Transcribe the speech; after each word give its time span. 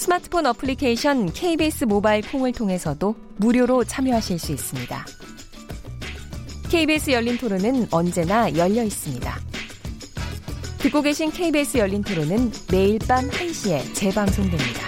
스마트폰 0.00 0.46
어플리케이션 0.46 1.30
KBS 1.30 1.84
모바일 1.84 2.22
콩을 2.26 2.52
통해서도 2.52 3.14
무료로 3.36 3.84
참여하실 3.84 4.38
수 4.38 4.50
있습니다. 4.52 5.04
KBS 6.70 7.10
열린 7.10 7.36
토론은 7.36 7.88
언제나 7.90 8.50
열려 8.56 8.82
있습니다. 8.82 9.30
듣고 10.78 11.02
계신 11.02 11.30
KBS 11.30 11.76
열린 11.76 12.02
토론은 12.02 12.50
매일 12.72 12.98
밤 13.06 13.28
1시에 13.28 13.94
재방송됩니다. 13.94 14.80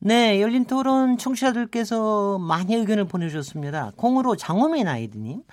네, 0.00 0.40
열린 0.40 0.64
토론 0.64 1.18
청취자들께서 1.18 2.40
많이 2.40 2.74
의견을 2.74 3.04
보내주셨습니다. 3.04 3.92
콩으로 3.94 4.34
장호민 4.34 4.88
아이드님. 4.88 5.44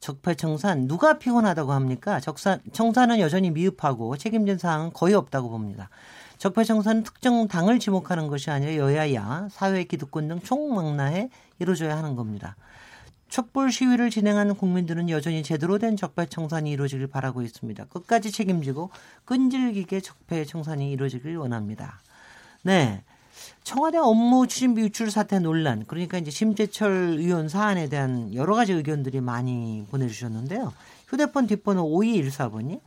적폐청산 0.00 0.88
누가 0.88 1.18
피곤하다고 1.20 1.70
합니까? 1.70 2.18
적산, 2.18 2.60
청산은 2.72 3.20
여전히 3.20 3.52
미흡하고 3.52 4.16
책임진 4.16 4.58
사항은 4.58 4.92
거의 4.92 5.14
없다고 5.14 5.50
봅니다. 5.50 5.88
적폐청산은 6.38 7.04
특정 7.04 7.48
당을 7.48 7.78
지목하는 7.78 8.28
것이 8.28 8.50
아니라 8.50 8.76
여야야, 8.76 9.48
사회 9.50 9.84
기득권 9.84 10.28
등 10.28 10.40
총망라에 10.40 11.30
이루어져야 11.58 11.96
하는 11.96 12.16
겁니다. 12.16 12.56
촛불 13.28 13.72
시위를 13.72 14.10
진행하는 14.10 14.54
국민들은 14.54 15.10
여전히 15.10 15.42
제대로 15.42 15.78
된 15.78 15.96
적폐 15.96 16.26
청산이 16.26 16.70
이루어지길 16.70 17.08
바라고 17.08 17.42
있습니다. 17.42 17.86
끝까지 17.86 18.30
책임지고 18.30 18.90
끈질기게 19.24 20.00
적폐 20.00 20.44
청산이 20.44 20.92
이루어지길 20.92 21.36
원합니다. 21.36 22.00
네. 22.62 23.02
청와대 23.64 23.98
업무 23.98 24.46
추진비 24.46 24.82
유출 24.82 25.10
사태 25.10 25.40
논란, 25.40 25.84
그러니까 25.86 26.18
이제 26.18 26.30
심재철 26.30 27.16
의원 27.18 27.48
사안에 27.48 27.88
대한 27.88 28.32
여러 28.34 28.54
가지 28.54 28.72
의견들이 28.72 29.20
많이 29.20 29.84
보내주셨는데요. 29.90 30.72
휴대폰 31.08 31.46
뒷번호 31.46 31.82
5214번이 31.90 32.80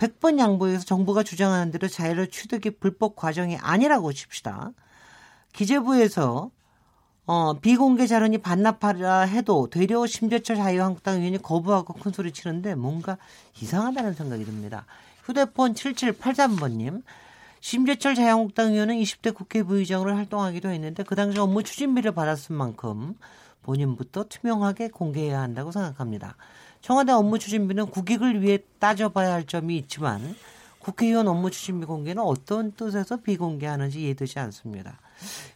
100번 0.00 0.38
양보해서 0.38 0.84
정부가 0.84 1.22
주장하는 1.22 1.70
대로 1.70 1.86
자유를 1.86 2.28
취득이 2.28 2.70
불법 2.70 3.16
과정이 3.16 3.58
아니라고 3.58 4.12
칩시다. 4.12 4.72
기재부에서 5.52 6.50
어, 7.26 7.52
비공개 7.60 8.06
자료니 8.06 8.38
반납하라 8.38 9.20
해도 9.20 9.68
되려 9.70 10.06
심재철 10.06 10.56
자유한국당 10.56 11.18
의원이 11.18 11.42
거부하고 11.42 11.92
큰 11.92 12.12
소리 12.12 12.32
치는데 12.32 12.74
뭔가 12.74 13.18
이상하다는 13.60 14.14
생각이 14.14 14.44
듭니다. 14.44 14.86
휴대폰 15.22 15.74
7783번님. 15.74 17.02
심재철 17.60 18.14
자유한국당 18.14 18.72
의원은 18.72 18.96
20대 18.96 19.34
국회 19.34 19.62
부의장으로 19.62 20.16
활동하기도 20.16 20.70
했는데 20.70 21.02
그 21.02 21.14
당시 21.14 21.38
업무 21.38 21.62
추진비를 21.62 22.12
받았을 22.12 22.56
만큼 22.56 23.16
본인부터 23.62 24.24
투명하게 24.24 24.88
공개해야 24.88 25.42
한다고 25.42 25.70
생각합니다. 25.70 26.36
청와대 26.80 27.12
업무 27.12 27.38
추진비는 27.38 27.86
국익을 27.86 28.42
위해 28.42 28.58
따져봐야 28.78 29.32
할 29.32 29.46
점이 29.46 29.76
있지만 29.78 30.34
국회의원 30.78 31.28
업무 31.28 31.50
추진비 31.50 31.86
공개는 31.86 32.22
어떤 32.22 32.72
뜻에서 32.72 33.18
비공개하는지 33.18 34.02
이해되지 34.02 34.38
않습니다. 34.38 34.98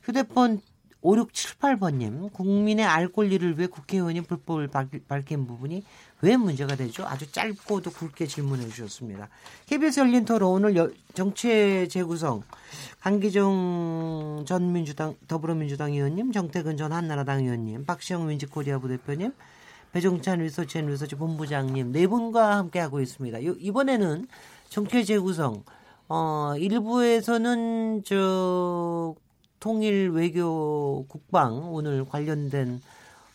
휴대폰 0.02 0.60
5678번님, 1.04 2.32
국민의 2.32 2.86
알 2.86 3.08
권리를 3.08 3.58
위해 3.58 3.66
국회의원이 3.66 4.22
불법을 4.22 4.68
밝힌 5.06 5.46
부분이 5.46 5.84
왜 6.22 6.36
문제가 6.38 6.76
되죠? 6.76 7.04
아주 7.06 7.30
짧고도 7.30 7.90
굵게 7.90 8.26
질문해 8.26 8.68
주셨습니다. 8.68 9.28
KBS 9.66 10.00
열린 10.00 10.24
토론 10.24 10.64
오늘 10.64 10.94
정치의 11.12 11.90
재구성, 11.90 12.42
강기정 13.00 14.44
전 14.46 14.72
민주당, 14.72 15.14
더불어민주당 15.28 15.92
의원님, 15.92 16.32
정태근 16.32 16.78
전 16.78 16.94
한나라당 16.94 17.40
의원님, 17.44 17.84
박시영 17.84 18.30
윈지코리아 18.30 18.78
부 18.78 18.88
대표님, 18.88 19.32
배종찬 19.94 20.40
리서치 20.40 20.78
앤 20.78 20.86
리서치 20.86 21.14
본부장님 21.14 21.92
네 21.92 22.08
분과 22.08 22.56
함께 22.56 22.80
하고 22.80 23.00
있습니다. 23.00 23.38
이번에는 23.38 24.26
정치의 24.68 25.04
재구성, 25.04 25.62
어, 26.08 26.54
일부에서는 26.58 28.02
저 28.04 29.14
통일 29.60 30.10
외교 30.10 31.06
국방 31.06 31.72
오늘 31.72 32.04
관련된 32.04 32.82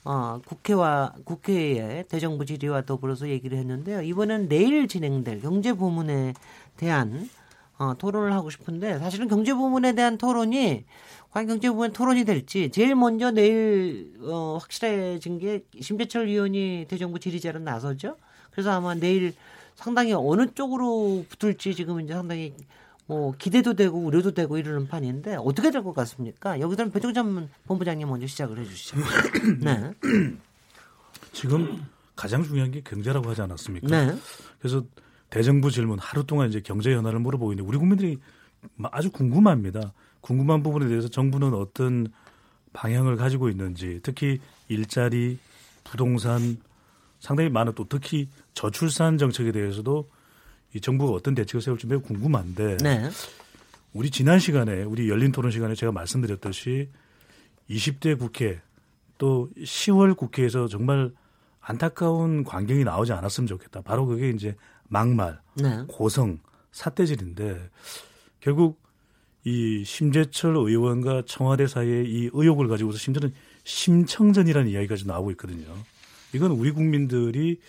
어, 0.03 0.42
국회와 0.46 1.14
국회의 1.24 2.03
대정부 2.09 2.46
질의와 2.46 2.81
더불어서 2.81 3.30
얘기를 3.30 3.58
했는데요. 3.58 4.02
이번엔 4.02 4.50
내일 4.50 4.90
진행될 4.90 5.40
경제 5.40 5.72
부문에 5.72 6.34
대한 6.76 7.30
어, 7.78 7.94
토론을 7.97 8.34
하고 8.34 8.50
싶은데 8.50 9.00
사실은 9.00 9.30
경제 9.30 9.53
부문에 9.53 9.94
대한 9.94 10.18
토론이 10.18 10.84
경제 11.34 11.69
부문 11.69 11.94
토론이 11.94 12.25
될지 12.25 12.69
제일 12.72 12.95
먼저 12.95 13.31
내일 13.31 14.13
어, 14.22 14.57
확실해진 14.62 15.40
게 15.40 15.63
심재철 15.79 16.28
의원이 16.28 16.85
대정부 16.90 17.19
질의자로 17.19 17.59
나서죠. 17.59 18.17
그래서 18.51 18.72
아마 18.72 18.94
내일 18.95 19.34
상당히 19.75 20.13
어느 20.13 20.47
쪽으로 20.53 21.25
붙을지 21.29 21.75
지금 21.75 22.01
이제 22.01 22.13
상당히 22.13 22.53
뭐 23.06 23.34
기대도 23.38 23.73
되고 23.75 23.97
우려도 23.97 24.31
되고 24.34 24.57
이러는 24.57 24.88
판인데 24.88 25.35
어떻게 25.40 25.72
될 25.72 25.81
것 25.84 25.94
같습니까? 25.94 26.59
여기서는 26.59 26.91
배종찬 26.91 27.50
본부장님 27.66 28.07
먼저 28.07 28.28
시작을 28.28 28.59
해주시죠. 28.59 28.97
네. 29.61 29.91
지금 31.31 31.85
가장 32.16 32.44
중요한 32.44 32.72
게 32.72 32.81
경제라고 32.81 33.29
하지 33.29 33.41
않았습니까? 33.41 33.88
네. 33.88 34.16
그래서 34.59 34.84
대정부 35.29 35.72
질문 35.72 35.97
하루 36.00 36.23
동안 36.25 36.50
이제 36.50 36.59
경제 36.59 36.94
현안을 36.94 37.19
물어보고 37.19 37.53
있는데 37.53 37.67
우리 37.67 37.78
국민들이 37.78 38.19
아주 38.91 39.11
궁금합니다. 39.11 39.94
궁금한 40.22 40.63
부분에 40.63 40.88
대해서 40.88 41.07
정부는 41.07 41.53
어떤 41.53 42.07
방향을 42.74 43.16
가지고 43.16 43.50
있는지 43.50 44.00
특히 44.03 44.40
일자리, 44.68 45.40
부동산 45.84 46.57
상당히 47.19 47.50
많은 47.50 47.74
또 47.75 47.88
특히 47.88 48.29
저출산 48.53 49.18
정책에 49.18 49.52
대해서도 49.52 50.09
이 50.74 50.81
정부가 50.81 51.13
어떤 51.13 51.34
대책을 51.35 51.62
세울지 51.62 51.88
매우 51.88 52.02
궁금한데 52.02 52.78
네. 52.78 53.09
우리 53.94 54.12
지난 54.12 54.40
시간에 54.40 54.84
우리 54.84 55.09
열린 55.09 55.31
토론 55.31 55.52
시간에 55.52 55.74
제가 55.74 55.91
말씀드렸듯이 55.91 56.90
20대 57.69 58.18
국회 58.18 58.62
또 59.18 59.50
10월 59.58 60.16
국회에서 60.16 60.68
정말 60.68 61.12
안타까운 61.59 62.44
광경이 62.44 62.84
나오지 62.84 63.13
않았으면 63.13 63.47
좋겠다. 63.47 63.81
바로 63.81 64.06
그게 64.06 64.29
이제 64.29 64.56
막말, 64.88 65.40
네. 65.56 65.84
고성, 65.88 66.40
사태질인데 66.72 67.69
결국 68.40 68.81
이 69.49 69.83
심재철 69.83 70.55
의원과 70.55 71.23
청와대 71.25 71.65
사이에 71.65 72.03
이 72.03 72.29
의혹을 72.31 72.67
가지고서 72.67 72.99
심지어는 72.99 73.33
심청전이라는 73.63 74.69
이야기가 74.69 74.95
지 74.95 75.07
나오고 75.07 75.31
있거든요. 75.31 75.65
이건 76.33 76.51
우리 76.51 76.71
국민들이 76.71 77.59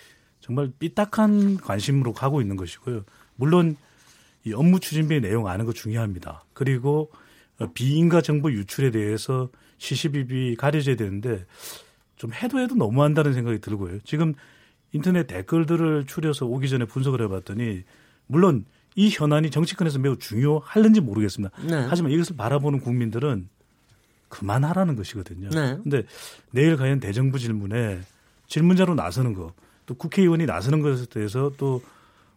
정말 0.40 0.70
삐딱한 0.78 1.56
관심으로 1.56 2.12
가고 2.12 2.42
있는 2.42 2.56
것이고요. 2.56 3.04
물론 3.36 3.76
이 4.44 4.52
업무 4.52 4.78
추진비의 4.78 5.22
내용 5.22 5.46
아는 5.46 5.64
거 5.64 5.72
중요합니다. 5.72 6.44
그리고 6.52 7.10
비인가 7.72 8.20
정보 8.20 8.52
유출에 8.52 8.90
대해서 8.90 9.48
시시비비 9.78 10.56
가려져야 10.56 10.96
되는데 10.96 11.46
좀 12.16 12.34
해도 12.34 12.58
해도 12.60 12.74
너무한다는 12.74 13.32
생각이 13.32 13.60
들고요. 13.60 14.00
지금 14.04 14.34
인터넷 14.92 15.26
댓글들을 15.26 16.04
추려서 16.06 16.44
오기 16.44 16.68
전에 16.68 16.84
분석을 16.84 17.22
해봤더니 17.22 17.84
물론 18.26 18.66
이 19.00 19.08
현안이 19.10 19.50
정치권에서 19.50 19.98
매우 19.98 20.18
중요할는지 20.18 21.00
모르겠습니다. 21.00 21.56
네. 21.66 21.86
하지만 21.88 22.12
이것을 22.12 22.36
바라보는 22.36 22.80
국민들은 22.80 23.48
그만하라는 24.28 24.94
것이거든요. 24.94 25.48
네. 25.48 25.78
근데 25.82 26.02
내일 26.50 26.76
과연 26.76 27.00
대정부 27.00 27.38
질문에 27.38 28.02
질문자로 28.46 28.94
나서는 28.94 29.32
거, 29.32 29.54
또 29.86 29.94
국회의원이 29.94 30.44
나서는 30.44 30.82
것에 30.82 31.06
대해서 31.06 31.50
또 31.56 31.82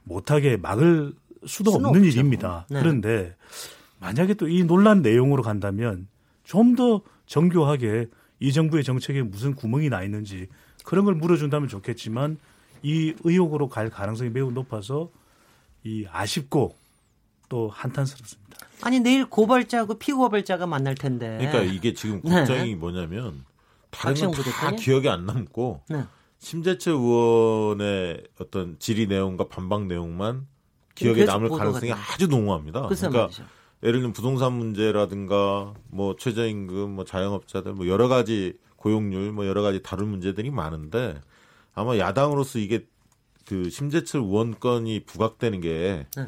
못하게 0.06 0.56
막을 0.56 1.12
수도 1.46 1.72
없는 1.72 1.90
없죠. 1.90 2.06
일입니다. 2.06 2.66
네. 2.70 2.80
그런데 2.80 3.36
만약에 4.00 4.34
또 4.36 4.48
이 4.48 4.64
논란 4.64 5.02
내용으로 5.02 5.44
간다면 5.44 6.08
좀 6.46 6.76
더 6.78 7.02
정교하게 7.26 8.08
이 8.40 8.54
정부의 8.54 8.86
정책에 8.86 9.22
무슨 9.22 9.54
구멍이 9.54 9.90
나 9.90 10.02
있는지 10.04 10.48
그런 10.86 11.04
걸 11.04 11.16
물어준다면 11.16 11.68
좋겠지만 11.68 12.38
이 12.84 13.14
의혹으로 13.26 13.68
갈 13.68 13.90
가능성이 13.90 14.30
매우 14.30 14.50
높아서 14.52 15.10
이 15.84 16.06
아쉽고 16.12 16.76
또 17.50 17.70
한탄스럽습니다. 17.70 18.58
아니 18.82 19.00
내일 19.00 19.26
고발자하고 19.26 20.00
피고발자가 20.00 20.66
만날 20.66 20.96
텐데. 20.96 21.38
그러니까 21.40 21.62
이게 21.62 21.94
지금 21.94 22.22
걱정이 22.22 22.70
네. 22.72 22.76
뭐냐면 22.76 23.46
다른 23.90 24.16
건다 24.32 24.72
기억이 24.72 25.10
안 25.10 25.26
남고 25.26 25.82
네. 25.90 26.04
심재철 26.40 26.94
의원의 26.94 28.24
어떤 28.40 28.78
질의 28.80 29.08
내용과 29.08 29.48
반박 29.48 29.86
내용만 29.86 30.48
기억에 30.96 31.26
남을 31.26 31.50
가능성이 31.50 31.94
아주 31.94 32.28
농후합니다. 32.28 32.88
그러니까 32.88 33.22
말이죠. 33.24 33.44
예를 33.84 34.00
들면 34.00 34.14
부동산 34.14 34.54
문제라든가 34.54 35.74
뭐 35.90 36.16
최저임금, 36.18 36.92
뭐 36.92 37.06
자영업자들 37.06 37.74
뭐 37.74 37.88
여러 37.88 38.08
가지 38.08 38.58
고용률 38.78 39.32
뭐 39.32 39.46
여러 39.46 39.62
가지 39.62 39.82
다른 39.82 40.08
문제들이 40.08 40.52
많은데 40.52 41.20
아마 41.74 41.98
야당으로서 41.98 42.60
이게 42.60 42.86
그 43.48 43.70
심재철 43.70 44.22
의원 44.22 44.60
건이 44.60 45.02
부각되는 45.06 45.62
게 45.62 46.06
네. 46.16 46.28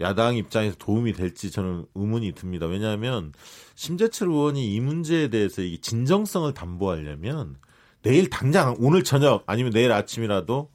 야당 0.00 0.36
입장에서 0.36 0.76
도움이 0.78 1.12
될지 1.12 1.50
저는 1.50 1.86
의문이 1.94 2.32
듭니다. 2.32 2.66
왜냐하면 2.66 3.32
심재철 3.74 4.28
의원이 4.28 4.74
이 4.74 4.80
문제에 4.80 5.28
대해서 5.28 5.62
이 5.62 5.78
진정성을 5.78 6.52
담보하려면 6.54 7.56
내일 8.02 8.30
당장 8.30 8.76
오늘 8.78 9.04
저녁 9.04 9.44
아니면 9.46 9.72
내일 9.72 9.92
아침이라도 9.92 10.70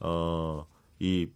어 0.00 0.66
이 1.04 1.28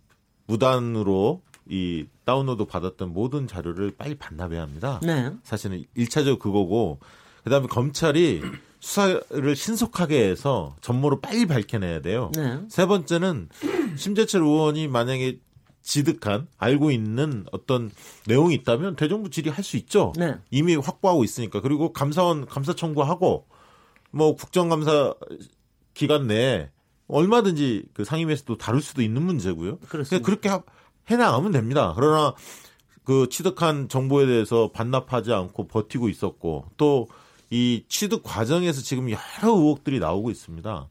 무단으로 0.46 1.42
이 1.68 2.06
다운로드 2.24 2.64
받았던 2.64 3.12
모든 3.12 3.46
자료를 3.46 3.92
빨리 3.98 4.14
반납해야 4.14 4.62
합니다. 4.62 4.98
네. 5.02 5.30
사실은 5.42 5.84
1차적으로 5.96 6.38
그거고 6.38 6.98
그다음에 7.44 7.66
검찰이 7.66 8.40
수사를 8.80 9.56
신속하게 9.56 10.28
해서 10.28 10.76
전모를 10.80 11.20
빨리 11.20 11.46
밝혀내야 11.46 12.00
돼요. 12.00 12.30
네. 12.34 12.60
세 12.68 12.86
번째는 12.86 13.48
심재철 13.96 14.42
의원이 14.42 14.88
만약에 14.88 15.40
지득한 15.82 16.48
알고 16.58 16.90
있는 16.90 17.46
어떤 17.50 17.90
내용이 18.26 18.54
있다면 18.54 18.96
대정부 18.96 19.30
질의할 19.30 19.64
수 19.64 19.76
있죠. 19.78 20.12
네. 20.16 20.36
이미 20.50 20.76
확보하고 20.76 21.24
있으니까 21.24 21.60
그리고 21.60 21.92
감사원 21.92 22.46
감사 22.46 22.74
청구하고 22.74 23.46
뭐 24.10 24.36
국정감사 24.36 25.14
기간 25.94 26.26
내에 26.26 26.70
얼마든지 27.08 27.86
그 27.94 28.04
상임위에서도 28.04 28.58
다룰 28.58 28.82
수도 28.82 29.02
있는 29.02 29.22
문제고요. 29.22 29.78
그렇습니다. 29.78 30.24
그렇게 30.24 30.50
해 31.10 31.16
나가면 31.16 31.52
됩니다. 31.52 31.94
그러나 31.96 32.34
그 33.04 33.28
취득한 33.30 33.88
정보에 33.88 34.26
대해서 34.26 34.70
반납하지 34.72 35.32
않고 35.32 35.68
버티고 35.68 36.10
있었고 36.10 36.66
또 36.76 37.08
이 37.50 37.84
취득 37.88 38.22
과정에서 38.22 38.80
지금 38.82 39.10
여러 39.10 39.18
의혹들이 39.54 39.98
나오고 40.00 40.30
있습니다. 40.30 40.88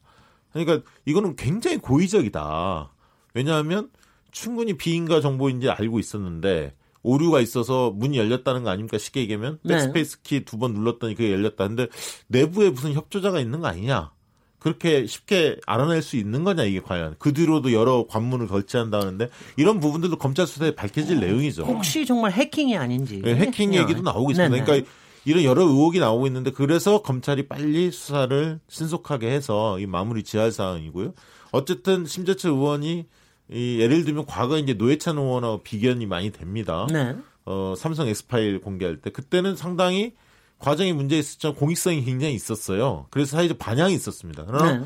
그러니까 0.52 0.90
이거는 1.04 1.36
굉장히 1.36 1.76
고의적이다. 1.78 2.90
왜냐하면 3.34 3.90
충분히 4.30 4.76
비인가 4.76 5.20
정보인지 5.20 5.70
알고 5.70 5.98
있었는데 5.98 6.74
오류가 7.02 7.40
있어서 7.40 7.90
문이 7.90 8.18
열렸다는 8.18 8.64
거 8.64 8.70
아닙니까? 8.70 8.98
쉽게 8.98 9.20
얘기하면 9.20 9.58
네. 9.62 9.74
백스페이스 9.74 10.22
키 10.22 10.44
두 10.44 10.58
번 10.58 10.74
눌렀더니 10.74 11.14
그게 11.14 11.32
열렸다. 11.32 11.68
근데 11.68 11.86
내부에 12.26 12.70
무슨 12.70 12.92
협조자가 12.92 13.38
있는 13.40 13.60
거 13.60 13.68
아니냐? 13.68 14.10
그렇게 14.58 15.06
쉽게 15.06 15.58
알아낼 15.66 16.02
수 16.02 16.16
있는 16.16 16.42
거냐 16.42 16.64
이게 16.64 16.80
과연 16.80 17.14
그 17.20 17.32
뒤로도 17.32 17.72
여러 17.72 18.06
관문을 18.08 18.48
거쳐야 18.48 18.84
한다는데 18.84 19.28
이런 19.56 19.78
부분들도 19.78 20.16
검찰 20.18 20.48
수사에 20.48 20.72
밝혀질 20.74 21.18
어, 21.18 21.20
내용이죠. 21.20 21.62
혹시 21.62 22.04
정말 22.04 22.32
해킹이 22.32 22.76
아닌지. 22.76 23.22
네, 23.22 23.36
해킹 23.36 23.70
네. 23.70 23.78
얘기도 23.78 24.02
나오고 24.02 24.32
있습니다. 24.32 24.50
네네. 24.52 24.64
그러니까 24.64 24.90
이런 25.28 25.44
여러 25.44 25.62
의혹이 25.62 25.98
나오고 25.98 26.26
있는데 26.26 26.50
그래서 26.50 27.02
검찰이 27.02 27.48
빨리 27.48 27.90
수사를 27.90 28.60
신속하게 28.68 29.30
해서 29.30 29.78
이 29.78 29.86
마무리 29.86 30.22
지할 30.22 30.52
사항이고요. 30.52 31.12
어쨌든 31.52 32.06
심재철 32.06 32.52
의원이 32.52 33.06
이 33.50 33.78
예를 33.78 34.04
들면 34.04 34.24
과거 34.26 34.58
이제 34.58 34.74
노회찬 34.74 35.18
의원하고 35.18 35.62
비견이 35.62 36.06
많이 36.06 36.30
됩니다. 36.30 36.86
네. 36.90 37.14
어, 37.44 37.74
삼성 37.76 38.08
엑스파일 38.08 38.60
공개할 38.60 39.02
때 39.02 39.10
그때는 39.10 39.54
상당히 39.54 40.14
과정에 40.58 40.92
문제 40.92 41.18
있었죠. 41.18 41.54
공익성이 41.54 42.04
굉장히 42.04 42.34
있었어요. 42.34 43.06
그래서 43.10 43.36
사회적 43.36 43.58
반향이 43.58 43.94
있었습니다. 43.94 44.44
그러나 44.46 44.78
네. 44.78 44.84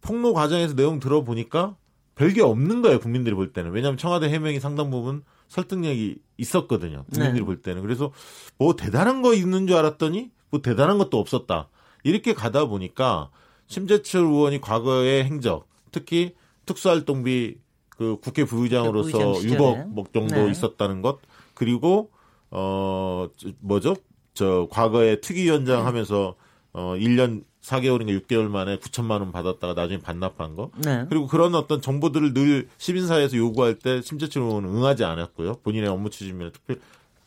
폭로 0.00 0.32
과정에서 0.34 0.74
내용 0.74 1.00
들어보니까 1.00 1.76
별게 2.14 2.42
없는 2.42 2.82
거예요. 2.82 3.00
국민들이 3.00 3.34
볼 3.34 3.52
때는. 3.52 3.70
왜냐하면 3.72 3.96
청와대 3.96 4.28
해명이 4.28 4.60
상당 4.60 4.90
부분 4.90 5.22
설득력이 5.48 6.18
있었거든요. 6.36 7.04
국민들이 7.10 7.40
네. 7.40 7.46
볼 7.46 7.60
때는. 7.60 7.82
그래서 7.82 8.12
뭐 8.58 8.76
대단한 8.76 9.22
거 9.22 9.34
있는 9.34 9.66
줄 9.66 9.76
알았더니 9.76 10.30
뭐 10.50 10.62
대단한 10.62 10.98
것도 10.98 11.18
없었다. 11.18 11.68
이렇게 12.04 12.32
가다 12.34 12.66
보니까 12.66 13.30
심재철 13.66 14.22
의원이 14.22 14.60
과거의 14.60 15.24
행적, 15.24 15.68
특히 15.92 16.34
특수활동비 16.64 17.58
그 17.88 18.18
국회 18.22 18.44
부의장으로서 18.44 19.18
6억 19.18 20.12
정도 20.12 20.36
네. 20.36 20.50
있었다는 20.50 21.02
것, 21.02 21.18
그리고 21.54 22.10
어 22.50 23.28
뭐죠? 23.60 23.96
저 24.34 24.68
과거에 24.70 25.20
특위위원장 25.20 25.78
네. 25.78 25.84
하면서 25.84 26.36
어 26.72 26.94
1년 26.96 27.44
4개월인가 27.68 28.18
6개월 28.22 28.48
만에 28.48 28.78
9천만 28.78 29.20
원 29.20 29.30
받았다가 29.30 29.74
나중에 29.74 30.00
반납한 30.00 30.56
거. 30.56 30.70
네. 30.76 31.04
그리고 31.08 31.26
그런 31.26 31.54
어떤 31.54 31.80
정보들을 31.80 32.32
늘 32.34 32.68
시민사회에서 32.78 33.36
요구할 33.36 33.74
때 33.74 34.00
심재철 34.00 34.42
의원은 34.42 34.70
응하지 34.70 35.04
않았고요. 35.04 35.56
본인의 35.62 35.88
업무 35.88 36.10
추진이나 36.10 36.50
특별 36.50 36.80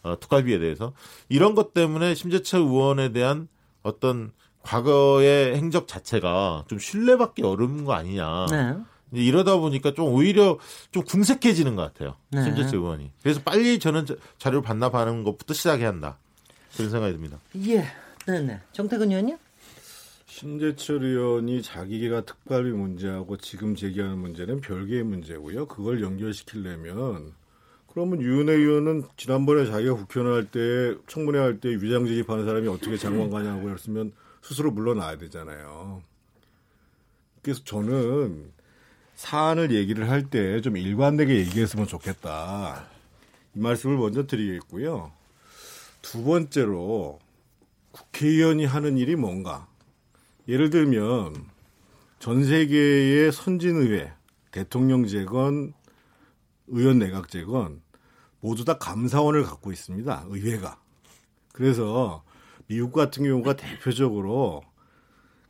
어, 0.04 0.20
특활비에 0.20 0.58
대해서 0.58 0.94
이런 1.30 1.54
것 1.54 1.74
때문에 1.74 2.16
심재철 2.16 2.62
의원에 2.62 3.10
대한 3.12 3.48
어떤 3.84 4.32
과거의 4.64 5.56
행적 5.56 5.88
자체가 5.88 6.66
좀 6.68 6.80
신뢰받기 6.80 7.44
어려운 7.44 7.86
거 7.86 7.94
아니냐. 7.94 8.48
네. 8.50 8.76
이러다 9.14 9.58
보니까 9.58 9.94
좀 9.94 10.06
오히려 10.06 10.58
좀 10.92 11.04
궁색해지는 11.04 11.76
것 11.76 11.82
같아요. 11.84 12.16
네. 12.30 12.44
심재철 12.44 12.76
의원이. 12.76 13.12
그래서 13.22 13.42
빨리 13.44 13.78
저는 13.78 14.06
자료를 14.40 14.64
반납하는 14.64 15.24
것부터 15.24 15.54
시작해야 15.54 15.88
한다. 15.90 16.18
그런 16.76 16.90
생각이 16.90 17.14
듭니다. 17.14 17.38
예. 17.68 17.86
네네. 18.26 18.60
정태근 18.72 19.10
의원님? 19.10 19.38
신재철 20.42 21.04
의원이 21.04 21.62
자기가 21.62 22.22
특발비 22.22 22.72
문제하고 22.72 23.38
지금 23.38 23.76
제기하는 23.76 24.18
문제는 24.18 24.62
별개의 24.62 25.04
문제고요. 25.04 25.68
그걸 25.68 26.02
연결시키려면 26.02 27.34
그러면 27.86 28.24
유은혜 28.24 28.54
의원은 28.54 29.04
지난번에 29.18 29.68
자기가 29.68 29.94
국회의원 29.94 30.34
할 30.34 30.48
때 30.50 30.96
청문회 31.06 31.38
할 31.38 31.60
때 31.60 31.70
위장 31.70 32.08
제집하는 32.08 32.46
사람이 32.46 32.68
어떻게 32.70 32.98
장관 32.98 33.30
가냐고 33.30 33.70
했으면 33.70 34.14
스스로 34.42 34.72
물러나야 34.72 35.20
되잖아요. 35.20 36.02
그래서 37.44 37.64
저는 37.64 38.52
사안을 39.14 39.72
얘기를 39.76 40.10
할 40.10 40.32
때 40.32 40.60
좀 40.62 40.76
일관되게 40.76 41.36
얘기했으면 41.38 41.86
좋겠다. 41.86 42.88
이 43.54 43.60
말씀을 43.60 43.96
먼저 43.96 44.26
드리겠고요. 44.26 45.12
두 46.02 46.24
번째로 46.24 47.20
국회의원이 47.92 48.66
하는 48.66 48.98
일이 48.98 49.16
뭔가. 49.16 49.68
예를 50.48 50.70
들면 50.70 51.36
전 52.20 52.44
세계의 52.44 53.32
선진의회, 53.32 54.12
대통령제건 54.52 55.74
의원 56.68 57.00
내각제건 57.00 57.82
모두 58.40 58.66
다 58.66 58.78
감사원을 58.78 59.44
갖고 59.44 59.72
있습니다. 59.72 60.26
의회가. 60.28 60.80
그래서 61.54 62.24
미국 62.68 62.92
같은 62.94 63.24
경우가 63.24 63.56
대표적으로 63.56 64.64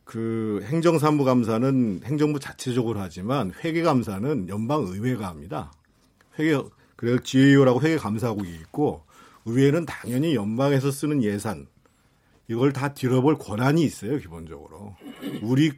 그 0.04 0.60
행정사무 0.64 1.24
감사는 1.24 2.00
행정부 2.04 2.40
자체적으로 2.40 3.00
하지만 3.00 3.52
회계 3.64 3.82
감사는 3.82 4.48
연방 4.48 4.82
의회가 4.82 5.26
합니다. 5.26 5.72
회계 6.38 6.60
그래서 6.96 7.22
GAO라고 7.22 7.80
회계 7.82 7.96
감사국이 7.96 8.50
있고 8.56 9.04
의회는 9.44 9.86
당연히 9.86 10.34
연방에서 10.34 10.90
쓰는 10.90 11.22
예산 11.22 11.66
이걸 12.52 12.72
다 12.72 12.94
들어볼 12.94 13.38
권한이 13.38 13.82
있어요 13.82 14.18
기본적으로 14.18 14.94
우리 15.42 15.72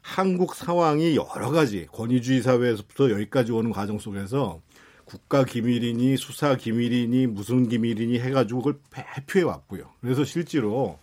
한국 0.00 0.54
상황이 0.54 1.16
여러 1.16 1.50
가지 1.50 1.86
권위주의 1.90 2.42
사회에서부터 2.42 3.10
여기까지 3.10 3.52
오는 3.52 3.72
과정 3.72 3.98
속에서 3.98 4.60
국가 5.04 5.44
기밀이니 5.44 6.16
수사 6.16 6.56
기밀이니 6.56 7.26
무슨 7.26 7.68
기밀이니 7.68 8.18
해가지고 8.20 8.62
그걸 8.62 8.80
발표해 8.90 9.44
왔고요. 9.44 9.90
그래서 10.00 10.24
실제로 10.24 10.98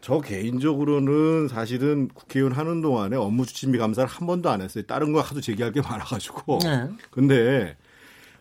저 0.00 0.20
개인적으로는 0.20 1.48
사실은 1.48 2.08
국회의원 2.08 2.52
하는 2.52 2.82
동안에 2.82 3.16
업무 3.16 3.46
추진비 3.46 3.78
감사를 3.78 4.08
한 4.08 4.26
번도 4.26 4.50
안 4.50 4.60
했어요. 4.60 4.84
다른 4.86 5.12
거 5.12 5.20
하도 5.20 5.40
제기할 5.40 5.72
게 5.72 5.80
많아가지고. 5.80 6.58
네. 6.64 6.88
근데 7.10 7.76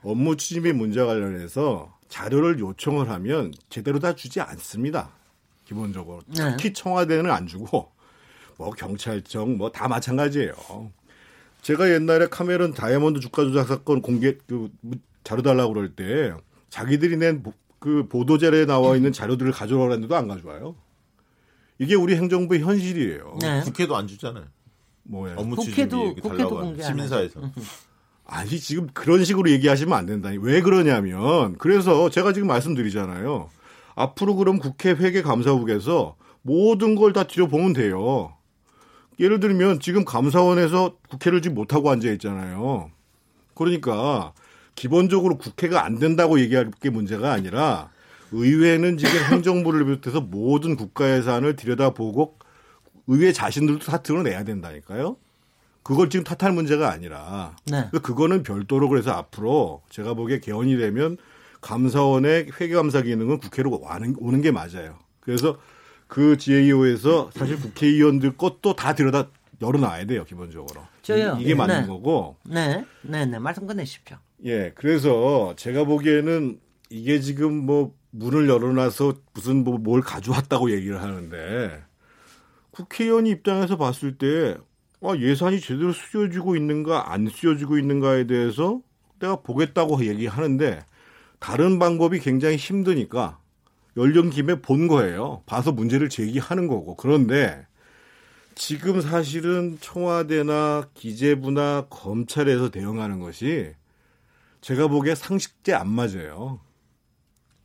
업무 0.02 0.36
추진비 0.36 0.74
문제 0.74 1.04
관련해서 1.04 1.98
자료를 2.10 2.60
요청을 2.60 3.10
하면 3.10 3.54
제대로 3.70 4.00
다 4.00 4.16
주지 4.16 4.42
않습니다. 4.42 5.12
기본적으로. 5.76 6.22
네. 6.28 6.52
특히 6.52 6.74
청와대는 6.74 7.32
안 7.32 7.48
주고 7.48 7.92
뭐 8.58 8.72
경찰청 8.72 9.58
뭐 9.58 9.72
다 9.72 9.88
마찬가지예요. 9.88 10.54
제가 11.62 11.90
옛날에 11.92 12.28
카메론 12.28 12.74
다이아몬드 12.74 13.20
주가 13.22 13.44
조작 13.44 13.68
사건 13.68 14.02
공개 14.02 14.36
그 14.48 14.70
자료 15.24 15.42
달라고 15.42 15.74
그럴 15.74 15.96
때 15.96 16.34
자기들이 16.70 17.18
낸 17.18 17.44
그 17.82 18.08
보도자료에 18.08 18.68
나와 18.68 18.96
있는 18.96 19.12
자료들을 19.12 19.52
가져오라는데도 19.54 20.16
안 20.16 20.28
가져와요. 20.28 20.76
이게 21.80 21.96
우리 21.96 22.16
행정부의 22.16 22.62
현실이에요. 22.62 23.38
네. 23.42 23.62
국회도 23.62 23.96
안 23.96 24.06
주잖아요. 24.06 24.46
뭐야? 25.02 25.34
업무 25.36 25.56
국회도 25.56 26.14
국회도 26.14 26.50
공개 26.50 26.84
시민사에서. 26.84 27.42
아니 28.24 28.60
지금 28.60 28.88
그런 28.94 29.24
식으로 29.26 29.50
얘기하시면 29.50 29.98
안 29.98 30.06
된다니. 30.06 30.38
왜 30.38 30.62
그러냐면 30.62 31.58
그래서 31.58 32.12
제가 32.12 32.34
지금 32.34 32.48
말씀드리잖아요. 32.50 33.50
앞으로 33.96 34.36
그럼 34.36 34.60
국회 34.60 34.92
회계 34.92 35.22
감사국에서 35.22 36.16
모든 36.42 36.96
걸 36.96 37.14
다 37.14 37.24
들여보면 37.24 37.74
돼요. 37.74 38.34
예를 39.20 39.40
들면 39.40 39.80
지금 39.80 40.04
감사원에서 40.06 40.96
국회를 41.10 41.42
지금 41.42 41.56
못하고 41.56 41.92
앉아 41.92 42.10
있잖아요. 42.14 42.90
그러니까 43.54 44.34
기본적으로 44.76 45.38
국회가 45.38 45.86
안 45.86 46.00
된다고 46.00 46.40
얘기할 46.40 46.72
게 46.82 46.90
문제가 46.90 47.32
아니라 47.32 47.90
의회는 48.32 48.98
지금 48.98 49.12
행정부를 49.32 49.86
비롯해서 49.86 50.22
모든 50.22 50.76
국가 50.76 51.16
예산을 51.16 51.56
들여다보고 51.56 52.38
의회 53.08 53.32
자신들도 53.34 53.86
다 53.86 53.98
드러내야 54.02 54.44
된다니까요. 54.44 55.18
그걸 55.84 56.10
지금 56.10 56.24
탓할 56.24 56.54
문제가 56.54 56.92
아니라 56.92 57.56
네. 57.66 57.90
그거는 58.02 58.44
별도로 58.44 58.88
그래서 58.88 59.12
앞으로 59.12 59.82
제가 59.90 60.14
보기에 60.14 60.40
개헌이 60.40 60.78
되면 60.78 61.18
감사원의 61.62 62.52
회계감사 62.60 63.02
기능은 63.04 63.40
국회로 63.40 63.80
와는, 63.82 64.16
오는 64.20 64.42
게 64.42 64.52
맞아요. 64.52 64.98
그래서 65.20 65.60
그 66.08 66.38
GAO에서 66.38 67.30
사실 67.34 67.60
국회의원들 67.60 68.36
것도 68.38 68.76
다 68.76 68.94
들여다 68.94 69.30
열어놔야 69.62 70.06
돼요, 70.06 70.26
기본적으로. 70.26 70.82
저요. 71.04 71.38
이, 71.40 71.46
게 71.46 71.56
맞는 71.56 71.82
네. 71.82 71.88
거고. 71.88 72.36
네, 72.46 72.84
네, 73.04 73.26
네. 73.26 73.40
말씀 73.40 73.68
끝내십시오. 73.68 74.18
예, 74.44 74.72
그래서 74.76 75.54
제가 75.56 75.84
보기에는 75.86 76.60
이게 76.90 77.20
지금 77.20 77.54
뭐 77.54 77.94
문을 78.10 78.50
열어놔서 78.50 79.14
무슨 79.34 79.64
뭐 79.64 79.78
뭘 79.78 80.02
가져왔다고 80.02 80.72
얘기를 80.72 81.02
하는데 81.02 81.84
국회의원 82.72 83.28
입장에서 83.28 83.78
봤을 83.78 84.18
때 84.18 84.58
아, 85.04 85.16
예산이 85.18 85.60
제대로 85.62 85.94
쓰여지고 85.94 86.56
있는가 86.56 87.12
안 87.14 87.28
쓰여지고 87.30 87.78
있는가에 87.78 88.28
대해서 88.28 88.82
내가 89.20 89.38
보겠다고 89.38 90.06
얘기하는데 90.06 90.84
다른 91.42 91.80
방법이 91.80 92.20
굉장히 92.20 92.56
힘드니까 92.56 93.40
연령 93.98 94.30
김에 94.30 94.62
본 94.62 94.88
거예요. 94.88 95.42
봐서 95.48 95.72
문제를 95.72 96.08
제기하는 96.08 96.68
거고. 96.68 96.96
그런데 96.96 97.66
지금 98.54 99.02
사실은 99.02 99.80
청와대나 99.82 100.90
기재부나 100.94 101.88
검찰에서 101.90 102.70
대응하는 102.70 103.20
것이 103.20 103.74
제가 104.62 104.88
보기에 104.88 105.16
상식제 105.16 105.74
안 105.74 105.90
맞아요. 105.90 106.60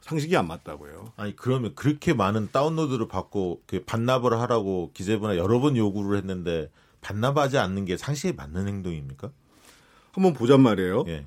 상식이 0.00 0.34
안 0.38 0.48
맞다고요. 0.48 1.12
아니 1.16 1.36
그러면 1.36 1.74
그렇게 1.74 2.14
많은 2.14 2.48
다운로드를 2.50 3.08
받고 3.08 3.60
그 3.66 3.84
반납을 3.84 4.40
하라고 4.40 4.90
기재부나 4.94 5.36
여러 5.36 5.60
번 5.60 5.76
요구를 5.76 6.16
했는데 6.16 6.70
반납하지 7.02 7.58
않는 7.58 7.84
게 7.84 7.98
상식에 7.98 8.32
맞는 8.32 8.68
행동입니까? 8.68 9.30
한번 10.12 10.32
보잔 10.32 10.62
말이에요. 10.62 11.04
예. 11.08 11.26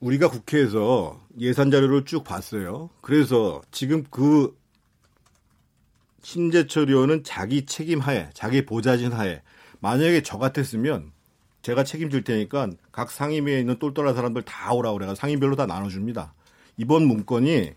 우리가 0.00 0.28
국회에서 0.28 1.20
예산 1.38 1.70
자료를 1.70 2.04
쭉 2.04 2.24
봤어요. 2.24 2.90
그래서 3.02 3.60
지금 3.70 4.04
그 4.10 4.58
신재철 6.22 6.88
의원은 6.88 7.24
자기 7.24 7.66
책임 7.66 8.00
하에, 8.00 8.30
자기 8.34 8.64
보좌진 8.64 9.12
하에 9.12 9.42
만약에 9.80 10.22
저 10.22 10.38
같았으면 10.38 11.12
제가 11.62 11.84
책임질 11.84 12.24
테니까 12.24 12.70
각 12.92 13.10
상임위에 13.10 13.60
있는 13.60 13.78
똘똘한 13.78 14.14
사람들 14.14 14.42
다 14.42 14.72
오라고 14.72 14.96
그래가 14.96 15.14
상임별로 15.14 15.56
다 15.56 15.66
나눠줍니다. 15.66 16.34
이번 16.78 17.06
문건이 17.06 17.72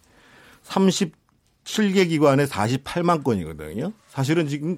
37개 0.64 2.08
기관에 2.08 2.46
48만 2.46 3.24
건이거든요. 3.24 3.92
사실은 4.08 4.48
지금 4.48 4.78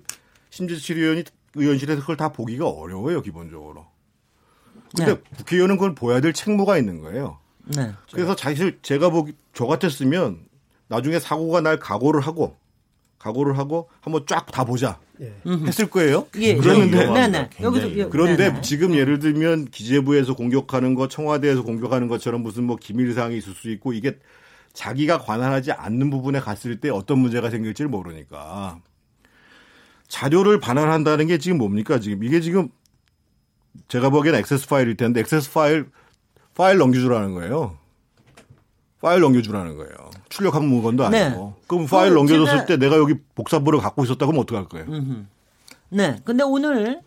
신재철 0.49 0.97
의원이 0.97 1.23
의원실에서 1.53 2.01
그걸 2.01 2.17
다 2.17 2.29
보기가 2.29 2.67
어려워요, 2.67 3.21
기본적으로. 3.21 3.85
근데 4.95 5.13
네. 5.13 5.21
국회의원은 5.37 5.77
그걸 5.77 5.95
보여야 5.95 6.19
될 6.19 6.33
책무가 6.33 6.77
있는 6.77 7.01
거예요. 7.01 7.39
네. 7.75 7.91
그래서 8.11 8.35
사실 8.37 8.79
제가 8.81 9.09
보기 9.09 9.33
저 9.53 9.65
같았으면 9.65 10.39
나중에 10.87 11.19
사고가 11.19 11.61
날 11.61 11.79
각오를 11.79 12.21
하고 12.21 12.57
각오를 13.19 13.57
하고 13.57 13.89
한번 14.01 14.25
쫙 14.27 14.51
다 14.51 14.63
보자 14.65 14.99
했을 15.65 15.89
거예요. 15.89 16.27
예, 16.37 16.55
그랬는데 16.55 17.05
네, 17.11 17.27
네. 17.27 17.49
굉장히 17.51 17.63
여기서 17.63 17.97
예, 17.97 18.05
그런데 18.05 18.49
네, 18.49 18.53
네. 18.53 18.61
지금 18.61 18.93
예를 18.93 19.19
들면 19.19 19.65
기재부에서 19.65 20.35
공격하는 20.35 20.93
거, 20.93 21.07
청와대에서 21.07 21.63
공격하는 21.63 22.07
것처럼 22.07 22.41
무슨 22.41 22.65
뭐 22.65 22.75
기밀 22.75 23.13
사항이 23.13 23.37
있을 23.37 23.53
수 23.53 23.71
있고 23.71 23.93
이게 23.93 24.19
자기가 24.73 25.19
관할하지 25.19 25.71
않는 25.71 26.09
부분에 26.09 26.39
갔을 26.39 26.79
때 26.79 26.89
어떤 26.89 27.19
문제가 27.19 27.49
생길지를 27.49 27.89
모르니까 27.89 28.79
자료를 30.07 30.59
반환한다는 30.59 31.27
게 31.27 31.37
지금 31.37 31.57
뭡니까 31.57 31.99
지금 31.99 32.23
이게 32.23 32.41
지금 32.41 32.69
제가 33.87 34.09
보기엔 34.09 34.35
액세스 34.35 34.67
파일일 34.67 34.97
텐데 34.97 35.19
액세스 35.21 35.51
파일 35.51 35.89
파일 36.55 36.77
넘겨주라는 36.77 37.33
거예요. 37.35 37.77
파일 39.01 39.21
넘겨주라는 39.21 39.77
거예요. 39.77 39.93
출력한 40.29 40.65
물건도 40.65 41.09
네. 41.09 41.23
아니고. 41.23 41.53
그럼 41.67 41.85
파일 41.85 42.11
그 42.11 42.15
넘겨줬을 42.15 42.65
때 42.65 42.77
내가 42.77 42.97
여기 42.97 43.15
복사본을 43.35 43.79
갖고 43.79 44.03
있었다 44.03 44.25
그러면 44.25 44.41
어떡할 44.43 44.67
거예요? 44.67 45.25
네. 45.89 46.19
근데 46.23 46.43
오늘 46.43 47.01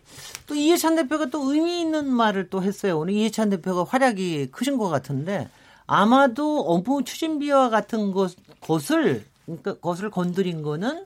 또 0.47 0.55
이해찬 0.55 0.95
대표가 0.95 1.25
또 1.27 1.51
의미 1.51 1.81
있는 1.81 2.09
말을 2.09 2.49
또 2.49 2.63
했어요. 2.63 2.99
오늘 2.99 3.13
이해찬 3.13 3.49
대표가 3.49 3.83
활약이 3.83 4.49
크신 4.51 4.77
것 4.77 4.89
같은데 4.89 5.49
아마도 5.85 6.61
업무 6.61 7.03
추진비와 7.03 7.69
같은 7.69 8.11
것, 8.11 8.35
것을, 8.61 9.25
그러니까 9.45 9.73
것을 9.79 10.09
건드린 10.09 10.61
거는 10.61 11.05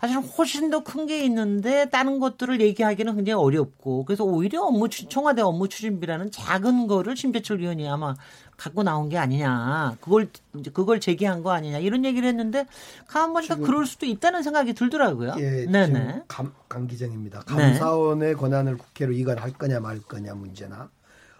사실 0.00 0.16
훨씬 0.18 0.70
더 0.70 0.80
큰 0.84 1.06
게 1.06 1.24
있는데 1.24 1.88
다른 1.90 2.20
것들을 2.20 2.60
얘기하기는 2.60 3.16
굉장히 3.16 3.42
어렵고 3.42 4.04
그래서 4.04 4.22
오히려 4.24 4.62
업무 4.62 4.88
추, 4.88 5.08
청와대 5.08 5.42
업무 5.42 5.68
추진비라는 5.68 6.30
작은 6.30 6.86
거를 6.86 7.16
심재철 7.16 7.60
의원이 7.60 7.88
아마 7.88 8.14
갖고 8.56 8.82
나온 8.84 9.08
게 9.08 9.18
아니냐 9.18 9.96
그걸 10.00 10.28
이제 10.56 10.70
그걸 10.70 11.00
제기한 11.00 11.42
거 11.42 11.50
아니냐 11.50 11.78
이런 11.78 12.04
얘기를 12.04 12.28
했는데 12.28 12.66
가만 13.08 13.32
보니까 13.32 13.56
그럴 13.56 13.86
수도 13.86 14.06
있다는 14.06 14.42
생각이 14.42 14.72
들더라고요. 14.74 15.34
예, 15.38 15.66
네네. 15.66 16.22
감, 16.28 16.52
강 16.68 16.86
기정입니다. 16.86 17.44
네. 17.48 17.54
감사원의 17.54 18.34
권한을 18.34 18.76
국회로 18.78 19.12
이관할 19.12 19.52
거냐 19.52 19.80
말 19.80 20.00
거냐 20.00 20.34
문제나 20.34 20.90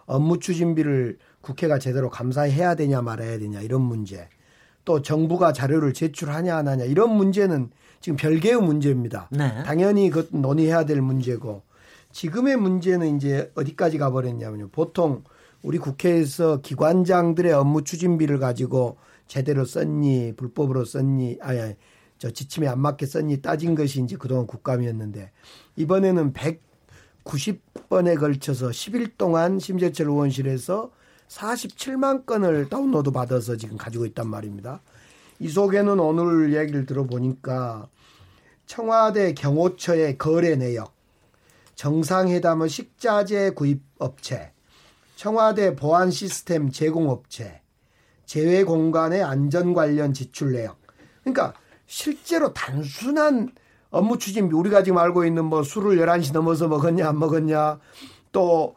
업무 0.06 0.38
추진비를 0.40 1.18
국회가 1.42 1.78
제대로 1.78 2.10
감사해야 2.10 2.74
되냐 2.74 3.02
말아야 3.02 3.38
되냐 3.38 3.60
이런 3.60 3.82
문제 3.82 4.28
또 4.84 5.02
정부가 5.02 5.52
자료를 5.52 5.92
제출하냐 5.92 6.56
안 6.56 6.66
하냐 6.66 6.84
이런 6.84 7.14
문제는 7.14 7.70
지금 8.00 8.16
별개의 8.16 8.60
문제입니다. 8.60 9.28
네. 9.30 9.62
당연히 9.64 10.10
그것 10.10 10.28
논의해야 10.36 10.84
될 10.84 11.00
문제고 11.00 11.62
지금의 12.12 12.56
문제는 12.56 13.16
이제 13.16 13.50
어디까지 13.54 13.98
가버렸냐면요. 13.98 14.68
보통 14.68 15.24
우리 15.62 15.78
국회에서 15.78 16.60
기관장들의 16.60 17.52
업무 17.52 17.82
추진비를 17.84 18.38
가지고 18.38 18.96
제대로 19.26 19.64
썼니 19.64 20.34
불법으로 20.36 20.84
썼니 20.84 21.38
아니 21.40 21.60
아니, 21.60 21.74
저 22.18 22.30
지침에 22.30 22.66
안 22.66 22.80
맞게 22.80 23.06
썼니 23.06 23.42
따진 23.42 23.74
것이 23.74 24.02
이제 24.02 24.16
그동안 24.16 24.46
국감이었는데 24.46 25.30
이번에는 25.76 26.32
190번에 26.32 28.18
걸쳐서 28.18 28.68
10일 28.68 29.12
동안 29.18 29.58
심재철 29.58 30.06
의원실에서 30.06 30.90
47만 31.28 32.24
건을 32.24 32.68
다운로드 32.68 33.10
받아서 33.10 33.56
지금 33.56 33.76
가지고 33.76 34.06
있단 34.06 34.28
말입니다. 34.28 34.80
이 35.40 35.48
속에는 35.48 36.00
오늘 36.00 36.54
얘기를 36.54 36.84
들어보니까 36.86 37.88
청와대 38.66 39.34
경호처의 39.34 40.18
거래 40.18 40.56
내역, 40.56 40.92
정상회담의 41.74 42.68
식자재 42.68 43.50
구입 43.50 43.82
업체, 43.98 44.52
청와대 45.16 45.74
보안 45.74 46.10
시스템 46.10 46.70
제공 46.70 47.08
업체, 47.08 47.62
제외 48.26 48.64
공간의 48.64 49.22
안전 49.22 49.72
관련 49.74 50.12
지출 50.12 50.52
내역. 50.52 50.78
그러니까 51.22 51.54
실제로 51.86 52.52
단순한 52.52 53.50
업무 53.90 54.18
추진비 54.18 54.54
우리가 54.54 54.82
지금 54.82 54.98
알고 54.98 55.24
있는 55.24 55.44
뭐 55.44 55.62
술을 55.62 55.96
11시 55.96 56.32
넘어서 56.32 56.68
먹었냐 56.68 57.08
안 57.08 57.18
먹었냐 57.18 57.78
또 58.32 58.74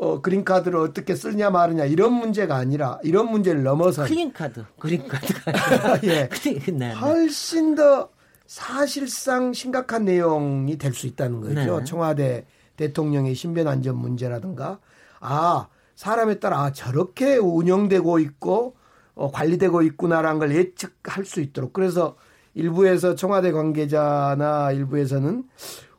어, 0.00 0.20
그린카드를 0.20 0.78
어떻게 0.78 1.14
쓰냐 1.14 1.50
마느냐 1.50 1.84
이런 1.84 2.12
문제가 2.12 2.56
아니라 2.56 3.00
이런 3.02 3.30
문제를 3.30 3.62
넘어서 3.64 4.04
클린 4.04 4.32
카드, 4.32 4.64
그린 4.78 5.06
카드가 5.08 5.40
아니라 5.94 5.98
예. 6.04 6.28
네, 6.28 6.72
네. 6.72 6.92
훨씬 6.92 7.74
더 7.74 8.10
사실상 8.46 9.52
심각한 9.52 10.04
내용이 10.04 10.78
될 10.78 10.94
수 10.94 11.06
있다는 11.06 11.40
거죠. 11.40 11.78
네. 11.78 11.84
청와대 11.84 12.46
대통령의 12.76 13.34
신변 13.34 13.66
안전 13.66 13.96
문제라든가 13.96 14.78
아 15.20 15.68
사람에 15.96 16.38
따라 16.38 16.62
아, 16.62 16.72
저렇게 16.72 17.36
운영되고 17.36 18.20
있고 18.20 18.76
어, 19.16 19.32
관리되고 19.32 19.82
있구나라는 19.82 20.38
걸 20.38 20.54
예측할 20.54 21.24
수 21.24 21.40
있도록 21.40 21.72
그래서 21.72 22.16
일부에서 22.54 23.16
청와대 23.16 23.50
관계자나 23.50 24.70
일부에서는 24.72 25.42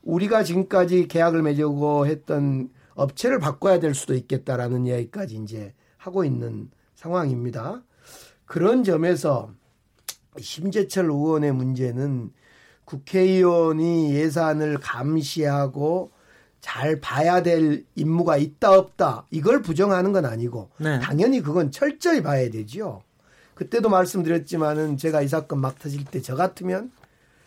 우리가 0.04 0.44
지금까지 0.44 1.08
계약을 1.10 1.42
맺고 1.42 2.08
했던 2.08 2.70
업체를 3.00 3.40
바꿔야 3.40 3.80
될 3.80 3.96
수도 3.96 4.14
있겠다라는 4.14 4.86
이야기까지 4.86 5.38
이제 5.38 5.74
하고 5.98 6.26
있는 6.26 6.70
상황입니다. 6.96 7.82
그런 8.46 8.84
점에서 8.84 9.52
심재철 10.38 11.06
의원의 11.06 11.54
문제는 11.54 12.32
국회의원이 12.86 14.14
예산을 14.16 14.80
감시하고 14.80 16.12
잘 16.60 17.00
봐야 17.00 17.42
될 17.42 17.86
임무가 17.96 18.36
있다 18.38 18.78
없다 18.78 19.28
이걸 19.32 19.62
부정하는 19.62 20.12
건 20.12 20.26
아니고 20.26 20.70
네. 20.78 21.00
당연히 21.00 21.42
그건 21.42 21.72
철저히 21.72 22.22
봐야 22.22 22.50
되죠. 22.50 23.02
그때도 23.54 23.90
말씀드렸지만은 23.90 24.98
제가 24.98 25.22
이 25.22 25.28
사건 25.28 25.60
막 25.60 25.80
터질 25.80 26.04
때 26.04 26.22
저 26.22 26.36
같으면 26.36 26.92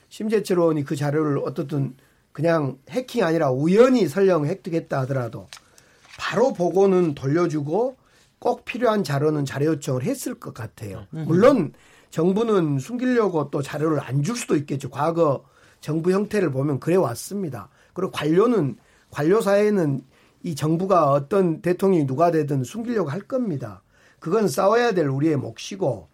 심재철 0.08 0.58
의원이 0.58 0.84
그 0.84 0.96
자료를 0.96 1.38
어떻든 1.38 1.94
그냥 2.32 2.78
해킹 2.88 3.24
아니라 3.24 3.50
우연히 3.50 4.08
설령 4.08 4.46
획득했다 4.46 5.00
하더라도 5.00 5.48
바로 6.18 6.52
보고는 6.52 7.14
돌려주고 7.14 7.96
꼭 8.38 8.64
필요한 8.64 9.04
자료는 9.04 9.44
자료 9.44 9.66
요청을 9.66 10.02
했을 10.02 10.34
것 10.34 10.52
같아요. 10.54 11.06
물론 11.10 11.72
정부는 12.10 12.78
숨기려고 12.78 13.50
또 13.50 13.62
자료를 13.62 14.00
안 14.00 14.22
줄 14.22 14.36
수도 14.36 14.56
있겠죠. 14.56 14.90
과거 14.90 15.44
정부 15.80 16.10
형태를 16.12 16.50
보면 16.50 16.80
그래 16.80 16.96
왔습니다. 16.96 17.68
그리고 17.92 18.10
관료는 18.12 18.76
관료 19.10 19.40
사회는 19.40 20.02
이 20.42 20.54
정부가 20.54 21.10
어떤 21.12 21.60
대통령이 21.62 22.06
누가 22.06 22.30
되든 22.30 22.64
숨기려고 22.64 23.10
할 23.10 23.20
겁니다. 23.20 23.82
그건 24.18 24.48
싸워야 24.48 24.92
될 24.92 25.06
우리의 25.08 25.36
몫이고 25.36 26.08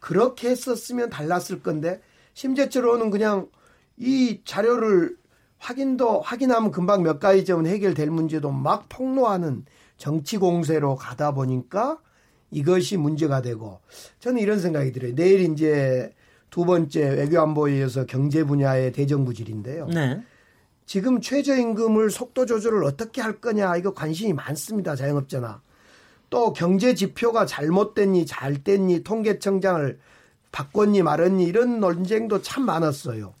그렇게 0.00 0.50
했었으면 0.50 1.10
달랐을 1.10 1.62
건데 1.62 2.00
심재철로는 2.34 3.10
그냥 3.10 3.48
이 3.96 4.40
자료를 4.44 5.16
확인도 5.64 6.20
확인하면 6.20 6.70
금방 6.70 7.02
몇 7.02 7.18
가지 7.18 7.46
점은 7.46 7.66
해결될 7.66 8.10
문제도 8.10 8.50
막 8.50 8.86
폭로하는 8.90 9.64
정치 9.96 10.36
공세로 10.36 10.94
가다 10.96 11.32
보니까 11.32 11.98
이것이 12.50 12.98
문제가 12.98 13.40
되고 13.40 13.80
저는 14.20 14.42
이런 14.42 14.60
생각이 14.60 14.92
들어요. 14.92 15.14
내일 15.14 15.40
이제 15.40 16.12
두 16.50 16.66
번째 16.66 17.14
외교안보에 17.14 17.78
이어서 17.78 18.04
경제 18.04 18.44
분야의 18.44 18.92
대정부질인데요. 18.92 19.86
네. 19.86 20.22
지금 20.84 21.22
최저임금을 21.22 22.10
속도 22.10 22.44
조절을 22.44 22.84
어떻게 22.84 23.22
할 23.22 23.40
거냐 23.40 23.74
이거 23.76 23.94
관심이 23.94 24.34
많습니다. 24.34 24.94
자영업자나. 24.94 25.62
또 26.28 26.52
경제 26.52 26.94
지표가 26.94 27.46
잘못됐니 27.46 28.26
잘 28.26 28.62
됐니 28.62 29.02
통계청장을 29.02 29.98
바꿨니 30.52 31.02
말았니 31.02 31.44
이런 31.44 31.80
논쟁도 31.80 32.42
참 32.42 32.66
많았어요. 32.66 33.32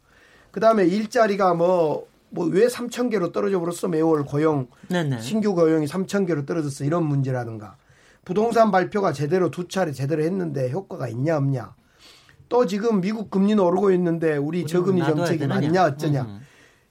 그다음에 0.52 0.86
일자리가 0.86 1.52
뭐 1.52 2.06
뭐 2.34 2.46
왜 2.46 2.66
3천 2.66 3.10
개로 3.10 3.32
떨어져 3.32 3.60
버렸어 3.60 3.88
매월 3.88 4.24
고용 4.24 4.68
네네. 4.88 5.20
신규 5.20 5.54
고용이 5.54 5.86
3천 5.86 6.26
개로 6.26 6.44
떨어졌어 6.44 6.84
이런 6.84 7.06
문제라든가 7.06 7.76
부동산 8.24 8.70
발표가 8.70 9.12
제대로 9.12 9.50
두 9.50 9.68
차례 9.68 9.92
제대로 9.92 10.22
했는데 10.22 10.70
효과가 10.70 11.08
있냐 11.08 11.36
없냐 11.36 11.74
또 12.48 12.66
지금 12.66 13.00
미국 13.00 13.30
금리는 13.30 13.62
오르고 13.62 13.92
있는데 13.92 14.36
우리 14.36 14.66
저금리 14.66 15.02
정책이? 15.04 15.46
맞냐 15.46 15.84
어쩌냐 15.84 16.22
음. 16.22 16.40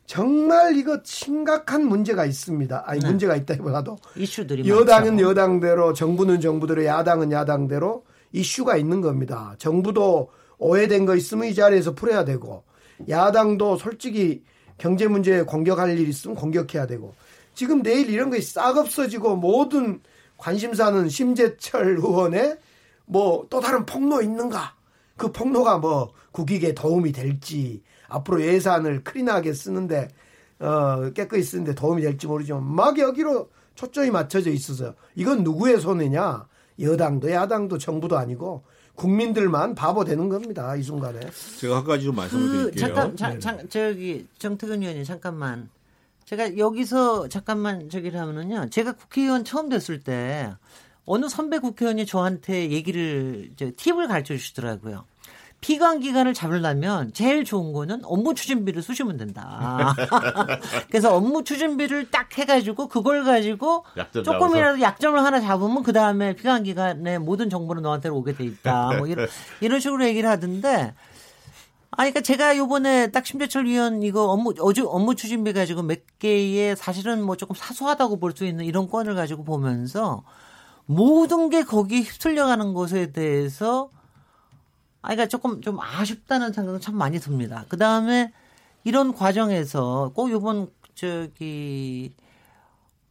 정말 0.05 0.75
이거 0.75 0.99
심각한 1.03 1.85
문제가 1.85 2.25
있습니다. 2.25 2.83
아니 2.85 2.99
네. 2.99 3.07
문제가 3.07 3.35
있다기보다도 3.37 3.97
이슈들이 4.17 4.67
여당은 4.67 5.15
많죠. 5.15 5.29
여당대로 5.29 5.93
정부는 5.93 6.41
정부대로 6.41 6.83
야당은 6.83 7.31
야당대로 7.31 8.03
이슈가 8.33 8.75
있는 8.75 8.99
겁니다. 8.99 9.55
정부도 9.59 10.29
오해된 10.57 11.05
거 11.05 11.15
있으면 11.15 11.47
이 11.47 11.53
자리에서 11.55 11.93
풀어야 11.93 12.25
되고 12.25 12.63
야당도 13.07 13.77
솔직히 13.77 14.43
경제 14.77 15.07
문제에 15.07 15.43
공격할 15.43 15.97
일 15.97 16.07
있으면 16.07 16.35
공격해야 16.35 16.87
되고. 16.87 17.13
지금 17.53 17.83
내일 17.83 18.09
이런 18.09 18.29
거싹 18.29 18.77
없어지고 18.77 19.35
모든 19.35 20.01
관심사는 20.37 21.07
심재철 21.09 21.97
의원의 21.97 22.57
뭐 23.05 23.45
또 23.49 23.59
다른 23.59 23.85
폭로 23.85 24.21
있는가? 24.21 24.75
그 25.17 25.31
폭로가 25.31 25.77
뭐 25.77 26.11
국익에 26.31 26.73
도움이 26.73 27.11
될지 27.11 27.83
앞으로 28.07 28.41
예산을 28.41 29.03
클린하게 29.03 29.53
쓰는데 29.53 30.07
어 30.59 31.11
깨끗이 31.13 31.43
쓰는데 31.43 31.75
도움이 31.75 32.01
될지 32.01 32.25
모르지만 32.27 32.63
막 32.63 32.97
여기로 32.97 33.49
초점이 33.75 34.09
맞춰져 34.11 34.49
있어서 34.51 34.95
이건 35.15 35.43
누구의 35.43 35.79
손해냐? 35.79 36.47
여당도 36.79 37.31
야당도 37.31 37.77
정부도 37.77 38.17
아니고 38.17 38.63
국민들만 38.95 39.75
바보 39.75 40.03
되는 40.03 40.29
겁니다 40.29 40.75
이 40.75 40.83
순간에 40.83 41.19
제가 41.59 41.77
한 41.77 41.83
가지 41.83 42.05
좀 42.05 42.15
말씀을 42.15 42.45
그 42.47 42.71
드릴게요. 42.71 42.93
잠깐 42.95 43.17
자, 43.17 43.39
잠- 43.39 43.69
저기 43.69 44.27
정태근 44.37 44.81
의원님 44.81 45.03
잠깐만 45.03 45.69
제가 46.25 46.57
여기서 46.57 47.27
잠깐만 47.29 47.89
저기를 47.89 48.19
하면은요 48.19 48.69
제가 48.69 48.93
국회의원 48.93 49.43
처음 49.43 49.69
됐을 49.69 49.99
때 50.01 50.53
어느 51.05 51.27
선배 51.27 51.59
국회의원이 51.59 52.05
저한테 52.05 52.69
얘기를 52.71 53.49
저 53.57 53.69
팁을 53.75 54.07
가르쳐 54.07 54.35
주시더라고요. 54.35 55.03
피감 55.63 56.01
기간을 56.01 56.33
잡으려면 56.33 57.13
제일 57.13 57.45
좋은 57.45 57.71
거는 57.71 58.01
업무 58.03 58.35
추진비를 58.35 58.81
쓰시면 58.83 59.15
된다. 59.15 59.95
그래서 60.91 61.15
업무 61.15 61.45
추진비를 61.45 62.11
딱 62.11 62.37
해가지고 62.37 62.89
그걸 62.89 63.23
가지고 63.23 63.85
약점 63.95 64.25
조금이라도 64.25 64.81
약점을 64.81 65.17
하나 65.23 65.39
잡으면 65.39 65.81
그 65.83 65.93
다음에 65.93 66.35
피감 66.35 66.63
기간에 66.63 67.17
모든 67.17 67.49
정보는 67.49 67.81
너한테 67.81 68.09
오게 68.09 68.35
돼 68.35 68.43
있다. 68.43 68.97
뭐 68.97 69.07
이런 69.07 69.27
이런 69.61 69.79
식으로 69.79 70.05
얘기를 70.05 70.29
하던데. 70.29 70.93
아, 71.91 71.95
그러니까 71.97 72.19
제가 72.19 72.57
요번에 72.57 73.11
딱 73.11 73.25
심재철 73.25 73.65
위원 73.65 74.03
이거 74.03 74.25
업무 74.25 74.53
어주 74.59 74.85
업무 74.89 75.15
추진비 75.15 75.53
가지고 75.53 75.83
몇 75.83 75.99
개의 76.19 76.75
사실은 76.75 77.23
뭐 77.23 77.37
조금 77.37 77.55
사소하다고 77.55 78.19
볼 78.19 78.33
수 78.35 78.43
있는 78.45 78.65
이런 78.65 78.89
건을 78.89 79.15
가지고 79.15 79.45
보면서 79.45 80.23
모든 80.85 81.49
게 81.49 81.63
거기에 81.63 82.01
휩쓸려가는 82.01 82.73
것에 82.73 83.13
대해서 83.13 83.89
아, 83.93 84.02
그러니까 85.03 85.27
조금 85.27 85.61
좀 85.61 85.79
아쉽다는 85.79 86.53
생각은 86.53 86.79
참 86.79 86.95
많이 86.95 87.19
듭니다. 87.19 87.65
그 87.69 87.77
다음에 87.77 88.31
이런 88.83 89.13
과정에서 89.13 90.11
꼭 90.15 90.31
요번 90.31 90.69
저기 90.95 92.13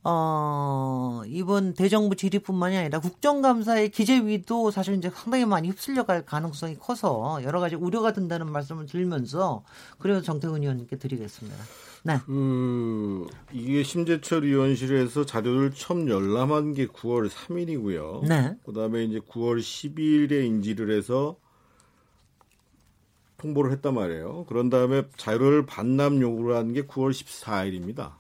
어 0.05 1.23
이번 1.27 1.75
대정부 1.75 2.17
질의뿐만이 2.17 2.77
아니라 2.77 2.99
국정감사의 2.99 3.91
기재위도 3.91 4.73
사실 4.73 4.95
이제 4.95 5.11
상당히 5.15 5.45
많이 5.45 5.69
휩쓸려 5.69 6.05
갈 6.05 6.25
가능성이 6.25 6.77
커서 6.77 7.41
여러 7.45 7.61
가지 7.61 7.77
우려가 7.77 8.13
든다는 8.13 8.51
말씀을 8.51 8.87
드리면서 8.87 9.63
그래서 9.99 10.21
정태훈 10.21 10.63
의원님께 10.63 10.97
드리겠습니다. 10.97 11.57
네. 12.05 12.19
그 12.27 13.27
이게 13.53 13.85
심재철 13.85 14.45
의원실에서 14.45 15.25
자료를 15.25 15.73
처음 15.73 16.09
열람한 16.09 16.75
게 16.75 16.87
9월 16.89 17.29
3일이고요. 17.29 18.27
네. 18.27 18.57
그다음에 18.67 19.05
이제 19.05 19.21
9월 19.21 19.61
10일에 19.61 20.45
인지를 20.47 20.97
해서 20.97 21.37
통보를 23.43 23.73
했단 23.73 23.95
말이에요. 23.95 24.45
그런 24.47 24.71
다음에 24.71 25.03
자료를 25.17 25.67
반납 25.67 26.21
요구를 26.21 26.57
한 26.57 26.73
게 26.73 26.83
9월 26.83 27.11
14일입니다. 27.11 28.13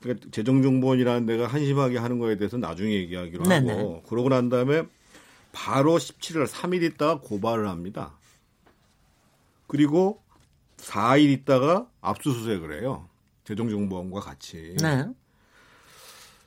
그러니까 0.00 0.28
재정정보원이라는 0.30 1.26
데가 1.26 1.46
한심하게 1.46 1.98
하는 1.98 2.18
거에 2.18 2.36
대해서 2.38 2.56
나중에 2.56 2.94
얘기하기로 2.94 3.44
네네. 3.44 3.72
하고 3.72 4.02
그러고 4.08 4.30
난 4.30 4.48
다음에 4.48 4.84
바로 5.52 5.98
17일 5.98 6.46
3일 6.46 6.82
있다가 6.94 7.20
고발을 7.20 7.68
합니다. 7.68 8.14
그리고 9.66 10.22
4일 10.78 11.30
있다가 11.30 11.86
압수수색을 12.00 12.80
해요. 12.80 13.08
재정정보원과 13.44 14.20
같이. 14.20 14.76
네. 14.80 15.06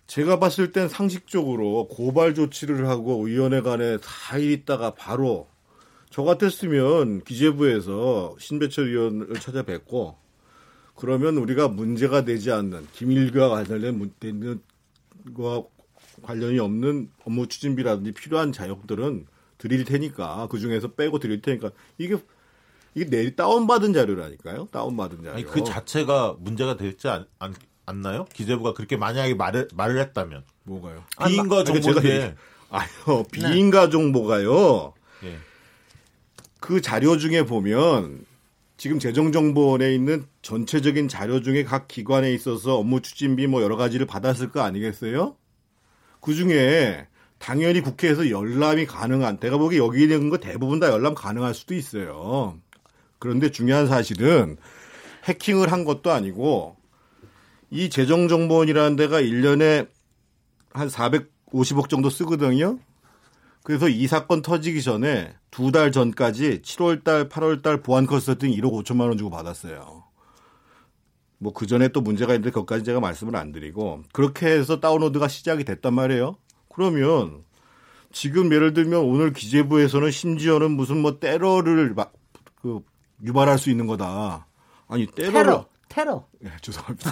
제가 0.08 0.40
봤을 0.40 0.72
땐 0.72 0.88
상식적으로 0.90 1.88
고발 1.90 2.34
조치를 2.34 2.88
하고 2.88 3.28
의원회 3.28 3.62
간에 3.62 3.98
4일 3.98 4.52
있다가 4.62 4.94
바로 4.96 5.48
저 6.14 6.22
같았으면 6.22 7.24
기재부에서 7.24 8.36
신배철 8.38 8.90
의원을 8.90 9.34
찾아뵙고 9.40 10.16
그러면 10.94 11.38
우리가 11.38 11.70
문제가 11.70 12.24
되지 12.24 12.52
않는 12.52 12.86
기밀과 12.94 13.50
관련된 13.50 14.12
과 15.36 15.64
관련이 16.22 16.60
없는 16.60 17.10
업무 17.26 17.48
추진비라든지 17.48 18.12
필요한 18.12 18.52
자료들은 18.52 19.26
드릴 19.58 19.86
테니까 19.86 20.48
그 20.52 20.60
중에서 20.60 20.90
빼고 20.90 21.18
드릴 21.18 21.42
테니까 21.42 21.72
이게 21.98 22.18
이게 22.94 23.10
내일 23.10 23.36
다운받은 23.36 23.94
자료라니까요. 23.94 24.68
다운받은 24.72 25.24
자료. 25.24 25.34
아니 25.34 25.44
그 25.44 25.64
자체가 25.64 26.36
문제가 26.38 26.78
되지 26.78 27.08
않, 27.08 27.26
않, 27.40 27.56
않나요? 27.88 28.26
기재부가 28.26 28.74
그렇게 28.74 28.98
만약에 28.98 29.34
말을 29.34 29.68
말을 29.74 29.98
했다면 30.00 30.44
뭐가요? 30.66 31.06
비인가 31.26 31.64
정보인데 31.64 32.24
얘기- 32.26 32.36
아니요 32.70 33.24
비인가 33.32 33.90
정보가요. 33.90 34.94
예. 36.64 36.68
그 36.68 36.82
자료 36.82 37.18
중에 37.18 37.44
보면 37.44 38.26
지금 38.78 38.98
재정정보원에 38.98 39.94
있는 39.94 40.26
전체적인 40.42 41.10
자료 41.10 41.42
중에 41.42 41.66
각 41.66 41.90
기관에 41.90 42.34
있어서 42.34 42.78
업무 42.78 43.02
추진비 43.02 43.48
뭐 43.48 43.62
여러 43.62 43.76
가지를 43.76 44.06
받았을 44.08 44.50
거 44.50 44.62
아니겠어요? 44.62 45.36
그 46.22 46.34
중에 46.34 47.08
당연히 47.38 47.82
국회에서 47.82 48.30
열람이 48.30 48.86
가능한, 48.86 49.40
내가 49.40 49.58
보기 49.58 49.78
여기 49.78 50.04
있는 50.04 50.30
거 50.30 50.38
대부분 50.38 50.80
다 50.80 50.90
열람 50.90 51.16
가능할 51.16 51.54
수도 51.54 51.76
있어요. 51.76 52.58
그런데 53.20 53.52
중요한 53.52 53.88
사실은 53.88 54.56
해킹을 55.26 55.70
한 55.70 55.84
것도 55.84 56.12
아니고 56.12 56.78
이 57.70 57.90
재정정보원이라는 57.90 58.96
데가 58.96 59.22
1년에 59.22 59.90
한 60.72 60.88
450억 60.88 61.90
정도 61.90 62.10
쓰거든요. 62.10 62.80
그래서 63.64 63.88
이 63.88 64.08
사건 64.08 64.42
터지기 64.42 64.84
전에 64.84 65.34
두 65.52 65.72
달 65.72 65.92
전까지 65.92 66.62
7월달, 66.64 67.30
8월달 67.30 67.84
보안 67.84 68.06
컨설팅 68.06 68.52
1억 68.52 68.72
5천만 68.84 69.02
원 69.08 69.18
주고 69.18 69.30
받았어요. 69.30 70.04
뭐 71.40 71.54
그 71.54 71.66
전에 71.68 71.90
또 71.90 72.02
문제가 72.02 72.34
있는데 72.34 72.50
그것까지 72.52 72.84
제가 72.84 73.00
말씀을 73.00 73.36
안 73.36 73.52
드리고 73.52 74.04
그렇게 74.14 74.48
해서 74.48 74.80
다운로드가 74.80 75.28
시작이 75.28 75.64
됐단 75.66 75.94
말이에요. 75.94 76.38
그러면 76.74 77.44
지금 78.12 78.52
예를 78.54 78.74
들면 78.74 79.02
오늘 79.02 79.34
기재부에서는 79.34 80.12
심지어는 80.12 80.72
무슨 80.72 81.02
뭐 81.02 81.20
테러를 81.20 81.94
막 81.94 82.14
그 82.62 82.80
유발할 83.22 83.60
수 83.60 83.70
있는 83.70 83.88
거다. 83.88 84.48
아니 84.88 85.06
테러를 85.08 85.34
테러. 85.44 85.66
테러. 85.94 86.26
예, 86.44 86.50
죄송합니다. 86.60 87.12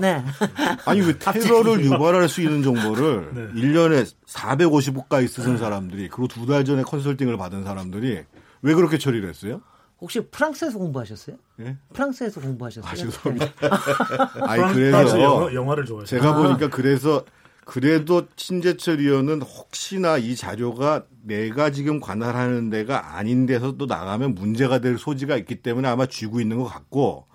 네. 0.00 0.24
아니 0.86 1.00
왜 1.02 1.18
테러를 1.18 1.84
유발할 1.84 2.26
수 2.28 2.40
있는 2.40 2.62
정보를 2.62 3.30
네. 3.34 3.60
1년에 3.60 4.10
450억까지 4.26 5.28
쓰는 5.28 5.58
사람들이 5.58 6.08
그리고 6.08 6.26
두 6.28 6.46
달 6.46 6.64
전에 6.64 6.82
컨설팅을 6.82 7.36
받은 7.36 7.64
사람들이 7.64 8.22
왜 8.62 8.74
그렇게 8.74 8.96
처리를 8.98 9.28
했어요? 9.28 9.60
혹시 10.00 10.20
프랑스에서 10.20 10.78
공부하셨어요? 10.78 11.36
예? 11.60 11.76
프랑스에서 11.92 12.40
공부하셨어요? 12.40 12.90
아, 12.90 12.94
죄송합니다. 12.94 13.46
네. 13.46 13.68
아니 14.46 14.62
프랑스 14.62 14.74
그래서 14.74 15.22
영화, 15.22 15.54
영화 15.54 15.74
를 15.74 15.84
좋아해요. 15.84 16.06
제가 16.06 16.30
아. 16.30 16.34
보니까 16.34 16.68
그래서 16.68 17.24
그래도 17.66 18.26
신재철 18.36 19.00
의원은 19.00 19.42
혹시나 19.42 20.16
이 20.18 20.34
자료가 20.36 21.04
내가 21.24 21.70
지금 21.70 22.00
관할하는 22.00 22.68
데가 22.68 23.16
아닌 23.16 23.46
데서 23.46 23.72
또 23.72 23.86
나가면 23.86 24.34
문제가 24.34 24.78
될 24.78 24.98
소지가 24.98 25.36
있기 25.38 25.56
때문에 25.56 25.88
아마 25.88 26.06
쥐고 26.06 26.40
있는 26.40 26.58
것 26.58 26.64
같고 26.64 27.26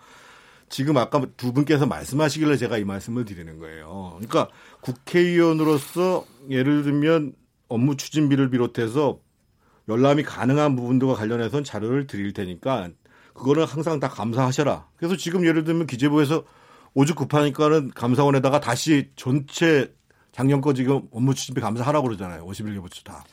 지금 0.70 0.98
아까 0.98 1.26
두 1.36 1.52
분께서 1.52 1.88
말씀하시길래 1.88 2.56
제가 2.58 2.78
이 2.78 2.84
말씀을 2.84 3.26
드리는 3.26 3.58
거예요. 3.58 4.14
그러니까 4.18 4.50
국회의원으로서 4.82 6.26
예를 6.52 6.84
들면 6.84 7.34
업무 7.68 7.98
추진비를 7.98 8.52
비롯해서 8.52 9.20
열람이 9.88 10.22
가능한 10.22 10.76
부분들과 10.76 11.16
관련해서는 11.16 11.64
자료를 11.64 12.06
드릴 12.06 12.34
테니까 12.34 12.90
그거는 13.34 13.64
항상 13.64 14.00
다 14.00 14.08
감사하셔라. 14.08 14.88
그래서 14.98 15.16
지금 15.18 15.46
예를 15.46 15.64
들면 15.64 15.88
기재부에서 15.88 16.44
오죽 16.94 17.18
급하니까는 17.18 17.92
감사원에다가 17.96 18.60
다시 18.60 19.10
전체 19.16 19.92
작년 20.32 20.62
거 20.62 20.74
지금 20.74 21.02
업무 21.12 21.34
추진비 21.34 21.60
감사하라고 21.60 22.08
그러잖아요. 22.08 22.46
51개부터 22.46 23.04
다. 23.04 23.24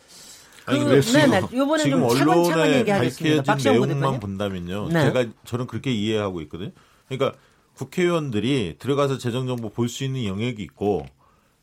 아니, 0.67 0.79
그, 0.81 0.85
그래서 0.87 1.13
네네. 1.19 1.47
요번에 1.55 1.83
지금 1.85 2.03
언론에. 2.03 2.85
밝혀진 3.43 3.73
내용만. 3.89 4.21
본다면요. 4.21 4.89
네. 4.89 5.03
제가 5.13 5.25
저는 5.45 5.67
그렇게 5.67 5.93
이해하고 5.93 6.41
있거든요. 6.43 6.71
그러니까 7.09 7.39
국회의원들이 7.75 8.77
들어가서 8.79 9.19
재정정보 9.19 9.71
볼 9.71 9.89
수 9.89 10.05
있는 10.05 10.25
영역이 10.25 10.63
있고 10.63 11.07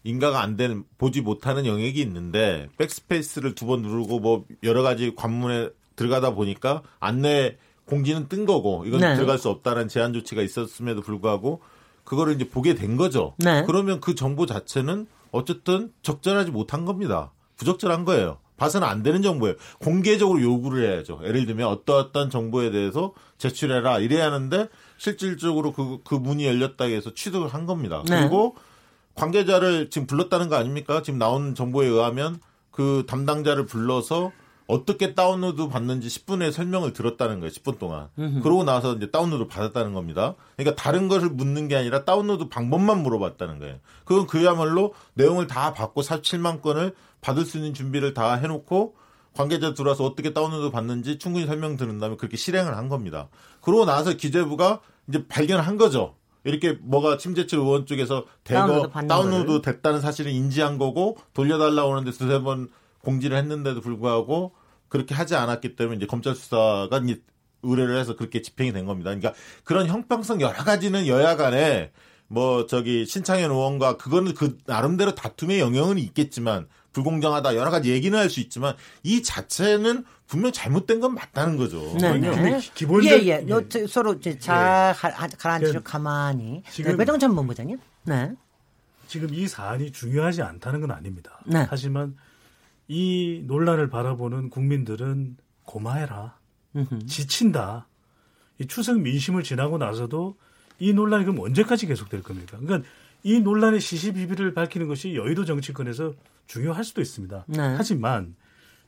인가가 0.03 0.41
안 0.41 0.55
되는 0.57 0.83
보지 0.97 1.21
못하는 1.21 1.65
영역이 1.65 1.99
있는데 2.01 2.69
백스페이스를 2.77 3.55
두 3.55 3.65
번 3.65 3.81
누르고 3.81 4.19
뭐 4.19 4.45
여러 4.63 4.81
가지 4.83 5.13
관문에 5.15 5.69
들어가다 5.95 6.33
보니까 6.33 6.81
안내 6.99 7.57
공지는 7.85 8.27
뜬 8.29 8.45
거고 8.45 8.83
이건 8.85 9.01
네. 9.01 9.15
들어갈 9.15 9.37
수 9.37 9.49
없다는 9.49 9.87
제한 9.89 10.13
조치가 10.13 10.41
있었음에도 10.41 11.01
불구하고 11.01 11.61
그거를 12.03 12.33
이제 12.35 12.47
보게 12.47 12.75
된 12.75 12.95
거죠. 12.97 13.33
네. 13.37 13.63
그러면 13.65 13.99
그 13.99 14.15
정보 14.15 14.45
자체는 14.45 15.07
어쨌든 15.31 15.91
적절하지 16.01 16.51
못한 16.51 16.85
겁니다. 16.85 17.31
부적절한 17.57 18.05
거예요. 18.05 18.37
봐서는 18.63 18.88
안 18.88 19.04
되는 19.04 19.21
정보예요. 19.21 19.56
공개적으로 19.80 20.41
요구를 20.41 20.89
해야죠. 20.89 21.19
예를 21.23 21.45
들면 21.45 21.67
어떠 21.67 21.97
어떤 21.97 22.30
정보에 22.30 22.71
대해서 22.71 23.13
제출해라 23.38 23.99
이래야 23.99 24.26
하는데 24.26 24.69
실질적으로 24.97 25.73
그, 25.73 25.99
그 26.06 26.15
문이 26.15 26.45
열렸다 26.45 26.86
해서 26.86 27.13
취득을 27.13 27.49
한 27.49 27.65
겁니다. 27.65 28.04
네. 28.08 28.21
그리고 28.21 28.56
관계자를 29.15 29.89
지금 29.89 30.08
불렀다는 30.08 30.47
거 30.47 30.56
아닙니까? 30.56 31.02
지금 31.02 31.19
나온 31.19 31.56
정보에 31.56 31.88
의하면 31.88 32.39
그 32.71 33.04
담당자를 33.06 33.65
불러서 33.65 34.32
어떻게 34.73 35.13
다운로드 35.13 35.67
받는지 35.67 36.07
10분의 36.07 36.51
설명을 36.51 36.93
들었다는 36.93 37.39
거예요. 37.39 37.51
10분 37.51 37.77
동안. 37.79 38.09
그러고 38.41 38.63
나서 38.63 38.93
이제 38.95 39.12
다운로드 39.12 39.47
받았다는 39.47 39.93
겁니다. 39.93 40.36
그러니까 40.57 40.81
다른 40.81 41.07
것을 41.07 41.29
묻는 41.29 41.67
게 41.67 41.75
아니라 41.75 42.05
다운로드 42.05 42.49
방법만 42.49 43.03
물어봤다는 43.03 43.59
거예요. 43.59 43.77
그건 44.05 44.27
그야말로 44.27 44.93
내용을 45.13 45.47
다 45.47 45.73
받고 45.73 46.01
47만 46.01 46.62
건을 46.62 46.95
받을 47.21 47.45
수 47.45 47.57
있는 47.57 47.73
준비를 47.73 48.13
다 48.13 48.33
해놓고 48.36 48.95
관계자 49.36 49.73
들어와서 49.73 50.03
어떻게 50.03 50.33
다운로드 50.33 50.69
받는지 50.71 51.17
충분히 51.17 51.45
설명 51.45 51.77
들은 51.77 51.99
다음에 51.99 52.15
그렇게 52.17 52.38
실행을 52.38 52.75
한 52.75 52.89
겁니다. 52.89 53.29
그러고 53.62 53.86
나서 53.86 54.13
기재부가 54.13 54.81
이제 55.07 55.25
발견한 55.27 55.77
거죠. 55.77 56.15
이렇게 56.43 56.77
뭐가 56.81 57.17
침재철 57.17 57.59
의원 57.59 57.86
쪽에서 57.86 58.25
다운로드 58.43 58.88
대거 58.89 59.07
다운로드 59.07 59.45
거를. 59.45 59.62
됐다는 59.62 60.01
사실을 60.01 60.31
인지한 60.31 60.77
거고 60.77 61.17
돌려달라고 61.33 61.91
하는데 61.91 62.12
두세 62.12 62.41
번 62.41 62.69
공지를 63.01 63.38
했는데도 63.38 63.81
불구하고 63.81 64.53
그렇게 64.93 65.15
하지 65.15 65.36
않았기 65.36 65.75
때문에 65.75 65.97
이제 65.97 66.06
검찰 66.06 66.36
수사가 66.36 67.01
이제 67.03 67.19
의뢰를 67.63 67.97
해서 67.97 68.15
그렇게 68.15 68.43
집행이 68.43 68.71
된 68.73 68.86
겁니다. 68.86 69.10
그러니까 69.10 69.34
그런 69.63 69.88
형평성 69.88 70.39
여러 70.39 70.53
가지는 70.63 71.08
여야 71.08 71.36
간에 71.36 71.91
뭐 72.27 72.67
저기 72.67 73.03
신창현 73.08 73.49
의원과 73.49 73.97
그거는 73.97 74.36
그 74.36 74.56
나름대로 74.67 75.15
다툼의 75.15 75.60
영역은 75.60 75.97
있겠지만 75.97 76.67
불공정하다 76.91 77.56
여러 77.56 77.71
가지 77.71 77.89
얘기는 77.89 78.15
할 78.17 78.29
수 78.29 78.39
있지만 78.39 78.75
이 79.01 79.23
자체는 79.23 80.06
분명 80.27 80.51
잘못된 80.51 80.99
건 80.99 81.15
맞다는 81.15 81.58
거죠. 81.58 81.82
네, 81.99 82.19
네. 82.19 82.60
기- 82.60 82.86
기본적- 82.86 83.06
예, 83.06 83.23
예. 83.25 83.43
예. 83.43 83.49
요, 83.49 83.67
저, 83.67 83.88
서로 83.88 84.13
이제 84.13 84.38
잘 84.38 84.93
가- 84.93 85.27
가라앉히죠. 85.39 85.79
그- 85.79 85.84
가만히. 85.91 86.62
지금- 86.71 86.91
네, 86.91 86.97
배동찬 86.97 87.34
본부장님. 87.34 87.79
네. 88.03 88.32
지금 89.08 89.34
이 89.34 89.47
사안이 89.47 89.91
중요하지 89.91 90.43
않다는 90.43 90.82
건 90.82 90.91
아닙니다. 90.91 91.39
네. 91.45 91.65
하지만 91.67 92.15
이 92.87 93.43
논란을 93.45 93.89
바라보는 93.89 94.49
국민들은 94.49 95.37
고마해라. 95.63 96.37
지친다. 97.07 97.87
이 98.59 98.67
추석 98.67 98.99
민심을 98.99 99.43
지나고 99.43 99.77
나서도 99.77 100.35
이 100.79 100.93
논란이 100.93 101.25
그럼 101.25 101.39
언제까지 101.39 101.87
계속될 101.87 102.23
겁니까? 102.23 102.57
그러니까 102.59 102.87
이 103.23 103.39
논란의 103.39 103.79
시시비비를 103.79 104.53
밝히는 104.53 104.87
것이 104.87 105.15
여의도 105.15 105.45
정치권에서 105.45 106.13
중요할 106.47 106.83
수도 106.83 107.01
있습니다. 107.01 107.45
네. 107.47 107.59
하지만 107.59 108.35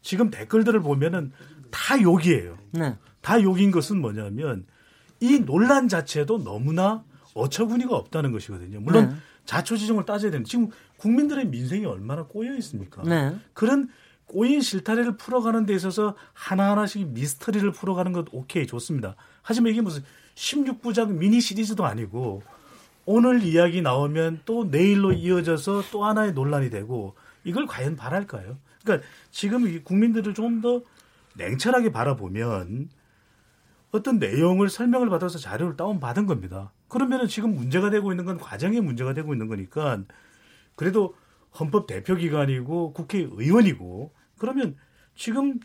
지금 0.02 0.30
댓글들을 0.30 0.82
보면은 0.82 1.32
다 1.72 2.02
욕이에요. 2.02 2.58
네. 2.72 2.98
다 3.22 3.42
욕인 3.42 3.72
것은 3.72 4.00
뭐냐면 4.02 4.66
이 5.20 5.40
논란 5.40 5.88
자체도 5.88 6.44
너무나 6.44 7.04
어처구니가 7.34 7.96
없다는 7.96 8.32
것이거든요. 8.32 8.82
물론 8.82 9.10
네. 9.10 9.16
자초지종을 9.46 10.06
따져야 10.06 10.32
되는 10.32 10.44
지금 10.44 10.70
국민들의 10.98 11.48
민생이 11.48 11.86
얼마나 11.86 12.24
꼬여 12.24 12.56
있습니까? 12.58 13.04
네. 13.04 13.36
그런 13.54 13.90
꼬인 14.26 14.62
실타래를 14.62 15.18
풀어가는 15.18 15.66
데 15.66 15.74
있어서 15.76 16.16
하나하나씩 16.34 17.10
미스터리를 17.10 17.72
풀어가는 17.72 18.12
것 18.12 18.28
오케이 18.32 18.66
좋습니다. 18.66 19.16
하지만 19.42 19.72
이게 19.72 19.82
무슨 19.82 20.04
16부작 20.36 21.12
미니 21.14 21.40
시리즈도 21.40 21.86
아니고 21.86 22.42
오늘 23.06 23.44
이야기 23.44 23.82
나오면 23.82 24.42
또 24.46 24.66
내일로 24.66 25.14
이어져서 25.14 25.84
또 25.92 26.06
하나의 26.06 26.34
논란이 26.34 26.70
되고 26.72 27.16
이걸 27.44 27.68
과연 27.68 27.96
바랄까요? 27.96 28.58
그러니까 28.84 29.08
지금 29.32 29.68
이 29.68 29.80
국민들을 29.80 30.34
좀 30.34 30.62
더 30.62 30.82
냉철하게 31.36 31.92
바라보면 31.92 32.90
어떤 33.92 34.20
내용을 34.20 34.70
설명을 34.70 35.10
받아서 35.10 35.38
자료를 35.38 35.78
다운 35.78 36.00
받은 36.00 36.26
겁니다. 36.26 36.72
그러면은 36.88 37.28
지금 37.28 37.54
문제가 37.56 37.90
되고 37.90 38.12
있는 38.12 38.26
건 38.26 38.38
과정에 38.38 38.82
문제가 38.82 39.14
되고 39.14 39.34
있는 39.34 39.48
거니까 39.48 40.02
그래도 40.76 41.16
헌법 41.60 41.88
대표 41.88 42.16
기관이고 42.16 42.94
국회의원이고 42.94 44.12
그러면 44.38 44.76
지금 45.16 45.60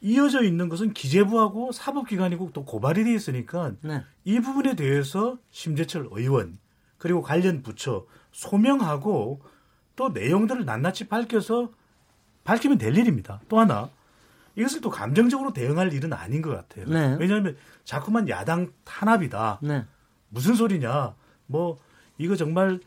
이어져 0.00 0.42
있는 0.42 0.68
것은 0.68 0.92
기재부하고 0.92 1.72
사법기관이고 1.72 2.50
또 2.52 2.64
고발이 2.64 3.04
돼 3.04 3.14
있으니까 3.14 3.72
네. 3.80 4.04
이 4.24 4.38
부분에 4.40 4.76
대해서 4.76 5.38
심재철 5.50 6.08
의원 6.10 6.58
그리고 6.98 7.22
관련 7.22 7.62
부처 7.62 8.06
소명하고 8.32 9.40
또 9.96 10.08
내용들을 10.10 10.64
낱낱이 10.64 11.08
밝혀서 11.08 11.70
밝히면 12.44 12.76
될 12.78 12.96
일입니다. 12.96 13.40
또 13.48 13.58
하나 13.58 13.88
이것을 14.56 14.80
또 14.80 14.90
감정적으로 14.90 15.52
대응할 15.52 15.92
일은 15.92 16.12
아닌 16.12 16.42
것 16.42 16.50
같아요. 16.50 16.86
네. 16.86 17.16
왜냐하면 17.18 17.56
자꾸만 17.84 18.28
야당 18.28 18.72
탄압이다. 18.84 19.60
네. 19.62 19.84
무슨 20.28 20.54
소리냐? 20.54 21.14
뭐 21.46 21.78
이거 22.18 22.36
정말 22.36 22.80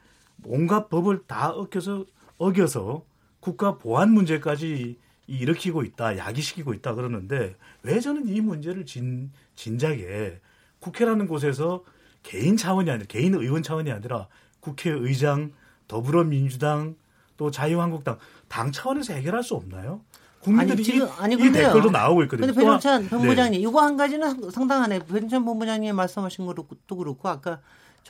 온갖 0.45 0.89
법을 0.89 1.23
다 1.28 1.50
어겨서 1.52 2.06
어겨서 2.38 3.04
국가 3.39 3.78
보안 3.78 4.12
문제까지 4.12 4.97
일으키고 5.28 5.84
있다, 5.84 6.17
야기시키고 6.17 6.73
있다 6.73 6.93
그러는데 6.95 7.56
왜 7.84 8.00
저는 8.00 8.28
이 8.28 8.39
문제를 8.41 8.86
진 8.86 9.32
진작에 9.56 10.39
국회라는 10.80 11.28
곳에서 11.28 11.84
개인 12.23 12.56
차원이 12.58 12.89
아니라 12.89 13.06
개인 13.08 13.34
의원 13.34 13.63
차원이 13.63 13.91
아니라 13.91 14.28
국회의장, 14.60 15.52
더불어민주당 15.88 16.95
또 17.38 17.52
자유한국당 17.52 18.17
당 18.47 18.71
차원에서 18.71 19.13
해결할 19.13 19.43
수 19.43 19.56
없나요? 19.56 20.02
국민들이 20.39 20.73
아니, 20.78 20.84
지금- 20.84 21.08
아니, 21.17 21.36
이, 21.36 21.38
이 21.38 21.41
근데요. 21.41 21.63
댓글도 21.67 21.89
나오고 21.91 22.23
있거든요. 22.23 22.47
근데 22.47 22.60
배동찬 22.60 23.04
네. 23.04 23.10
본부장님, 23.10 23.60
이거 23.62 23.82
한 23.82 23.97
가지는 23.97 24.52
상당하네. 24.52 25.00
배동찬 25.06 25.43
본부장님 25.43 25.95
말씀하신 25.95 26.45
것도 26.45 26.67
그렇고, 26.95 27.28
아까 27.28 27.60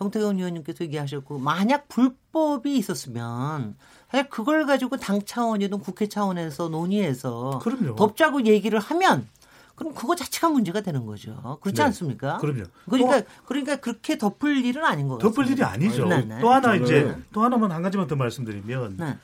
정태근 0.01 0.37
의원님께서 0.37 0.83
얘기하셨고, 0.83 1.39
만약 1.39 1.87
불법이 1.87 2.77
있었으면, 2.77 3.75
사실 4.11 4.29
그걸 4.29 4.67
가지고 4.67 4.97
당 4.97 5.23
차원이든 5.25 5.79
국회 5.79 6.07
차원에서 6.07 6.69
논의해서 6.69 7.59
그럼요. 7.63 7.95
덮자고 7.95 8.45
얘기를 8.45 8.77
하면, 8.77 9.27
그럼 9.73 9.95
그거 9.95 10.15
자체가 10.15 10.49
문제가 10.49 10.81
되는 10.81 11.03
거죠. 11.07 11.57
그렇지 11.61 11.77
네. 11.77 11.83
않습니까? 11.85 12.37
그럼요. 12.37 12.65
그러니까, 12.87 13.23
그러니까 13.47 13.75
그렇게 13.77 14.19
덮을 14.19 14.63
일은 14.63 14.85
아닌 14.85 15.07
것 15.07 15.15
같아요. 15.17 15.31
덮을 15.31 15.49
일이 15.51 15.63
아니죠. 15.63 16.05
네, 16.05 16.23
네. 16.25 16.39
또 16.41 16.51
하나 16.51 16.73
저는- 16.73 16.83
이제 16.83 17.15
또 17.33 17.43
하나만 17.43 17.71
한 17.71 17.81
가지만 17.81 18.05
더 18.05 18.15
말씀드리면 18.15 18.97
네. 18.97 19.17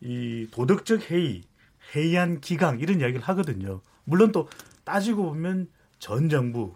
이 0.00 0.46
도덕적 0.52 1.10
해이, 1.10 1.42
해이한 1.96 2.40
기강 2.40 2.78
이런 2.78 3.00
이야기를 3.00 3.20
하거든요. 3.22 3.80
물론 4.04 4.30
또 4.30 4.48
따지고 4.84 5.24
보면 5.24 5.68
전 5.98 6.28
정부, 6.28 6.74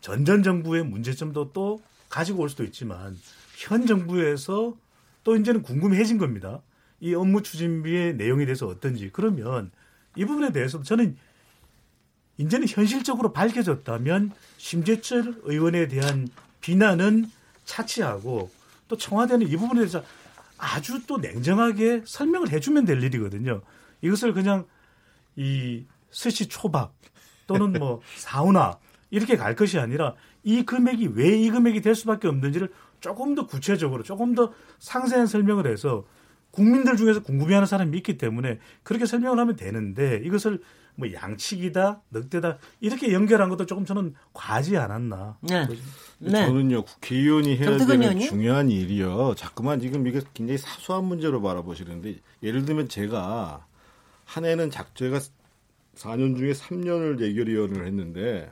전전 0.00 0.44
정부의 0.44 0.84
문제점도 0.84 1.52
또 1.52 1.80
가지고 2.12 2.42
올 2.42 2.50
수도 2.50 2.62
있지만 2.62 3.18
현 3.56 3.86
정부에서 3.86 4.76
또 5.24 5.34
이제는 5.34 5.62
궁금해진 5.62 6.18
겁니다. 6.18 6.60
이 7.00 7.14
업무 7.14 7.42
추진비의 7.42 8.16
내용에 8.16 8.44
대해서 8.44 8.66
어떤지 8.66 9.08
그러면 9.10 9.70
이 10.14 10.26
부분에 10.26 10.52
대해서도 10.52 10.84
저는 10.84 11.16
이제는 12.36 12.68
현실적으로 12.68 13.32
밝혀졌다면 13.32 14.30
심재철 14.58 15.40
의원에 15.44 15.88
대한 15.88 16.28
비난은 16.60 17.30
차치하고 17.64 18.50
또 18.88 18.96
청와대는 18.96 19.48
이 19.48 19.56
부분에 19.56 19.80
대해서 19.80 20.04
아주 20.58 21.06
또 21.06 21.16
냉정하게 21.16 22.02
설명을 22.04 22.50
해주면 22.50 22.84
될 22.84 23.02
일이거든요. 23.02 23.62
이것을 24.02 24.34
그냥 24.34 24.66
이 25.34 25.86
스시 26.10 26.46
초밥 26.46 26.92
또는 27.46 27.72
뭐 27.72 28.02
사우나 28.16 28.78
이렇게 29.10 29.36
갈 29.36 29.56
것이 29.56 29.78
아니라 29.78 30.14
이 30.44 30.64
금액이 30.64 31.10
왜 31.14 31.38
이 31.38 31.50
금액이 31.50 31.80
될 31.80 31.94
수밖에 31.94 32.28
없는지를 32.28 32.70
조금 33.00 33.34
더 33.34 33.46
구체적으로 33.46 34.02
조금 34.02 34.34
더 34.34 34.52
상세한 34.78 35.26
설명을 35.26 35.66
해서 35.66 36.04
국민들 36.50 36.96
중에서 36.96 37.22
궁금해하는 37.22 37.66
사람이 37.66 37.96
있기 37.98 38.18
때문에 38.18 38.58
그렇게 38.82 39.06
설명을 39.06 39.38
하면 39.38 39.56
되는데 39.56 40.20
이것을 40.24 40.60
뭐 40.94 41.10
양치기다 41.10 42.02
늑대다 42.10 42.58
이렇게 42.80 43.12
연결한 43.12 43.48
것도 43.48 43.64
조금 43.64 43.86
저는 43.86 44.14
과하지 44.34 44.76
않았나. 44.76 45.38
네. 45.40 45.66
네. 46.18 46.46
저는요 46.46 46.84
국회의원이 46.84 47.56
해야 47.56 47.78
되는 47.78 48.02
의원님? 48.02 48.28
중요한 48.28 48.70
일이요. 48.70 49.34
자꾸만 49.36 49.80
지금 49.80 50.06
이게 50.06 50.20
굉장히 50.34 50.58
사소한 50.58 51.04
문제로 51.06 51.40
바라보시는데 51.40 52.18
예를 52.42 52.66
들면 52.66 52.88
제가 52.88 53.64
한 54.26 54.44
해는 54.44 54.70
작제가 54.70 55.18
4년 55.96 56.36
중에 56.36 56.52
3년을 56.52 57.20
예결위원을 57.20 57.86
했는데 57.86 58.50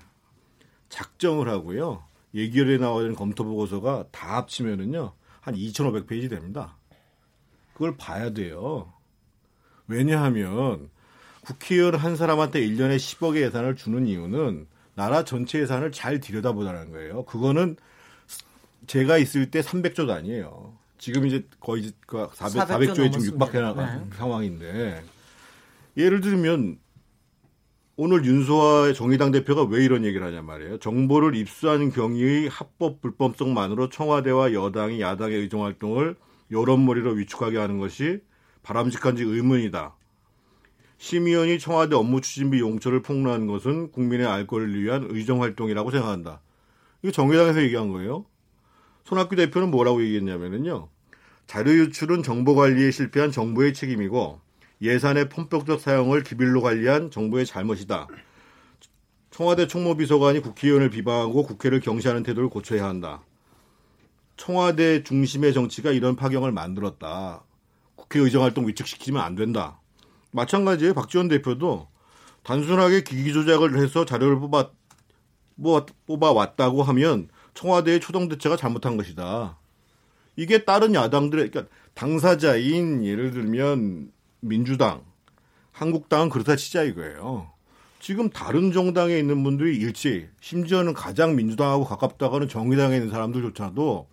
작정을 0.91 1.49
하고요. 1.49 2.05
예결에 2.35 2.77
나와야 2.77 3.13
검토 3.15 3.45
보고서가 3.45 4.05
다 4.13 4.37
합치면은요 4.37 5.13
한 5.41 5.55
2,500페이지 5.55 6.29
됩니다. 6.29 6.77
그걸 7.73 7.97
봐야 7.97 8.31
돼요. 8.31 8.93
왜냐하면 9.89 10.91
국회의원 11.41 11.95
한 11.95 12.15
사람한테 12.17 12.61
1년에 12.61 12.97
10억의 12.97 13.41
예산을 13.47 13.75
주는 13.75 14.07
이유는 14.07 14.67
나라 14.95 15.25
전체 15.25 15.61
예산을 15.61 15.91
잘 15.93 16.21
들여다보자는 16.21 16.91
거예요. 16.93 17.25
그거는 17.25 17.77
제가 18.87 19.17
있을 19.17 19.51
때 19.51 19.63
300조 19.63 20.07
단위예요. 20.07 20.75
지금 20.99 21.27
이제 21.27 21.47
거의 21.59 21.91
400, 22.35 22.69
400조 22.69 22.95
400조에 22.95 23.13
지금. 23.13 23.27
육박해 23.27 23.61
나간 23.61 24.11
네. 24.11 24.17
상황인데 24.17 25.03
예를 25.97 26.21
들면 26.21 26.79
오늘 28.03 28.25
윤소아 28.25 28.95
정의당 28.95 29.31
대표가 29.31 29.65
왜 29.65 29.85
이런 29.85 30.07
얘기를 30.07 30.27
하냐 30.27 30.41
말이에요. 30.41 30.79
정보를 30.79 31.37
입수하는 31.37 31.91
경위의 31.91 32.49
합법 32.49 33.03
불법성만으로 33.03 33.91
청와대와 33.91 34.55
여당이 34.55 35.03
야당의 35.03 35.37
의정 35.37 35.65
활동을 35.65 36.17
여론몰이로 36.51 37.11
위축하게 37.11 37.59
하는 37.59 37.77
것이 37.77 38.21
바람직한지 38.63 39.23
의문이다. 39.23 39.95
심의원이 40.97 41.59
청와대 41.59 41.95
업무 41.95 42.23
추진비 42.23 42.61
용처를 42.61 43.03
폭로한 43.03 43.47
것은 43.47 43.91
국민의 43.91 44.27
알 44.27 44.47
권리를 44.47 44.83
위한 44.83 45.07
의정 45.11 45.43
활동이라고 45.43 45.91
생각한다. 45.91 46.41
이거 47.03 47.13
정의당에서 47.13 47.61
얘기한 47.61 47.91
거예요. 47.91 48.25
손학규 49.05 49.37
대표는 49.37 49.71
뭐라고 49.71 50.03
얘기했냐면요. 50.03 50.89
자료 51.47 51.71
유출은 51.71 52.23
정보 52.23 52.55
관리에 52.55 52.93
실패한 52.93 53.31
정부의 53.31 53.75
책임이고 53.75 54.41
예산의 54.83 55.29
편법적 55.29 55.81
사용을 55.81 56.23
기밀로 56.23 56.63
관리한 56.63 57.11
정부의 57.11 57.45
잘못이다. 57.47 58.09
청와대 59.31 59.67
총무비서관이 59.67 60.41
국회의원을 60.41 60.91
비방하고 60.91 61.45
국회를 61.45 61.81
경시하는 61.81 62.23
태도를 62.23 62.49
고쳐야 62.49 62.85
한다. 62.85 63.23
청와대 64.37 65.03
중심의 65.03 65.53
정치가 65.53 65.91
이런 65.91 66.17
파경을 66.17 66.51
만들었다. 66.51 67.45
국회 67.95 68.21
의정활동 68.21 68.67
위축시키면 68.69 69.23
안 69.23 69.35
된다. 69.35 69.81
마찬가지예요. 70.33 70.95
박지원 70.95 71.29
대표도 71.29 71.89
단순하게 72.43 73.03
기기 73.03 73.33
조작을 73.33 73.79
해서 73.79 74.05
자료를 74.05 74.39
뽑아 74.41 74.71
뭐 75.57 75.85
뽑아 76.07 76.33
왔다고 76.33 76.83
하면 76.83 77.29
청와대의 77.53 78.01
초동 78.01 78.29
대처가 78.29 78.57
잘못한 78.57 78.97
것이다. 78.97 79.59
이게 80.37 80.65
다른 80.65 80.95
야당들의 80.95 81.51
그러니까 81.51 81.75
당사자인 81.93 83.05
예를 83.05 83.33
들면 83.33 84.11
민주당, 84.41 85.03
한국당은 85.73 86.29
그렇다 86.29 86.57
치자 86.57 86.83
이거예요. 86.83 87.51
지금 88.01 88.31
다른 88.31 88.73
정당에 88.73 89.19
있는 89.19 89.43
분들이 89.43 89.77
일치, 89.77 90.29
심지어는 90.41 90.95
가장 90.95 91.37
민주당하고 91.37 91.85
가깝다고 91.85 92.35
하는 92.37 92.49
정의당에 92.49 92.97
있는 92.97 93.11
사람들조차도 93.11 94.09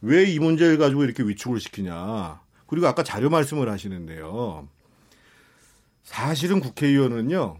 왜 0.00 0.24
이 0.24 0.38
문제를 0.38 0.78
가지고 0.78 1.04
이렇게 1.04 1.22
위축을 1.22 1.60
시키냐. 1.60 2.40
그리고 2.66 2.86
아까 2.86 3.02
자료 3.02 3.28
말씀을 3.30 3.68
하시는데요. 3.68 4.68
사실은 6.04 6.60
국회의원은요, 6.60 7.58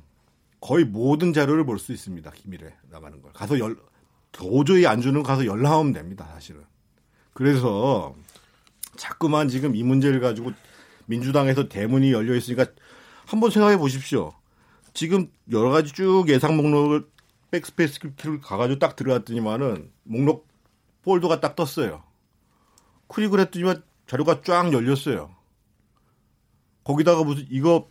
거의 0.61 0.85
모든 0.85 1.33
자료를 1.33 1.65
볼 1.65 1.79
수 1.79 1.93
있습니다. 1.93 2.31
기밀에 2.31 2.75
나가는 2.91 3.21
걸. 3.21 3.33
가서 3.33 3.59
열, 3.59 3.77
도저히 4.33 4.87
안 4.87 5.01
주는 5.01 5.23
거 5.23 5.27
가서 5.27 5.45
연락하면 5.47 5.93
됩니다. 5.93 6.29
사실은. 6.33 6.63
그래서 7.33 8.15
자꾸만 8.97 9.49
지금 9.49 9.77
이 9.77 9.83
문제를 9.83 10.21
가지고 10.21 10.53
민주당에서 11.09 11.69
대문이 11.69 12.13
열려 12.13 12.35
있으니까 12.35 12.67
한번 13.27 13.51
생각해 13.51 13.79
보십시오. 13.79 14.33
지금 14.95 15.31
여러 15.51 15.71
가지 15.71 15.93
쭉 15.93 16.27
예상 16.29 16.57
목록을 16.57 17.07
백스페이스 17.51 18.01
키를 18.17 18.41
가가지고 18.41 18.79
딱 18.79 18.95
들어갔더니만은 18.95 19.91
목록 20.05 20.47
폴더가 21.03 21.41
딱 21.41 21.57
떴어요. 21.57 22.03
클릭을 23.09 23.41
했더니만 23.41 23.83
자료가 24.07 24.43
쫙 24.43 24.73
열렸어요. 24.73 25.31
거기다가 26.85 27.25
무슨 27.25 27.47
이거 27.51 27.89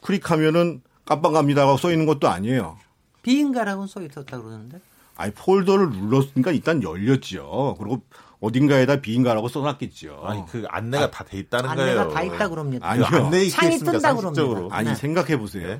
클릭하면은 0.00 0.82
깜빡합니다라고 1.04 1.76
써 1.76 1.90
있는 1.90 2.06
것도 2.06 2.28
아니에요. 2.28 2.78
비인가라고 3.22 3.86
써 3.86 4.02
있었다 4.02 4.40
그러는데. 4.40 4.80
아니 5.16 5.32
폴더를 5.34 5.90
눌렀으니까 5.90 6.52
일단 6.52 6.82
열렸죠. 6.82 7.76
그리고 7.78 8.02
어딘가에다 8.42 8.96
비인가라고 8.96 9.48
써놨겠죠. 9.48 10.20
아니 10.24 10.44
그 10.46 10.64
안내가 10.68 11.10
다돼 11.10 11.38
있다는 11.38 11.70
안내가 11.70 11.94
거예요. 11.94 12.08
다 12.10 12.22
있다 12.24 12.48
그럽니다. 12.48 12.90
아니요. 12.90 13.06
그 13.08 13.16
안내 13.16 13.48
창이? 13.48 13.78
뜬다. 13.78 14.14
그럽니다. 14.16 14.76
아니 14.76 14.88
네. 14.88 14.94
생각해 14.96 15.38
보세요. 15.38 15.78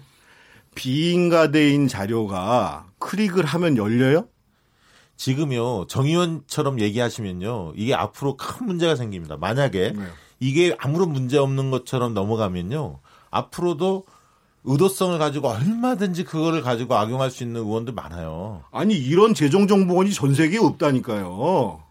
비인가대인 0.77 1.89
자료가 1.89 2.87
클릭을 3.01 3.45
하면 3.45 3.77
열려요? 3.77 4.29
지금요 5.17 5.87
정 5.89 6.07
의원처럼 6.07 6.81
얘기하시면요 6.81 7.73
이게 7.77 7.95
앞으로 7.95 8.37
큰 8.37 8.67
문제가 8.67 8.95
생깁니다. 8.95 9.37
만약에 9.37 9.93
네. 9.97 10.05
이게 10.39 10.75
아무런 10.79 11.13
문제 11.13 11.39
없는 11.39 11.73
것처럼 11.73 12.15
넘어가면요 12.15 13.01
앞으로도 13.31 14.07
의도성을 14.65 15.19
가지고 15.19 15.49
얼마든지 15.49 16.23
그거를 16.23 16.63
가지고 16.63 16.95
악용할 16.95 17.33
수 17.33 17.43
있는 17.43 17.63
의원들 17.63 17.93
많아요. 17.95 18.63
아니 18.71 18.95
이런 18.95 19.35
재정정보원이 19.35 20.13
전 20.13 20.33
세계에 20.35 20.61
없다니까요. 20.61 21.83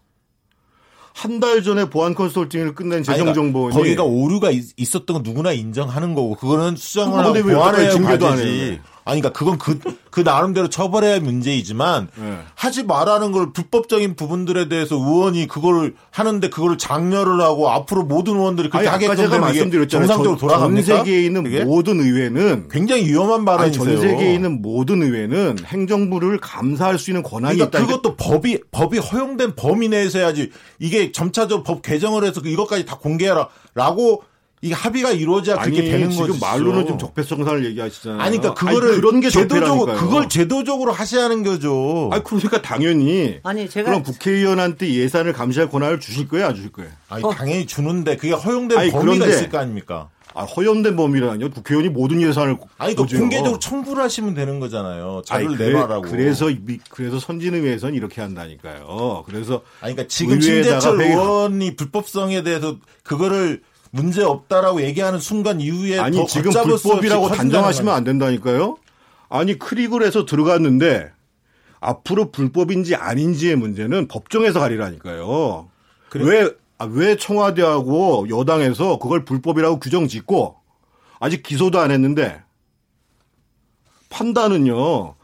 한 1.13 1.39
달 1.39 1.61
전에 1.63 1.85
보안 1.89 2.15
컨설팅을 2.15 2.73
끝낸 2.75 2.99
아니, 2.99 3.03
그러니까 3.05 3.25
재정정보원이 3.33 3.75
거기가 3.75 4.03
오류가 4.03 4.51
있, 4.51 4.95
었던건 4.95 5.23
누구나 5.23 5.51
인정하는 5.51 6.13
거고 6.15 6.35
그거는 6.35 6.75
수정을 6.75 7.19
하고 7.19 7.33
보완해야 7.43 7.91
징계도 7.91 8.27
안. 8.27 8.39
해요? 8.39 8.77
아니 9.11 9.19
그러니까 9.19 9.37
그건 9.37 9.57
그, 9.57 9.77
그 10.09 10.21
나름대로 10.21 10.69
처벌해야 10.69 11.13
할 11.13 11.21
문제이지만 11.21 12.07
네. 12.15 12.37
하지 12.55 12.83
말라는 12.83 13.33
걸 13.33 13.51
불법적인 13.51 14.15
부분들에 14.15 14.69
대해서 14.69 14.95
의원이 14.95 15.49
그걸 15.49 15.95
하는데 16.11 16.49
그거를 16.49 16.77
장려를 16.77 17.41
하고 17.41 17.69
앞으로 17.69 18.03
모든 18.03 18.35
의원들이 18.35 18.69
그렇게 18.69 18.87
아니 18.87 19.05
하게끔 19.05 19.17
제가 19.17 19.39
말씀드렸잖아요. 19.39 20.07
정상적으로 20.07 20.37
전, 20.37 20.47
돌아갑니까? 20.47 20.85
전 20.85 20.97
세계에 20.97 21.25
있는 21.25 21.43
그게? 21.43 21.65
모든 21.65 21.99
의회는 21.99 22.69
굉장히 22.71 23.05
위험한 23.05 23.43
발언이세요. 23.43 23.83
전 23.83 24.01
세계에 24.01 24.33
있는 24.33 24.61
모든 24.61 25.03
의회는 25.03 25.57
행정부를 25.65 26.39
감사할 26.39 26.97
수 26.97 27.11
있는 27.11 27.21
권한이 27.21 27.57
그러니까 27.57 27.79
있다. 27.79 27.87
그것도 27.87 28.15
법이 28.15 28.59
법이 28.71 28.97
허용된 28.97 29.55
범위 29.55 29.89
내에서 29.89 30.19
해야지 30.19 30.51
이게 30.79 31.11
점차적으로 31.11 31.63
법 31.63 31.81
개정을 31.81 32.23
해서 32.23 32.39
이것까지 32.39 32.85
다 32.85 32.97
공개하라라고 32.97 34.23
이게 34.63 34.75
합의가 34.75 35.11
이루어져야 35.11 35.57
아니 35.59 35.71
그렇게 35.71 35.89
되는 35.91 36.11
지금 36.11 36.27
거지. 36.27 36.39
말로는 36.39 36.85
좀 36.85 36.99
적폐성사를 36.99 37.65
얘기하시잖아요. 37.65 38.21
아니 38.21 38.37
그러니까 38.37 38.53
그거를 38.63 38.95
그런 39.01 39.19
게 39.19 39.31
제도적으로. 39.31 39.95
그걸 39.95 40.29
제도적으로 40.29 40.91
하셔야하는 40.91 41.41
거죠. 41.43 42.09
아니 42.13 42.23
그러니까 42.23 42.61
당연히 42.61 43.39
아니 43.41 43.67
제가 43.67 43.89
그럼 43.89 44.03
국회의원한테 44.03 44.93
예산을 44.93 45.33
감시할 45.33 45.67
권한을 45.71 45.99
주실 45.99 46.27
거예요, 46.27 46.45
안 46.47 46.55
주실 46.55 46.71
거예요? 46.71 46.91
아니, 47.09 47.23
당연히 47.35 47.65
주는데 47.65 48.17
그게 48.17 48.33
허용된 48.33 48.77
아니, 48.77 48.91
범위가 48.91 49.13
그런데- 49.15 49.35
있을 49.35 49.49
거 49.49 49.57
아닙니까? 49.57 50.09
아, 50.33 50.43
허용된 50.43 50.95
범위라뇨. 50.95 51.49
국회의원이 51.49 51.89
모든 51.89 52.21
예산을 52.21 52.55
아니 52.77 52.95
그. 52.95 53.03
공개적으로 53.05 53.59
청구를 53.59 54.01
하시면 54.03 54.33
되는 54.33 54.59
거잖아요. 54.61 55.23
자료를 55.25 55.47
아니, 55.49 55.57
그래, 55.57 55.67
내놔라고. 55.73 56.03
그래서 56.03 56.45
미- 56.45 56.79
그래서 56.89 57.19
선진의회에서는 57.19 57.95
이렇게 57.95 58.21
한다니까요. 58.21 59.23
그래서 59.25 59.63
아니 59.81 59.93
그러니까 59.93 60.05
지금 60.07 60.39
신재철 60.39 60.99
회의- 61.01 61.09
의원이 61.11 61.75
불법성에 61.75 62.43
대해서 62.43 62.77
그거를 63.03 63.61
문제 63.91 64.23
없다라고 64.23 64.81
얘기하는 64.81 65.19
순간 65.19 65.59
이후에 65.61 65.99
아니 65.99 66.17
더 66.17 66.25
지금 66.25 66.51
불법이라고 66.51 67.29
단정하시면. 67.29 67.93
안 67.93 68.03
된다니까요. 68.03 68.77
아니 69.29 69.59
클릭을 69.59 70.03
해서 70.03 70.25
들어갔는데 70.25 71.11
앞으로 71.79 72.31
불법인지 72.31 72.95
아닌지의 72.95 73.55
문제는 73.57 74.07
법정에서 74.07 74.59
가리라니까요. 74.59 75.69
왜, 76.15 76.49
아, 76.77 76.85
왜 76.85 77.15
청와대하고 77.15 78.27
여당에서 78.29 78.99
그걸 78.99 79.25
불법이라고 79.25 79.79
규정 79.79 80.07
짓고 80.07 80.57
아직 81.19 81.43
기소도 81.43 81.79
안 81.79 81.91
했는데 81.91 82.41
판단은요. 84.09 85.15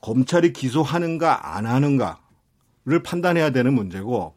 검찰이 0.00 0.52
기소하는가 0.52 1.56
안 1.56 1.66
하는가를 1.66 3.02
판단해야 3.04 3.50
되는 3.50 3.72
문제고 3.72 4.34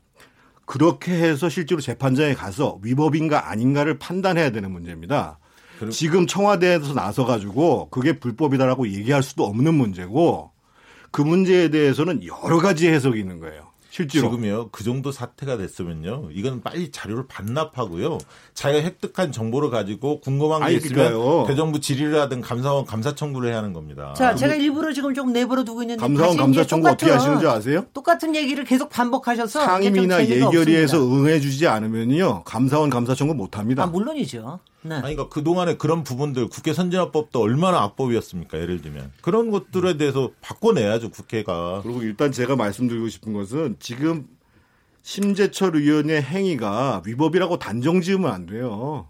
그렇게 0.65 1.13
해서 1.13 1.49
실제로 1.49 1.79
재판장에 1.81 2.33
가서 2.33 2.79
위법인가 2.81 3.49
아닌가를 3.49 3.99
판단해야 3.99 4.49
되는 4.49 4.71
문제입니다. 4.71 5.39
지금 5.91 6.25
청와대에서 6.25 6.93
나서 6.93 7.25
가지고 7.25 7.89
그게 7.89 8.19
불법이다라고 8.19 8.87
얘기할 8.89 9.21
수도 9.23 9.45
없는 9.45 9.73
문제고 9.73 10.51
그 11.11 11.21
문제에 11.21 11.69
대해서는 11.69 12.21
여러 12.25 12.59
가지 12.59 12.87
해석이 12.87 13.19
있는 13.19 13.39
거예요. 13.39 13.74
실제로. 13.95 14.29
지금요 14.29 14.69
그 14.73 14.83
정도 14.83 15.13
사태가 15.13 15.55
됐으면요 15.55 16.27
이건 16.33 16.61
빨리 16.61 16.91
자료를 16.91 17.27
반납하고요 17.27 18.17
자기가 18.53 18.83
획득한 18.83 19.31
정보를 19.31 19.69
가지고 19.69 20.19
궁금한 20.19 20.59
게 20.59 20.65
아니, 20.65 20.75
있으면 20.75 20.93
그러니까요. 21.13 21.45
대정부 21.47 21.79
질의를 21.79 22.19
하든 22.21 22.41
감사원 22.41 22.85
감사 22.85 23.15
청구를 23.15 23.49
해야 23.49 23.57
하는 23.59 23.71
겁니다. 23.71 24.13
자, 24.17 24.35
제가 24.35 24.55
일부러 24.55 24.91
지금 24.91 25.13
좀 25.13 25.31
내버려 25.31 25.63
두고 25.63 25.83
있는데 25.83 26.01
감사원 26.01 26.35
감사 26.35 26.65
청구 26.65 26.89
어떻게 26.89 27.09
똑같은- 27.09 27.15
하시는 27.15 27.39
줄 27.39 27.47
아세요? 27.47 27.85
똑같은 27.93 28.35
얘기를 28.35 28.65
계속 28.65 28.89
반복하셔서 28.89 29.61
상임이나 29.63 30.27
예결위에서. 30.27 30.97
응해주지 30.97 31.65
않으면요 31.67 32.43
감사원 32.43 32.89
감사 32.89 33.15
청구 33.15 33.33
못 33.33 33.57
합니다. 33.57 33.83
아, 33.83 33.85
물론이죠. 33.85 34.59
네. 34.85 34.95
아니, 34.95 35.15
그러니까 35.15 35.29
그동안에 35.29 35.77
그런 35.77 36.03
부분들 36.03 36.47
국회 36.47 36.71
선진화법도 36.71 37.41
얼마나 37.41 37.81
악법이었습니까? 37.81 38.59
예를 38.59 38.81
들면. 38.81 39.11
그런 39.21 39.49
것들에 39.49 39.97
대해서 39.97 40.29
바꿔내야죠, 40.41 41.09
국회가. 41.09 41.81
그리고 41.81 42.03
일단 42.03 42.31
제가 42.31 42.55
말씀드리고 42.55 43.09
싶은 43.09 43.33
것은 43.33 43.77
지금 43.79 44.27
심재철 45.01 45.75
의원의 45.75 46.21
행위가 46.21 47.01
위법이라고 47.03 47.57
단정 47.57 48.01
지으면 48.01 48.31
안 48.31 48.45
돼요. 48.45 49.07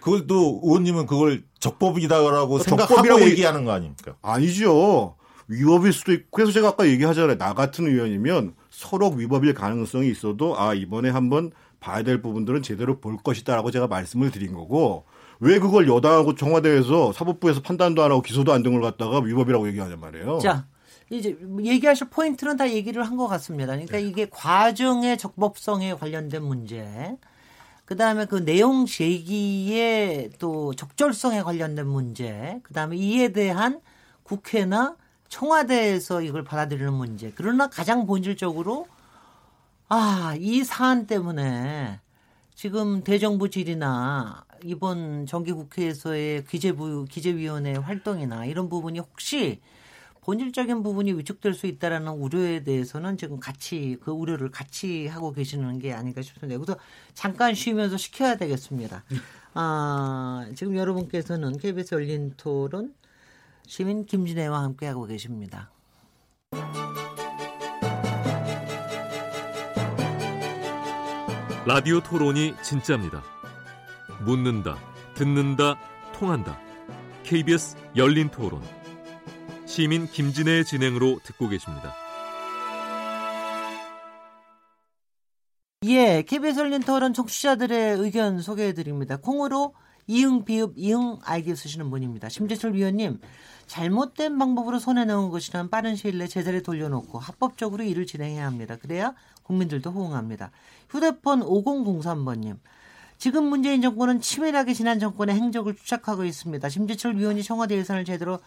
그걸 0.00 0.26
또 0.26 0.60
의원님은 0.64 1.06
그걸 1.06 1.42
적법이다라고 1.58 2.58
생각하고 2.58 2.94
적법이라고 2.94 3.30
얘기하는 3.30 3.66
거 3.66 3.72
아닙니까? 3.72 4.14
아니죠. 4.22 5.16
위법일 5.48 5.92
수도 5.92 6.12
있고 6.12 6.28
그래서 6.30 6.52
제가 6.52 6.68
아까 6.68 6.86
얘기하잖아요. 6.86 7.36
나 7.36 7.52
같은 7.52 7.86
의원이면 7.86 8.54
서로 8.70 9.10
위법일 9.10 9.52
가능성이 9.52 10.08
있어도 10.10 10.58
아 10.58 10.72
이번에 10.72 11.10
한번 11.10 11.50
봐야 11.80 12.02
될 12.02 12.22
부분들은 12.22 12.62
제대로 12.62 13.00
볼 13.00 13.16
것이다라고 13.16 13.70
제가 13.70 13.88
말씀을 13.88 14.30
드린 14.30 14.54
거고 14.54 15.04
왜 15.40 15.58
그걸 15.58 15.88
여당하고 15.88 16.34
청와대에서 16.34 17.12
사법부에서 17.12 17.62
판단도 17.62 18.02
안 18.02 18.10
하고 18.10 18.22
기소도 18.22 18.52
안 18.52 18.62
된 18.62 18.72
걸 18.72 18.82
갖다가 18.82 19.20
위법이라고 19.20 19.66
얘기하냔 19.68 19.98
말이에요. 20.00 20.38
자, 20.38 20.66
이제 21.10 21.36
얘기하실 21.64 22.08
포인트는 22.10 22.56
다 22.56 22.70
얘기를 22.70 23.02
한 23.06 23.16
것 23.16 23.26
같습니다. 23.26 23.72
그러니까 23.72 23.96
네. 23.96 24.02
이게 24.04 24.28
과정의 24.30 25.16
적법성에 25.18 25.94
관련된 25.94 26.42
문제, 26.42 27.16
그 27.86 27.96
다음에 27.96 28.26
그 28.26 28.44
내용 28.44 28.86
제기의 28.86 30.30
또 30.38 30.74
적절성에 30.74 31.42
관련된 31.42 31.86
문제, 31.86 32.60
그 32.62 32.72
다음에 32.74 32.96
이에 32.96 33.28
대한 33.32 33.80
국회나 34.22 34.96
청와대에서 35.28 36.22
이걸 36.22 36.44
받아들이는 36.44 36.92
문제. 36.92 37.32
그러나 37.34 37.68
가장 37.68 38.06
본질적으로 38.06 38.86
아, 39.88 40.34
이 40.38 40.62
사안 40.62 41.06
때문에 41.06 41.98
지금 42.54 43.02
대정부 43.02 43.48
질이나 43.50 44.44
이번 44.64 45.26
정기국회에서의 45.26 46.44
기재부, 46.44 47.06
기재위원회 47.08 47.74
활동이나 47.74 48.44
이런 48.46 48.68
부분이 48.68 48.98
혹시 48.98 49.60
본질적인 50.22 50.82
부분이 50.82 51.12
위축될 51.14 51.54
수 51.54 51.66
있다라는 51.66 52.12
우려에 52.12 52.62
대해서는 52.62 53.16
지금 53.16 53.40
같이 53.40 53.96
그 54.02 54.10
우려를 54.10 54.50
같이 54.50 55.06
하고 55.06 55.32
계시는 55.32 55.78
게 55.78 55.92
아닌가 55.92 56.22
싶습니다. 56.22 56.54
여기서 56.54 56.76
잠깐 57.14 57.54
쉬면서 57.54 57.96
시켜야 57.96 58.36
되겠습니다. 58.36 59.04
아, 59.54 60.46
지금 60.54 60.76
여러분께서는 60.76 61.56
KBS 61.58 61.94
열린 61.94 62.34
토론 62.36 62.94
시민 63.66 64.04
김진애와 64.04 64.62
함께 64.62 64.86
하고 64.86 65.06
계십니다. 65.06 65.70
라디오 71.66 72.00
토론이 72.00 72.54
진짜입니다. 72.62 73.39
묻는다, 74.20 74.76
듣는다, 75.14 75.78
통한다. 76.12 76.58
KBS 77.22 77.76
열린 77.96 78.28
토론. 78.28 78.62
시민 79.66 80.06
김진애의 80.06 80.64
진행으로 80.64 81.20
듣고 81.22 81.48
계십니다. 81.48 81.94
예, 85.86 86.22
KBS 86.22 86.60
열린 86.60 86.80
토론 86.82 87.14
청취자들의 87.14 87.98
의견 87.98 88.40
소개해 88.40 88.74
드립니다. 88.74 89.16
콩으로 89.16 89.74
이응 90.06 90.44
비읍 90.44 90.74
이응 90.76 91.18
알기 91.22 91.54
쓰시는 91.54 91.88
분입니다. 91.88 92.28
심재철 92.28 92.74
위원님, 92.74 93.20
잘못된 93.66 94.36
방법으로 94.38 94.80
손에 94.80 95.04
넣은 95.04 95.30
것이란 95.30 95.70
빠른 95.70 95.94
시일 95.94 96.18
내에 96.18 96.26
제자리에 96.26 96.62
돌려놓고 96.62 97.18
합법적으로 97.18 97.84
일을 97.84 98.06
진행해야 98.06 98.44
합니다. 98.44 98.76
그래야 98.76 99.14
국민들도 99.44 99.90
호응합니다. 99.90 100.50
휴대폰 100.90 101.40
5003번님, 101.40 102.58
지금 103.20 103.44
문재인 103.44 103.82
정권은 103.82 104.22
치밀하게 104.22 104.72
지난 104.72 104.98
정권의 104.98 105.36
행적을 105.36 105.76
추적하고 105.76 106.24
있습니다. 106.24 106.66
심재철 106.70 107.18
위원이 107.18 107.42
청와대 107.42 107.76
예산을 107.76 108.06
제대로 108.06 108.38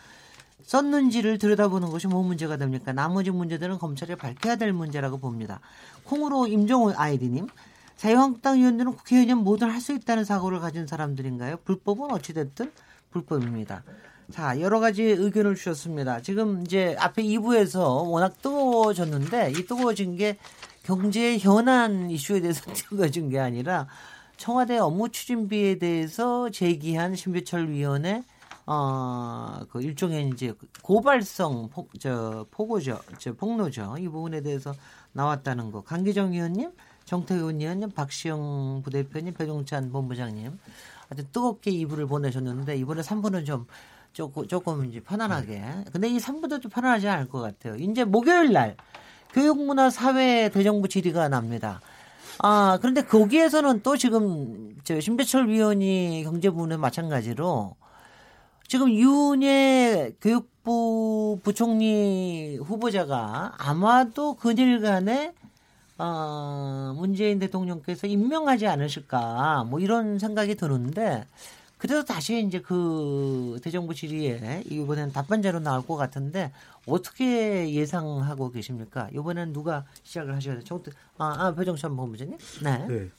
썼는지를 0.63 1.37
들여다보는 1.37 1.91
것이 1.91 2.07
뭐 2.07 2.23
문제가 2.23 2.57
됩니까? 2.57 2.91
나머지 2.91 3.29
문제들은 3.29 3.77
검찰이 3.77 4.15
밝혀야 4.15 4.55
될 4.55 4.73
문제라고 4.73 5.19
봅니다. 5.19 5.59
콩으로 6.05 6.47
임종호 6.47 6.93
아이디님, 6.97 7.49
자유한국당 7.97 8.57
의원들은 8.57 8.93
국회의원 8.95 9.43
뭐든 9.43 9.69
할 9.69 9.79
수 9.79 9.93
있다는 9.93 10.25
사고를 10.25 10.59
가진 10.59 10.87
사람들인가요? 10.87 11.57
불법은 11.65 12.11
어찌됐든 12.11 12.71
불법입니다. 13.11 13.83
자, 14.31 14.59
여러 14.59 14.79
가지 14.79 15.03
의견을 15.03 15.53
주셨습니다. 15.53 16.21
지금 16.21 16.63
이제 16.63 16.95
앞에 16.97 17.21
2부에서 17.21 18.09
워낙 18.09 18.41
뜨거워졌는데 18.41 19.51
이 19.51 19.67
뜨거워진 19.67 20.15
게 20.15 20.39
경제 20.81 21.37
현안 21.37 22.09
이슈에 22.09 22.41
대해서 22.41 22.61
뜨거워진 22.73 23.29
게 23.29 23.37
아니라 23.37 23.87
청와대 24.43 24.77
업무 24.77 25.07
추진비에 25.07 25.75
대해서 25.75 26.49
제기한 26.49 27.15
신배철 27.15 27.69
위원의 27.69 28.25
어, 28.65 29.61
그 29.69 29.81
일종의 29.81 30.31
이제 30.33 30.53
고발성 30.81 31.69
폭, 31.69 31.97
저, 31.97 32.45
포고죠. 32.51 32.99
저, 33.19 33.31
폭로죠. 33.31 33.95
이 33.99 34.09
부분에 34.09 34.41
대해서 34.41 34.73
나왔다는 35.13 35.71
거. 35.71 35.81
강기정 35.83 36.33
의원님, 36.33 36.73
정태훈 37.05 37.61
의원님, 37.61 37.91
박시영 37.91 38.81
부대표님, 38.83 39.33
배종찬 39.33 39.93
본부장님. 39.93 40.59
아주 41.09 41.23
뜨겁게 41.31 41.71
2부를 41.71 42.09
보내셨는데, 42.09 42.75
이번에 42.75 43.01
3부는 43.01 43.45
좀 43.45 43.65
조금, 44.11 44.45
조금 44.45 44.83
이제 44.83 44.99
편안하게. 44.99 45.85
근데 45.93 46.09
이 46.09 46.17
3부도 46.17 46.61
좀 46.61 46.69
편안하지 46.69 47.07
않을 47.07 47.29
것 47.29 47.39
같아요. 47.39 47.75
이제 47.75 48.03
목요일 48.03 48.51
날, 48.51 48.75
교육문화사회 49.31 50.49
대정부 50.49 50.89
질의가 50.89 51.29
납니다. 51.29 51.79
아, 52.39 52.77
그런데 52.81 53.03
거기에서는 53.03 53.81
또 53.83 53.97
지금, 53.97 54.75
저, 54.83 54.99
신배철 54.99 55.49
위원이 55.49 56.23
경제부는 56.23 56.79
마찬가지로 56.79 57.75
지금 58.67 58.91
윤예 58.91 60.13
교육부 60.19 61.39
부총리 61.43 62.57
후보자가 62.57 63.53
아마도 63.57 64.35
그일간에 64.35 65.33
어, 65.99 66.93
문재인 66.97 67.37
대통령께서 67.39 68.07
임명하지 68.07 68.67
않으실까 68.67 69.65
뭐 69.69 69.79
이런 69.79 70.17
생각이 70.17 70.55
드는데 70.55 71.25
그래서 71.83 72.01
다시 72.01 72.41
이제 72.41 72.61
그 72.61 73.59
대정부 73.61 73.93
질의에 73.93 74.63
이번에는 74.69 75.11
답변자로 75.11 75.59
나올 75.59 75.85
것 75.85 75.97
같은데 75.97 76.53
어떻게 76.85 77.73
예상하고 77.73 78.51
계십니까? 78.51 79.09
이번에는 79.11 79.51
누가 79.51 79.83
시작을 80.03 80.33
하셔야 80.33 80.55
돼요? 80.55 80.63
정태, 80.63 80.91
아, 81.17 81.35
아 81.37 81.53
배정찬 81.53 81.97
본부장님? 81.97 82.37
네. 82.63 82.87
네. 82.87 83.09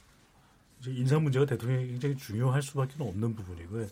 인사 0.86 1.18
문제가 1.18 1.44
대통령이 1.44 1.88
굉장히 1.88 2.16
중요할 2.16 2.62
수밖에 2.62 2.94
없는 3.00 3.34
부분이고요. 3.34 3.86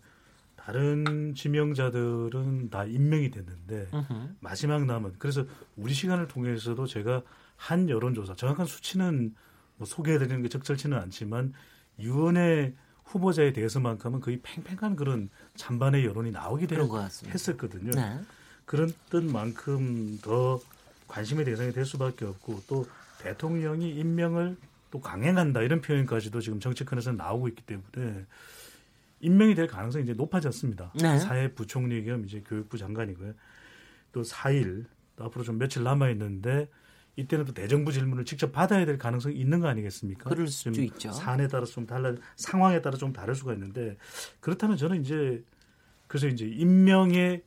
다른 0.56 1.34
지명자들은 1.34 2.70
다 2.70 2.86
임명이 2.86 3.30
됐는데 3.30 3.88
음흠. 3.92 4.36
마지막 4.40 4.86
남은 4.86 5.16
그래서 5.18 5.44
우리 5.76 5.92
시간을 5.92 6.28
통해서도 6.28 6.86
제가 6.86 7.20
한 7.56 7.90
여론조사 7.90 8.36
정확한 8.36 8.64
수치는 8.64 9.34
뭐 9.76 9.86
소개해드리는 9.86 10.40
게 10.40 10.48
적절치는 10.48 10.96
않지만 10.96 11.52
유원의 11.98 12.72
후보자에 13.04 13.52
대해서만큼은 13.52 14.20
거의 14.20 14.40
팽팽한 14.42 14.96
그런 14.96 15.28
찬반의 15.56 16.04
여론이 16.04 16.30
나오게 16.30 16.66
같습니다. 16.98 17.32
했었거든요. 17.32 17.90
네. 17.90 18.20
그런 18.64 18.92
뜻만큼 19.10 20.18
더 20.22 20.60
관심의 21.08 21.44
대상이 21.44 21.72
될 21.72 21.84
수밖에 21.84 22.24
없고 22.24 22.62
또 22.66 22.86
대통령이 23.18 23.90
임명을 23.90 24.56
또 24.90 25.00
강행한다 25.00 25.62
이런 25.62 25.80
표현까지도 25.80 26.40
지금 26.40 26.60
정치권에서 26.60 27.12
나오고 27.12 27.48
있기 27.48 27.62
때문에 27.62 28.24
임명이 29.20 29.54
될 29.54 29.66
가능성이 29.66 30.04
이제 30.04 30.14
높아졌습니다. 30.14 30.92
네. 30.94 31.18
사회부총리 31.18 32.04
겸 32.04 32.24
이제 32.24 32.42
교육부 32.46 32.76
장관이고요. 32.76 33.32
또 34.12 34.22
4일 34.22 34.84
또 35.16 35.24
앞으로 35.24 35.44
좀 35.44 35.58
며칠 35.58 35.82
남아 35.82 36.10
있는데 36.10 36.68
이때는 37.16 37.44
또 37.44 37.52
대정부 37.52 37.92
질문을 37.92 38.24
직접 38.24 38.52
받아야 38.52 38.86
될 38.86 38.98
가능성이 38.98 39.36
있는 39.36 39.60
거 39.60 39.68
아니겠습니까? 39.68 40.30
그럴 40.30 40.46
수도 40.48 40.72
좀 40.72 40.84
있죠. 40.84 41.12
사안에 41.12 41.48
따라 41.48 41.64
좀 41.66 41.86
달라 41.86 42.14
상황에 42.36 42.80
따라 42.80 42.96
좀 42.96 43.12
다를 43.12 43.34
수가 43.34 43.52
있는데 43.52 43.96
그렇다면 44.40 44.76
저는 44.76 45.02
이제 45.02 45.42
그래서 46.06 46.26
이제 46.28 46.46
임명의 46.46 47.42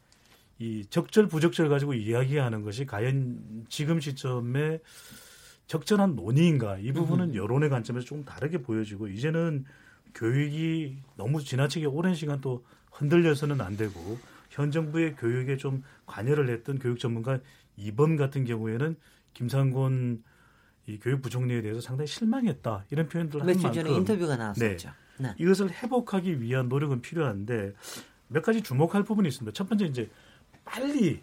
이 0.60 0.86
적절 0.90 1.28
부적절 1.28 1.68
가지고 1.68 1.94
이야기하는 1.94 2.62
것이 2.62 2.86
과연 2.86 3.66
지금 3.70 4.00
시점에 4.00 4.80
적절한 5.68 6.16
논의인가 6.16 6.78
이 6.78 6.92
부분은 6.92 7.32
음. 7.32 7.36
여론의 7.36 7.70
관점에서 7.70 8.06
좀 8.06 8.24
다르게 8.24 8.60
보여지고 8.60 9.08
이제는 9.08 9.66
교육이 10.14 10.98
너무 11.18 11.44
지나치게 11.44 11.88
오랜 11.88 12.14
시간 12.14 12.40
또 12.40 12.64
흔들려서는 12.92 13.60
안 13.62 13.76
되고 13.76 14.18
현 14.50 14.72
정부의 14.72 15.16
교육에 15.16 15.58
좀 15.58 15.84
관여를 16.06 16.50
했던 16.50 16.80
교육 16.80 17.00
전문가 17.00 17.40
이번 17.76 18.16
같은 18.16 18.46
경우에는 18.46 18.96
김상곤 19.36 20.24
이 20.88 21.00
교육부 21.00 21.30
총리에 21.30 21.62
대해서 21.62 21.80
상당히 21.82 22.08
실망했다 22.08 22.86
이런 22.90 23.08
표현들을 23.08 23.42
한 23.42 23.48
만큼 23.48 23.74
전에 23.74 23.92
인터뷰가 23.92 24.36
나왔었죠. 24.36 24.92
네. 25.20 25.34
이것을 25.38 25.72
회복하기 25.72 26.42
위한 26.42 26.68
노력은 26.68 27.02
필요한데 27.02 27.74
몇 28.28 28.44
가지 28.44 28.62
주목할 28.62 29.04
부분이 29.04 29.28
있습니다. 29.28 29.54
첫 29.54 29.70
번째 29.70 29.86
이제 29.86 30.10
빨리 30.64 31.22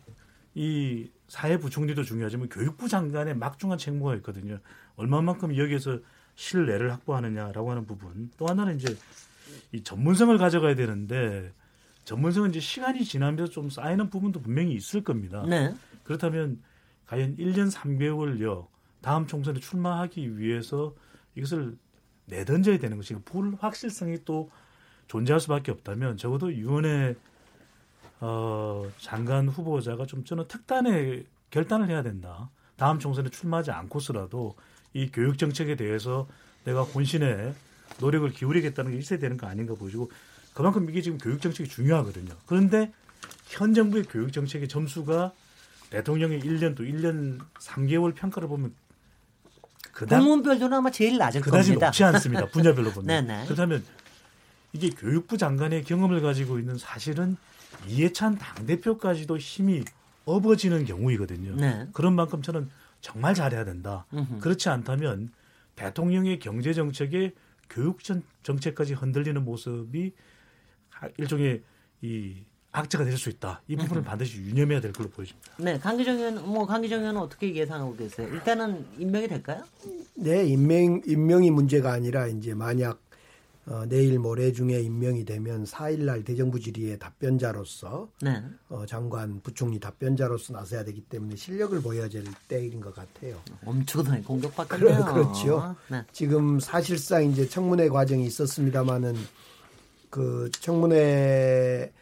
이 0.55 1.11
사회부 1.29 1.71
총리도 1.71 2.05
중요하지만 2.05 2.49
교육부 2.49 2.89
장관의 2.89 3.37
막중한 3.37 3.79
책무가 3.79 4.15
있거든요. 4.17 4.59
얼마만큼 4.97 5.57
여기에서 5.57 5.99
신뢰를 6.35 6.93
확보하느냐라고 6.93 7.71
하는 7.71 7.87
부분. 7.87 8.31
또 8.37 8.47
하나는 8.47 8.77
이제 8.77 8.97
이 9.73 9.83
전문성을 9.83 10.37
가져가야 10.39 10.75
되는데 10.75 11.53
전문성은 12.05 12.51
이제 12.51 12.61
시간이 12.61 13.05
지나면서 13.05 13.51
좀 13.51 13.71
쌓이는 13.71 14.11
부분도 14.11 14.41
분명히 14.41 14.75
있을 14.75 15.03
겁니다. 15.05 15.45
네. 15.49 15.75
그렇다면 16.05 16.61
과연 17.13 17.37
1년 17.37 17.71
3개월여 17.71 18.69
다음 19.03 19.27
총선에 19.27 19.61
출마하기 19.61 20.39
위해서 20.39 20.95
이것을 21.35 21.77
내던져야 22.25 22.79
되는 22.79 22.97
것이 22.97 23.15
불확실성이 23.27 24.25
또 24.25 24.51
존재할 25.09 25.39
수밖에 25.39 25.73
없다면 25.73 26.17
적어도 26.17 26.51
유원의 26.51 27.17
어, 28.21 28.91
장관 28.99 29.47
후보자가 29.47 30.07
좀 30.07 30.25
저는 30.25 30.49
특단의 30.49 31.27
결단을 31.51 31.91
해야 31.91 32.03
된다. 32.03 32.49
다음 32.77 32.99
총선에 32.99 33.29
출마하지 33.29 33.73
않고서라도 33.73 34.57
이 34.95 35.11
교육 35.11 35.37
정책에 35.37 35.77
대해서 35.77 36.27
내가 36.65 36.85
본신의 36.85 37.55
노력을 38.01 38.31
기울이겠다는 38.31 38.93
게 38.93 38.97
있어야 38.97 39.19
되는 39.19 39.37
거 39.37 39.47
아닌가 39.47 39.75
보시고 39.75 40.11
그만큼 40.55 40.89
이게 40.89 41.03
지금 41.03 41.19
교육 41.19 41.43
정책이 41.43 41.69
중요하거든요. 41.69 42.35
그런데 42.47 42.91
현 43.49 43.75
정부의 43.75 44.05
교육 44.05 44.33
정책의 44.33 44.67
점수가 44.69 45.33
대통령의 45.97 46.41
1년 46.41 46.75
또 46.75 46.85
1년 46.85 47.39
3개월 47.59 48.15
평가를 48.15 48.49
보면 48.49 48.75
그다지 49.93 50.21
공무원별로는 50.25 50.79
아마 50.79 50.91
제일 50.91 51.19
낮을 51.19 51.43
그다지 51.43 51.69
겁니다. 51.71 51.87
높지 51.89 52.03
않습니다. 52.05 52.47
분야별로 52.47 52.91
보면. 52.93 53.07
네네. 53.27 53.45
그렇다면 53.45 53.85
이게 54.73 54.89
교육부 54.89 55.37
장관의 55.37 55.85
경험을 55.85 56.23
가지고 56.23 56.59
있는 56.59 56.79
사실은 56.79 57.37
이해찬 57.87 58.39
당대표까지도 58.39 59.37
힘이 59.37 59.85
업어지는 60.25 60.87
경우이거든요. 60.87 61.57
네. 61.57 61.87
그런 61.93 62.15
만큼 62.15 62.41
저는 62.41 62.71
정말 63.03 63.35
잘해야 63.35 63.67
된다. 63.67 64.07
음흠. 64.15 64.39
그렇지 64.39 64.71
않다면 64.71 65.31
대통령의 65.77 66.39
경제 66.39 66.73
정책에 66.73 67.35
교육 67.69 68.03
전- 68.03 68.23
정책까지 68.45 68.95
흔들리는 68.95 69.45
모습이 69.45 70.13
일종의 71.19 71.63
이 72.01 72.37
악재가 72.73 73.05
될 73.05 73.19
수 73.19 73.29
있다. 73.29 73.61
이 73.69 73.77
부분을 73.77 74.03
반드시 74.03 74.39
유념해야 74.39 74.81
될 74.81 74.93
걸로 74.93 75.09
보여집니다. 75.11 75.53
네, 75.59 75.79
강기정 75.79 76.17
의원, 76.19 76.49
뭐 76.49 76.67
강기정 76.67 77.01
의원은 77.01 77.21
어떻게 77.21 77.55
예상하고 77.55 77.95
계세요? 77.97 78.27
일단은 78.29 78.85
임명이 78.99 79.29
될까요? 79.29 79.63
네, 80.15 80.45
임명 80.47 81.03
임명이 81.07 81.51
문제가 81.51 81.93
아니라 81.93 82.27
이제 82.27 82.55
만약 82.55 82.99
어, 83.65 83.85
내일 83.89 84.19
모레 84.19 84.51
중에 84.53 84.81
임명이 84.81 85.25
되면 85.25 85.65
4일날 85.65 86.25
대정부 86.25 86.59
질의의 86.59 86.99
답변자로서 86.99 88.09
네. 88.21 88.43
어, 88.69 88.85
장관 88.87 89.41
부총리 89.43 89.79
답변자로서 89.79 90.53
나서야 90.55 90.83
되기 90.83 91.01
때문에 91.03 91.37
실력을 91.37 91.81
보여야 91.81 92.09
될 92.09 92.25
때인 92.49 92.81
것 92.81 92.93
같아요. 92.93 93.39
엄청나게 93.65 94.23
공격받겠네요. 94.23 95.05
그러- 95.05 95.13
그렇죠. 95.13 95.77
네. 95.89 96.03
지금 96.11 96.59
사실상 96.59 97.25
이제 97.25 97.47
청문회 97.47 97.89
과정이 97.89 98.27
있었습니다마는 98.27 99.15
그 100.11 100.51
청문회 100.61 101.93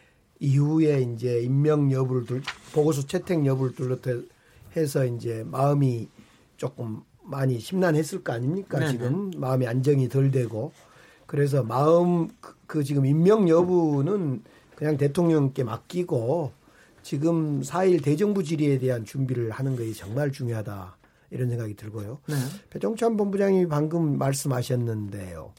이후에 0.41 1.01
이제 1.01 1.39
임명 1.41 1.91
여부를 1.91 2.25
둘, 2.25 2.41
보고서 2.73 3.05
채택 3.05 3.45
여부를 3.45 3.75
둘러서 3.75 4.23
해서 4.75 5.05
이제 5.05 5.43
마음이 5.45 6.09
조금 6.57 7.01
많이 7.23 7.59
심란했을 7.59 8.23
거 8.23 8.33
아닙니까? 8.33 8.79
네네. 8.79 8.91
지금 8.91 9.31
마음이 9.37 9.67
안정이 9.67 10.09
덜 10.09 10.31
되고 10.31 10.73
그래서 11.27 11.63
마음 11.63 12.27
그, 12.41 12.55
그 12.65 12.83
지금 12.83 13.05
임명 13.05 13.47
여부는 13.47 14.41
그냥 14.75 14.97
대통령께 14.97 15.63
맡기고 15.63 16.51
지금 17.03 17.61
4일 17.61 18.03
대정부 18.03 18.43
질의에 18.43 18.79
대한 18.79 19.05
준비를 19.05 19.51
하는 19.51 19.75
것이 19.75 19.93
정말 19.93 20.31
중요하다 20.31 20.97
이런 21.29 21.49
생각이 21.49 21.75
들고요. 21.75 22.19
네. 22.27 22.35
배종찬 22.71 23.15
본부장님이 23.15 23.67
방금 23.67 24.17
말씀하셨는데요. 24.17 25.53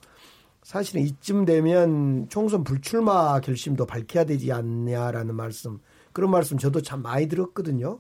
사실은 0.63 1.03
이쯤 1.03 1.45
되면 1.45 2.29
총선 2.29 2.65
불출마 2.65 3.41
결심도 3.41 3.85
밝혀야 3.87 4.25
되지 4.25 4.53
않냐라는 4.53 5.35
말씀 5.35 5.79
그런 6.13 6.31
말씀 6.31 6.59
저도 6.59 6.83
참 6.83 7.03
많이 7.03 7.27
들었거든요. 7.29 7.99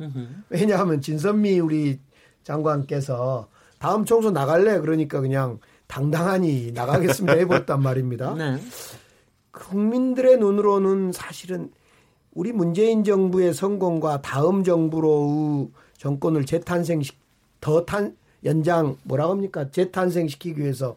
왜냐하면 0.48 1.00
진선미 1.00 1.60
우리 1.60 1.98
장관께서 2.44 3.48
다음 3.78 4.04
총선 4.04 4.32
나갈래 4.32 4.78
그러니까 4.80 5.20
그냥 5.20 5.58
당당하니 5.88 6.72
나가겠습니다 6.72 7.36
해버렸단 7.38 7.80
말입니다. 7.82 8.34
네. 8.34 8.58
국민들의 9.50 10.38
눈으로는 10.38 11.12
사실은 11.12 11.70
우리 12.32 12.52
문재인 12.52 13.04
정부의 13.04 13.52
성공과 13.52 14.22
다음 14.22 14.64
정부로 14.64 15.70
정권을 15.98 16.46
재탄생시 16.46 17.12
더 17.60 17.84
탄 17.84 18.16
연장 18.44 18.96
뭐라고 19.04 19.32
합니까 19.32 19.70
재탄생시키기 19.70 20.60
위해서 20.60 20.96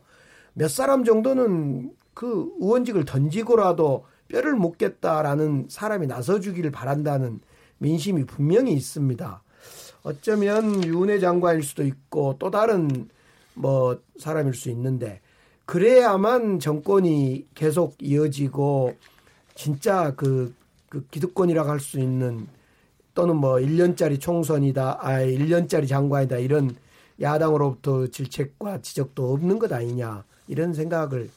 몇 0.56 0.70
사람 0.70 1.03
정도는 1.03 1.93
그 2.14 2.49
의원직을 2.60 3.06
던지고라도 3.06 4.06
뼈를 4.30 4.56
묻겠다라는 4.56 5.68
사람이 5.70 6.08
나서주기를 6.08 6.72
바란다는 6.72 7.41
민심이 7.78 8.26
분명히 8.26 8.74
있습니다. 8.74 9.43
어쩌면 10.03 10.84
유은혜 10.84 11.20
장관일 11.20 11.62
수도 11.62 11.84
있고 11.84 12.38
또 12.39 12.49
다른 12.49 13.10
뭐 13.53 13.99
사람일 14.18 14.53
수 14.53 14.70
있는데 14.70 15.22
그래야만 15.66 16.60
정권이 16.60 17.47
계속 17.53 17.95
이어지고 17.99 18.95
진짜 19.56 20.14
그, 20.16 20.53
그 20.89 21.06
기득권이라고 21.12 21.70
할 21.70 21.80
수 21.80 21.99
있는 21.99 22.47
또는 23.14 23.38
뭐 23.38 23.56
1년짜리 23.56 24.20
총선이다, 24.20 24.99
아, 25.01 25.20
1년짜리 25.22 25.88
장관이다 25.88 26.38
이런 26.38 26.76
야당으로부터 27.20 28.08
질책과 28.08 28.82
지적도 28.82 29.32
없는 29.34 29.58
것 29.58 29.72
아니냐 29.72 30.24
이런 30.48 30.74
생각을 30.74 31.30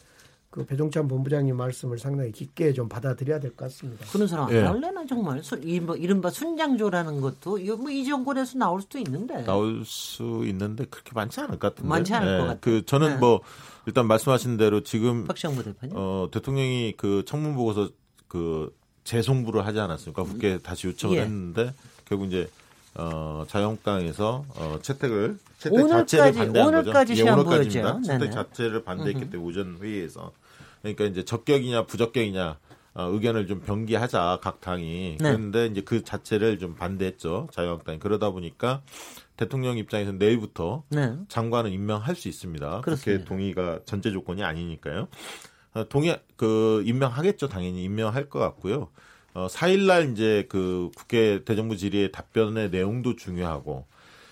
그 0.50 0.64
배종찬 0.64 1.08
본부장님 1.08 1.54
말씀을 1.56 1.98
상당히 1.98 2.32
깊게 2.32 2.72
좀 2.72 2.88
받아들여야 2.88 3.38
될 3.38 3.50
것 3.50 3.66
같습니다. 3.66 4.06
그런 4.10 4.26
사람 4.26 4.50
예. 4.50 4.62
원래는 4.62 5.06
정말 5.06 5.42
순, 5.44 5.62
이른바, 5.62 5.94
이른바 5.94 6.30
순장조라는 6.30 7.20
것도 7.20 7.58
이거 7.58 7.76
뭐이 7.76 8.04
정권에서 8.06 8.56
나올 8.58 8.80
수도 8.80 8.98
있는데. 8.98 9.44
나올 9.44 9.84
수 9.84 10.42
있는데 10.46 10.86
그렇게 10.86 11.12
많지 11.14 11.40
않을 11.40 11.58
것 11.58 11.74
같은데. 11.74 11.88
많지 11.88 12.14
않을 12.14 12.38
것 12.38 12.44
같아요. 12.44 12.58
그 12.62 12.84
저는 12.86 13.08
네. 13.08 13.16
뭐 13.18 13.40
일단 13.84 14.06
말씀하신 14.06 14.56
대로 14.56 14.82
지금 14.82 15.26
박정부 15.26 15.62
대표님. 15.62 15.94
어, 15.96 16.28
대통령이 16.32 16.94
그 16.96 17.24
청문 17.26 17.54
보고서 17.54 17.90
그 18.26 18.74
재송부를 19.04 19.66
하지 19.66 19.80
않았습니까? 19.80 20.22
국회 20.22 20.52
에 20.52 20.58
다시 20.58 20.86
요청을 20.86 21.18
예. 21.18 21.22
했는데 21.22 21.74
결국 22.06 22.26
이제 22.26 22.48
어, 22.94 23.44
자유한국당에서 23.48 24.44
어, 24.56 24.78
채택을 24.82 25.38
채택 25.58 25.78
오늘까지- 25.78 25.88
자체를 26.08 26.32
반대한 26.32 26.68
오늘까지 26.68 27.12
거죠. 27.12 27.14
시한 27.14 27.38
오늘까지입니다. 27.38 27.92
보였죠. 27.92 28.02
채택 28.06 28.18
네네. 28.20 28.30
자체를 28.32 28.82
반대했기 28.84 29.30
때문에 29.30 29.48
오전 29.48 29.78
회의에서 29.80 30.32
그러니까 30.82 31.04
이제 31.04 31.24
적격이냐 31.24 31.86
부적격이냐 31.86 32.58
어, 32.94 33.02
의견을 33.04 33.46
좀 33.46 33.60
병기하자 33.60 34.40
각 34.42 34.60
당이 34.60 35.18
네. 35.20 35.30
그런데 35.30 35.66
이제 35.66 35.80
그 35.82 36.02
자체를 36.02 36.58
좀 36.58 36.74
반대했죠 36.74 37.48
자유한국당이 37.52 37.98
그러다 38.00 38.30
보니까 38.30 38.82
대통령 39.36 39.78
입장에서 39.78 40.10
는 40.12 40.18
내일부터 40.18 40.82
네. 40.88 41.14
장관은 41.28 41.70
임명할 41.70 42.16
수 42.16 42.26
있습니다. 42.26 42.80
그렇습니다. 42.80 43.04
그렇게 43.04 43.24
동의가 43.24 43.78
전제 43.84 44.10
조건이 44.10 44.42
아니니까요. 44.42 45.06
어, 45.74 45.88
동의 45.88 46.20
그 46.36 46.82
임명하겠죠. 46.86 47.46
당연히 47.48 47.84
임명할 47.84 48.28
것 48.28 48.40
같고요. 48.40 48.88
어, 49.38 49.46
4일날 49.46 50.12
이제 50.12 50.46
그 50.48 50.90
국회 50.96 51.44
대정부 51.44 51.76
질의의 51.76 52.10
답변의 52.10 52.70
내용도 52.70 53.14
중요하고 53.14 53.86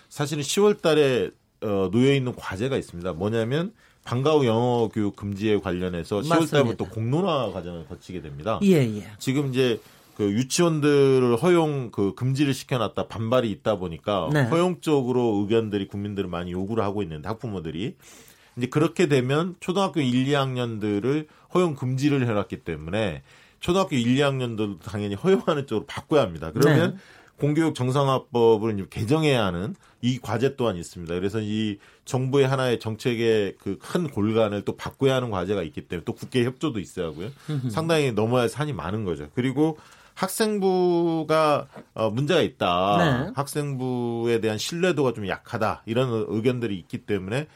사실은 0.09 0.42
10월 0.42 0.82
달에 0.82 1.30
어, 1.62 1.88
놓여 1.92 2.12
있는 2.12 2.34
과제가 2.34 2.76
있습니다. 2.76 3.12
뭐냐면 3.12 3.72
방과 4.02 4.32
후 4.32 4.46
영어 4.46 4.88
교육 4.92 5.14
금지에 5.14 5.61
관련해서 5.61 6.20
10월 6.20 6.50
달부터 6.50 6.64
맞습니다. 6.64 6.88
공론화 6.90 7.52
과정을 7.52 7.86
거치게 7.86 8.20
됩니다. 8.20 8.59
예, 8.64 8.74
예. 8.78 9.07
지금 9.18 9.50
이제 9.50 9.80
그 10.16 10.24
유치원들을 10.24 11.36
허용 11.36 11.90
그 11.92 12.14
금지를 12.14 12.52
시켜놨다 12.52 13.07
반발이 13.07 13.50
있다 13.50 13.76
보니까 13.76 14.30
네. 14.32 14.42
허용 14.44 14.80
쪽으로 14.80 15.40
의견들이 15.42 15.86
국민들은 15.88 16.30
많이 16.30 16.52
요구를 16.52 16.82
하고 16.82 17.02
있는데 17.02 17.28
학부모들이 17.28 17.96
이제 18.57 18.66
그렇게 18.66 19.07
되면 19.07 19.54
초등학교 19.61 20.00
1, 20.00 20.26
2학년들을 20.26 21.26
허용 21.54 21.74
금지를 21.74 22.26
해놨기 22.26 22.64
때문에 22.64 23.22
초등학교 23.67 23.97
1, 23.97 24.14
2학년들도 24.14 24.79
당연히 24.81 25.17
허용하는 25.17 25.67
쪽으로 25.67 25.87
바꿔야 25.87 26.23
합니다. 26.23 26.53
그러면 26.53 26.93
네. 26.93 26.97
공교육 27.41 27.75
정상화법을 27.75 28.89
개정해야 28.89 29.45
하는 29.45 29.75
이 30.03 30.21
과제 30.23 30.55
또한 30.55 30.77
있습니다. 30.77 31.12
그래서 31.12 31.41
이 31.41 31.79
정부의 32.05 32.47
하나의 32.47 32.79
정책의 32.79 33.57
그 33.59 33.77
큰 33.81 34.09
골간을 34.09 34.62
또 34.64 34.77
바꿔야 34.77 35.17
하는 35.17 35.31
과제가 35.33 35.64
있기 35.64 35.89
때문에 35.89 36.05
또 36.05 36.12
국회 36.12 36.45
협조도 36.45 36.79
있어야 36.79 37.07
하고요. 37.07 37.31
상당히 37.69 38.12
넘어야 38.12 38.43
할 38.43 38.49
산이 38.49 38.73
많은 38.73 39.05
거죠. 39.05 39.31
그리고 39.35 39.79
학생부가 40.14 41.67
어, 41.95 42.11
문제가 42.11 42.43
있다. 42.43 42.97
네. 42.99 43.33
학생부에 43.35 44.41
대한 44.41 44.59
신뢰도가 44.59 45.12
좀 45.12 45.27
약하다. 45.27 45.83
이런 45.87 46.25
의견들이 46.29 46.79
있기 46.79 46.99
때문에 46.99 47.49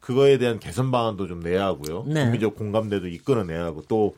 그거에 0.00 0.38
대한 0.38 0.58
개선 0.58 0.90
방안도 0.90 1.28
좀 1.28 1.38
내야 1.38 1.66
하고요. 1.66 2.02
네. 2.08 2.24
국민적 2.24 2.56
공감대도 2.56 3.06
이끌어내야 3.06 3.64
하고 3.64 3.84
또 3.86 4.16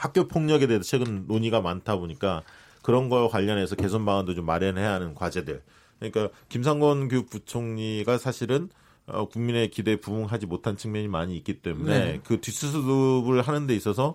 학교 0.00 0.26
폭력에 0.26 0.66
대해서 0.66 0.82
최근 0.82 1.26
논의가 1.26 1.60
많다 1.60 1.96
보니까 1.96 2.42
그런 2.80 3.10
거와 3.10 3.28
관련해서 3.28 3.76
개선 3.76 4.06
방안도 4.06 4.34
좀 4.34 4.46
마련해야 4.46 4.94
하는 4.94 5.14
과제들. 5.14 5.62
그러니까 5.98 6.30
김상곤 6.48 7.08
교육부총리가 7.08 8.16
사실은 8.16 8.70
어, 9.04 9.28
국민의 9.28 9.68
기대에 9.68 9.96
부응하지 9.96 10.46
못한 10.46 10.78
측면이 10.78 11.06
많이 11.08 11.36
있기 11.36 11.60
때문에 11.60 11.98
네. 11.98 12.20
그 12.24 12.40
뒷수습을 12.40 13.42
하는 13.42 13.66
데 13.66 13.76
있어서 13.76 14.14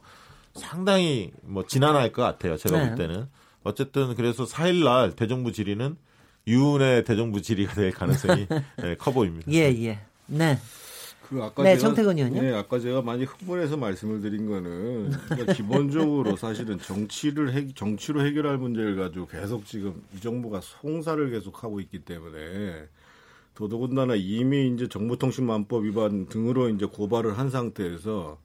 상당히 0.55 1.31
뭐 1.43 1.67
지난할 1.67 2.11
것 2.11 2.23
같아요. 2.23 2.57
제가 2.57 2.79
네. 2.79 2.87
볼 2.87 2.97
때는. 2.97 3.27
어쨌든 3.63 4.15
그래서 4.15 4.45
4일날 4.45 5.15
대정부 5.15 5.51
질의는 5.51 5.97
유은의 6.47 7.03
대정부 7.03 7.43
질의가 7.43 7.75
될 7.75 7.91
가능성이 7.91 8.47
네, 8.81 8.95
커 8.97 9.11
보입니다. 9.11 9.51
예, 9.51 9.71
예. 9.83 9.99
네. 10.25 10.57
그 11.29 11.41
아까 11.41 11.63
네, 11.63 11.75
제가, 11.75 11.87
정태근 11.89 12.17
의원요? 12.17 12.41
네, 12.41 12.53
아까 12.53 12.79
제가 12.79 13.01
많이 13.01 13.23
흥분해서 13.23 13.77
말씀을 13.77 14.21
드린 14.21 14.47
거는 14.47 15.11
그러니까 15.11 15.53
기본적으로 15.53 16.35
사실은 16.35 16.79
정치를 16.79 17.53
해, 17.53 17.67
정치로 17.73 18.25
해결할 18.25 18.57
문제를 18.57 18.95
가지고 18.95 19.27
계속 19.27 19.65
지금 19.65 20.01
이 20.15 20.19
정부가 20.19 20.61
송사를 20.61 21.29
계속 21.31 21.63
하고 21.63 21.79
있기 21.79 21.99
때문에 21.99 22.87
더더군다나 23.55 24.15
이미 24.15 24.67
이제 24.67 24.87
정보통신망법 24.87 25.85
위반 25.85 26.27
등으로 26.27 26.69
이제 26.69 26.85
고발을 26.85 27.37
한 27.37 27.49
상태에서 27.49 28.37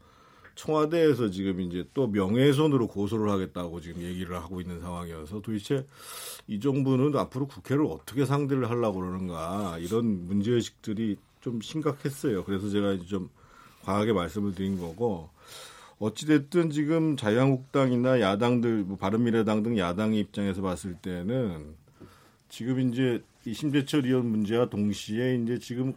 청와대에서 0.55 1.31
지금 1.31 1.61
이제 1.61 1.85
또 1.95 2.07
명예훼손으로 2.07 2.87
고소를 2.87 3.31
하겠다고 3.31 3.81
지금 3.81 4.03
얘기를 4.03 4.37
하고 4.37 4.61
있는 4.61 4.81
상황이어서 4.81 5.41
도대체 5.41 5.87
이 6.47 6.61
정부는 6.61 7.17
앞으로 7.17 7.47
국회를 7.47 7.85
어떻게 7.87 8.25
상대를 8.25 8.69
하려고 8.69 9.01
그러는가 9.01 9.79
이런 9.81 10.27
문제의식들이 10.27 11.17
좀 11.41 11.61
심각했어요. 11.61 12.45
그래서 12.45 12.69
제가 12.69 12.93
이제 12.93 13.07
좀 13.07 13.31
과하게 13.83 14.13
말씀을 14.13 14.55
드린 14.55 14.79
거고 14.79 15.31
어찌됐든 15.99 16.71
지금 16.71 17.17
자유한국당이나 17.17 18.21
야당들, 18.21 18.85
뭐 18.85 18.97
바른미래당 18.97 19.63
등 19.63 19.77
야당의 19.79 20.19
입장에서 20.21 20.63
봤을 20.63 20.95
때는 20.95 21.75
지금 22.49 22.81
이제 22.81 23.23
이 23.45 23.53
심재철 23.53 24.07
의원 24.07 24.27
문제와 24.27 24.71
동시에 24.71 25.37
이제 25.37 25.59
지금 25.59 25.95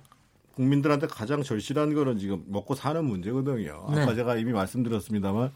국민들한테 0.56 1.08
가장 1.08 1.42
절실한 1.42 1.94
거는 1.94 2.18
지금 2.20 2.44
먹고 2.48 2.76
사는 2.76 3.04
문제거든요. 3.04 3.86
아까 3.88 4.06
네. 4.08 4.16
제가 4.16 4.36
이미 4.36 4.52
말씀드렸습니다만 4.52 5.52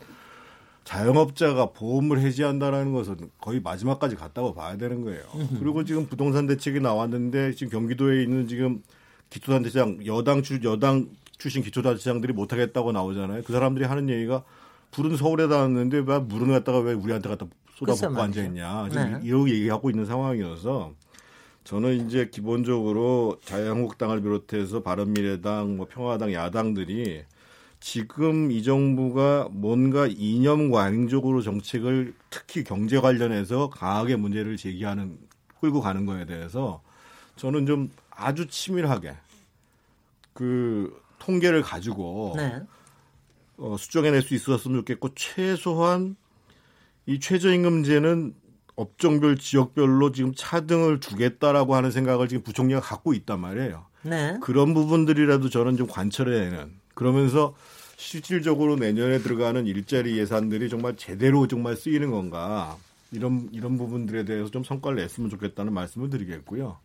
자영업자가 0.86 1.72
보험을 1.72 2.20
해지한다라는 2.20 2.94
것은 2.94 3.30
거의 3.40 3.60
마지막까지 3.60 4.16
갔다고 4.16 4.54
봐야 4.54 4.78
되는 4.78 5.04
거예요. 5.04 5.24
그리고 5.60 5.84
지금 5.84 6.08
부동산 6.08 6.48
대책이 6.48 6.80
나왔는데 6.80 7.54
지금 7.54 7.72
경기도에 7.72 8.24
있는 8.24 8.48
지금 8.48 8.82
기초단체장 9.30 10.06
여당 10.06 10.44
주 10.44 10.60
여당 10.64 11.10
출신 11.38 11.62
기초단체장들이 11.62 12.34
못하겠다고 12.34 12.92
나오잖아요. 12.92 13.44
그 13.44 13.54
사람들이 13.54 13.86
하는 13.86 14.10
얘기가 14.10 14.44
불은 14.92 15.18
서울에다 15.18 15.58
왔는데 15.58 16.04
왜 16.06 16.20
물은 16.20 16.50
갖다가 16.50 16.80
왜 16.80 16.94
우리한테 16.94 17.30
갖다 17.30 17.46
쏟아붓고 17.76 18.10
말이죠. 18.12 18.40
앉아 18.40 18.44
있냐. 18.50 18.90
지금 18.90 19.14
네. 19.14 19.28
이러고 19.28 19.50
얘기하고 19.50 19.90
있는 19.90 20.06
상황이어서 20.06 20.94
저는 21.64 22.08
이제 22.08 22.30
기본적으로 22.32 23.38
자유한국당을 23.44 24.22
비롯해서 24.22 24.82
바른미래당, 24.82 25.78
뭐 25.78 25.88
평화당, 25.90 26.34
야당들이 26.34 27.26
지금 27.80 28.52
이 28.52 28.64
정부가 28.64 29.50
뭔가 29.52 30.08
이념 30.08 30.72
관행적으로 30.72 31.42
정책을 31.42 32.14
특히 32.30 32.64
경제 32.64 33.00
관련해서 33.00 33.70
강하게 33.70 34.16
문제를 34.16 34.58
제기하는 34.58 35.18
끌고 35.60 35.82
가는 35.82 36.06
거에 36.06 36.26
대해서 36.26 36.82
저는 37.36 37.66
좀 37.66 37.92
아주 38.18 38.48
치밀하게 38.48 39.16
그 40.34 41.02
통계를 41.20 41.62
가지고 41.62 42.34
네. 42.36 42.62
어, 43.58 43.76
수정해낼 43.78 44.22
수 44.22 44.36
있었으면 44.36 44.80
좋겠고 44.80 45.10
최소한 45.16 46.16
이 47.06 47.20
최저임금제는 47.20 48.36
업종별 48.76 49.38
지역별로 49.38 50.12
지금 50.12 50.34
차등을 50.36 51.00
주겠다라고 51.00 51.76
하는 51.76 51.90
생각을 51.90 52.28
지금 52.28 52.44
부총리가 52.44 52.80
갖고 52.80 53.14
있단 53.14 53.40
말이에요. 53.40 53.86
네. 54.04 54.38
그런 54.42 54.74
부분들이라도 54.74 55.50
저는 55.50 55.78
좀 55.78 55.88
관철해내는 55.88 56.72
그러면서 56.94 57.56
실질적으로 57.98 58.76
내년에 58.76 59.20
들어가는 59.20 59.66
일자리 59.66 60.18
예산들이 60.20 60.70
정말 60.70 60.96
제대로 60.96 61.48
정말 61.48 61.76
쓰이는 61.76 62.12
건가 62.12 62.78
이런 63.12 63.50
이런 63.52 63.78
부분들에 63.78 64.26
대해서 64.26 64.52
좀 64.52 64.64
성과를 64.64 64.98
냈으면 64.98 65.30
좋겠다는 65.32 65.74
말씀을 65.74 66.12
드리겠고요. 66.12 66.78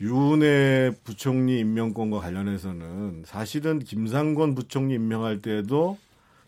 유은혜 0.00 0.92
부총리 1.02 1.58
임명권과 1.60 2.20
관련해서는 2.20 3.24
사실은 3.26 3.80
김상권 3.80 4.54
부총리 4.54 4.94
임명할 4.94 5.42
때도 5.42 5.98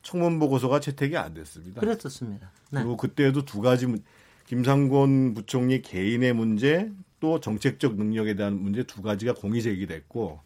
청문 0.03 0.39
보고서가 0.39 0.81
채택이 0.81 1.17
안 1.17 1.35
됐습니다. 1.35 1.81
그랬었습니다. 1.81 2.51
네. 2.71 2.81
그리고 2.81 2.97
그때도 2.97 3.45
두 3.45 3.61
가지 3.61 3.87
문- 3.87 4.03
김상곤 4.47 5.35
부총리 5.35 5.83
개인의 5.83 6.33
문제 6.33 6.91
또 7.19 7.41
정책적 7.41 7.97
능력에 7.97 8.35
대한 8.35 8.55
문제 8.61 8.83
두 8.85 9.03
가지가 9.03 9.35
공이 9.35 9.63
제기됐고 9.63 10.41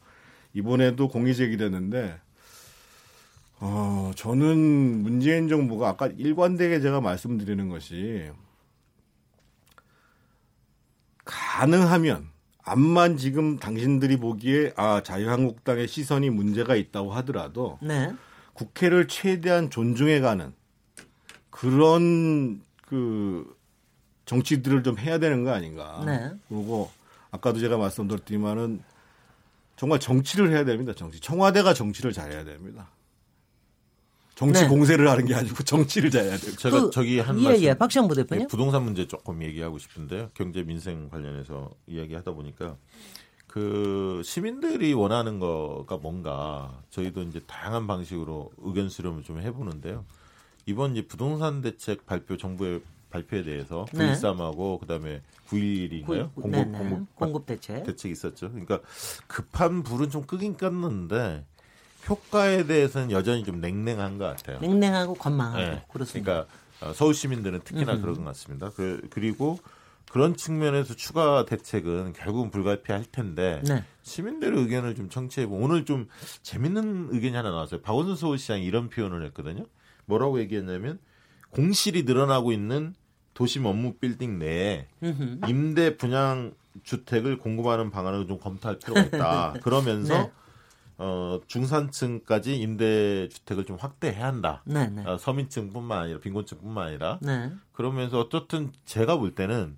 이번에도 0.55 1.09
공이 1.09 1.34
제기됐는데 1.34 2.18
어 3.61 4.11
저는 4.16 4.57
문재인 5.02 5.48
정부가 5.48 5.90
아까 5.90 6.07
일관되게 6.07 6.80
제가 6.80 7.00
말씀드리는 7.00 7.68
것이 7.68 8.30
가능하면 11.24 12.28
암만 12.64 13.18
지금 13.18 13.58
당신들이 13.58 14.16
보기에 14.16 14.72
아 14.76 15.02
자유한국당의 15.02 15.86
시선이 15.86 16.30
문제가 16.30 16.76
있다고 16.76 17.12
하더라도 17.14 17.78
네. 17.82 18.12
국회를 18.54 19.06
최대한 19.08 19.68
존중해가는 19.68 20.52
그런 21.50 22.62
그 22.82 23.56
정치들을 24.24 24.82
좀 24.82 24.98
해야 24.98 25.18
되는 25.18 25.44
거 25.44 25.52
아닌가. 25.52 26.02
네. 26.06 26.32
그리고 26.48 26.90
아까도 27.30 27.58
제가 27.58 27.76
말씀드렸지만은 27.76 28.82
정말 29.76 30.00
정치를 30.00 30.50
해야 30.50 30.64
됩니다. 30.64 30.92
정치. 30.96 31.20
청와대가 31.20 31.74
정치를 31.74 32.12
잘해야 32.12 32.44
됩니다. 32.44 32.88
정치 34.35 34.62
네. 34.62 34.68
공세를 34.68 35.09
하는 35.09 35.26
게 35.26 35.35
아니고 35.35 35.62
정치를 35.62 36.11
잘해야 36.11 36.37
돼요. 36.37 36.57
제가 36.57 36.80
그- 36.82 36.91
저기 36.91 37.20
한 37.20 37.39
예, 37.41 37.45
말씀 37.45 37.62
예. 37.64 37.74
박시영 37.74 38.05
예, 38.05 38.09
부대표님. 38.09 38.49
부동산 38.49 38.82
문제 38.85 39.07
조금 39.07 39.43
얘기하고 39.43 39.78
싶은데요. 39.78 40.30
경제 40.35 40.62
민생 40.64 41.09
관련해서 41.09 41.70
이야기하다 41.87 42.32
보니까 42.32 42.76
그 43.47 44.20
시민들이 44.24 44.93
원하는 44.93 45.39
거가 45.39 45.97
뭔가 45.99 46.82
저희도 46.91 47.22
이제 47.22 47.41
다양한 47.47 47.87
방식으로 47.87 48.51
의견 48.59 48.89
수렴을 48.89 49.22
좀 49.22 49.41
해보는데요. 49.41 50.05
이번 50.66 50.93
이제 50.97 51.07
부동산 51.07 51.61
대책 51.62 52.05
발표 52.07 52.37
정부의 52.37 52.80
발표에 53.11 53.45
대해서 53.45 53.87
네. 53.93 54.12
9.13하고 54.12 54.80
그다음에 54.80 55.22
9.11인가요? 55.49 56.35
구- 56.35 56.41
공급 56.43 56.51
네, 56.51 56.64
네. 56.64 56.78
공급 56.78 57.14
공급 57.14 57.47
대책. 57.47 57.85
대책이 57.85 58.11
있었죠. 58.12 58.49
그러니까 58.51 58.80
급한 59.28 59.85
불은 59.85 60.11
좀 60.11 60.22
끄긴 60.24 60.57
껐는데 60.57 61.45
효과에 62.09 62.66
대해서는 62.66 63.11
여전히 63.11 63.44
좀 63.44 63.61
냉랭한 63.61 64.18
것 64.18 64.24
같아요. 64.24 64.59
냉랭하고 64.61 65.14
관망하고 65.14 65.59
네. 65.59 65.82
그렇습니다. 65.92 66.32
그러니까 66.32 66.55
어, 66.80 66.92
서울 66.92 67.14
시민들은 67.14 67.61
특히나 67.64 67.98
그런 67.98 68.16
것 68.16 68.24
같습니다. 68.24 68.70
그, 68.70 69.07
그리고 69.11 69.59
그런 70.11 70.36
측면에서 70.36 70.94
추가 70.94 71.44
대책은 71.44 72.12
결국은 72.12 72.50
불가피할 72.50 73.05
텐데 73.11 73.61
네. 73.66 73.84
시민들의 74.02 74.61
의견을 74.61 74.94
좀 74.94 75.09
청취해보고 75.09 75.62
오늘 75.62 75.84
좀 75.84 76.09
재밌는 76.42 77.09
의견이 77.11 77.34
하나 77.34 77.50
나왔어요. 77.50 77.80
박원순 77.80 78.16
서울시장이 78.16 78.64
이런 78.64 78.88
표현을 78.90 79.24
했거든요. 79.26 79.64
뭐라고 80.05 80.38
얘기했냐면 80.40 80.98
공실이 81.50 82.02
늘어나고 82.02 82.52
있는 82.52 82.94
도심 83.32 83.66
업무 83.66 83.94
빌딩 83.94 84.38
내에. 84.38 84.86
임대 85.48 85.96
분양 85.96 86.52
주택을 86.82 87.38
공급하는 87.38 87.90
방안을 87.90 88.26
좀 88.26 88.38
검토할 88.38 88.78
필요가 88.78 89.00
있다. 89.00 89.55
그러면서 89.62 90.14
네. 90.14 90.32
어, 90.97 91.40
중산층까지 91.47 92.57
임대 92.57 93.28
주택을 93.28 93.64
좀 93.64 93.76
확대해야 93.78 94.26
한다. 94.26 94.62
네, 94.64 94.88
네. 94.88 95.05
어, 95.05 95.16
서민층뿐만 95.18 95.99
아니라 95.99 96.20
빈곤층뿐만 96.20 96.88
아니라 96.88 97.18
네. 97.20 97.51
그러면서 97.72 98.20
어떻든 98.20 98.70
제가 98.84 99.16
볼 99.16 99.34
때는 99.34 99.76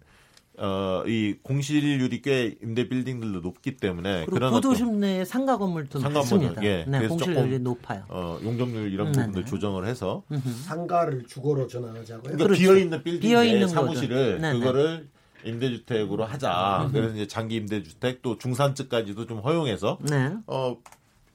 어, 0.59 1.03
이 1.07 1.37
공실률이 1.43 2.23
꽤 2.23 2.57
임대 2.63 2.89
빌딩들도 2.89 3.41
높기 3.41 3.77
때문에 3.77 4.25
그리고 4.25 4.35
그런 4.35 4.53
구도심 4.53 5.01
내 5.01 5.25
상가 5.25 5.59
건물도 5.59 6.01
상가 6.01 6.21
많습니다. 6.21 6.55
건물, 6.55 6.65
예. 6.65 6.85
네, 6.89 6.99
그래서 6.99 7.15
공실률이 7.15 7.59
높아요. 7.61 8.05
어, 8.09 8.39
용적률 8.43 8.93
이런 8.93 9.09
음, 9.09 9.13
부분들 9.13 9.43
네네. 9.43 9.45
조정을 9.45 9.87
해서 9.87 10.23
상가를 10.65 11.27
주거로 11.27 11.67
전환하자고요. 11.67 12.23
그러니까 12.23 12.45
그렇죠. 12.45 12.61
비어 12.61 12.77
있는 12.77 13.03
빌딩 13.03 13.21
비어 13.21 13.45
있는 13.45 13.69
사무실을. 13.69 14.41
네네. 14.41 14.59
그거를 14.59 15.09
임대주택으로 15.45 16.25
하자. 16.25 16.89
그래서 16.93 17.15
이제 17.15 17.27
장기 17.27 17.57
임대주택 17.57 18.23
또 18.23 18.39
중산층까지도 18.39 19.27
좀 19.27 19.39
허용해서 19.41 19.99
네. 20.03 20.35
어 20.47 20.77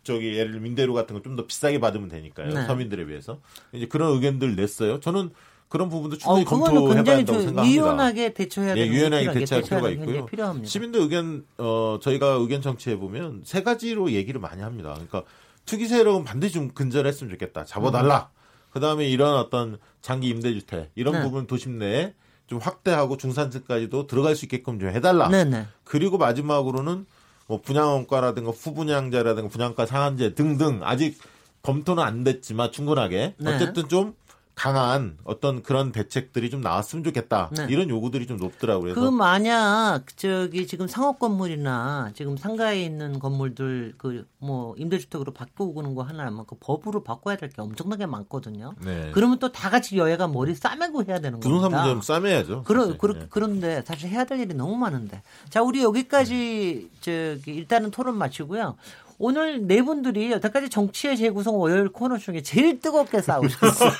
저기 0.03 0.33
예를 0.35 0.51
들면 0.51 0.63
민대료 0.63 0.93
같은 0.93 1.15
거좀더 1.15 1.45
비싸게 1.45 1.79
받으면 1.79 2.09
되니까요. 2.09 2.53
네. 2.53 2.65
서민들에 2.65 3.05
비해서 3.05 3.39
이제 3.71 3.85
그런 3.87 4.13
의견들 4.13 4.55
냈어요. 4.55 4.99
저는 4.99 5.31
그런 5.67 5.87
부분도 5.89 6.15
어, 6.15 6.19
충분히 6.19 6.43
그거는 6.45 6.65
검토해봐야 6.75 7.25
좀 7.25 7.41
생각합니다. 7.41 7.65
유연하게 7.65 8.33
대처해야 8.33 8.75
예, 8.75 8.81
되는 8.81 8.93
유연하게 8.93 9.19
필요하게 9.21 9.39
대처할 9.39 9.63
필요가 9.63 9.89
있고요. 9.89 10.25
필요합니다. 10.25 10.67
시민들 10.67 10.99
의견 11.01 11.45
어 11.57 11.97
저희가 12.01 12.27
의견 12.33 12.61
정치해 12.61 12.97
보면 12.97 13.43
세 13.45 13.63
가지로 13.63 14.11
얘기를 14.11 14.41
많이 14.41 14.61
합니다. 14.61 14.91
그러니까 14.93 15.23
투기 15.65 15.87
세력은 15.87 16.25
반드시 16.25 16.53
좀 16.55 16.71
근절했으면 16.71 17.31
좋겠다. 17.31 17.63
잡아달라. 17.63 18.31
그다음에 18.71 19.07
이런 19.07 19.35
어떤 19.35 19.77
장기 20.01 20.29
임대주택 20.29 20.91
이런 20.95 21.13
네. 21.13 21.23
부분 21.23 21.47
도심 21.47 21.77
내에 21.77 22.15
좀 22.47 22.59
확대하고 22.59 23.15
중산층까지도 23.15 24.07
들어갈 24.07 24.35
수 24.35 24.45
있게끔 24.45 24.77
좀 24.79 24.89
해달라. 24.89 25.29
네 25.29 25.45
네. 25.45 25.67
그리고 25.85 26.17
마지막으로는 26.17 27.05
뭐 27.51 27.59
분양원가라든가 27.59 28.51
후분양자라든가 28.51 29.49
분양가 29.49 29.85
상한제 29.85 30.35
등등 30.35 30.79
아직 30.83 31.19
검토는 31.63 32.01
안 32.01 32.23
됐지만 32.23 32.71
충분하게 32.71 33.33
네. 33.37 33.53
어쨌든 33.53 33.89
좀 33.89 34.15
강한 34.61 35.17
어떤 35.23 35.63
그런 35.63 35.91
대책들이 35.91 36.51
좀 36.51 36.61
나왔으면 36.61 37.03
좋겠다. 37.03 37.49
네. 37.51 37.65
이런 37.67 37.89
요구들이 37.89 38.27
좀 38.27 38.37
높더라고요. 38.37 38.93
그 38.93 38.99
만약 39.09 40.03
저기 40.17 40.67
지금 40.67 40.87
상업 40.87 41.17
건물이나 41.17 42.11
지금 42.13 42.37
상가에 42.37 42.83
있는 42.83 43.17
건물들 43.17 43.93
그 43.97 44.25
뭐 44.43 44.73
임대주택으로 44.75 45.33
바꾸는 45.33 45.93
거 45.93 46.01
하나면 46.01 46.45
그 46.47 46.55
법으로 46.59 47.03
바꿔야 47.03 47.35
될 47.37 47.49
게 47.49 47.61
엄청나게 47.61 48.05
많거든요. 48.07 48.73
네. 48.83 49.11
그러면 49.13 49.37
또 49.37 49.51
다 49.51 49.69
같이 49.69 49.97
여야가 49.97 50.27
머리 50.27 50.55
싸매고 50.55 51.03
해야 51.05 51.19
되는 51.19 51.39
부동산 51.39 51.69
겁니다. 51.69 51.83
문제 51.83 51.93
좀 51.93 52.01
싸매야죠. 52.01 52.63
그러. 52.63 52.97
그러, 52.97 53.15
예. 53.19 53.27
그런데 53.29 53.83
사실 53.85 54.09
해야 54.09 54.23
될 54.25 54.39
일이 54.39 54.53
너무 54.55 54.75
많은데. 54.77 55.21
자, 55.49 55.61
우리 55.61 55.83
여기까지 55.83 56.89
저기 57.01 57.53
일단은 57.53 57.91
토론 57.91 58.17
마치고요. 58.17 58.77
오늘 59.23 59.67
네 59.67 59.83
분들이 59.83 60.31
여태까지 60.31 60.69
정치의 60.69 61.15
재구성 61.15 61.59
월요일 61.59 61.89
코너 61.89 62.17
중에 62.17 62.41
제일 62.41 62.79
뜨겁게 62.79 63.21
싸우셨어요. 63.21 63.91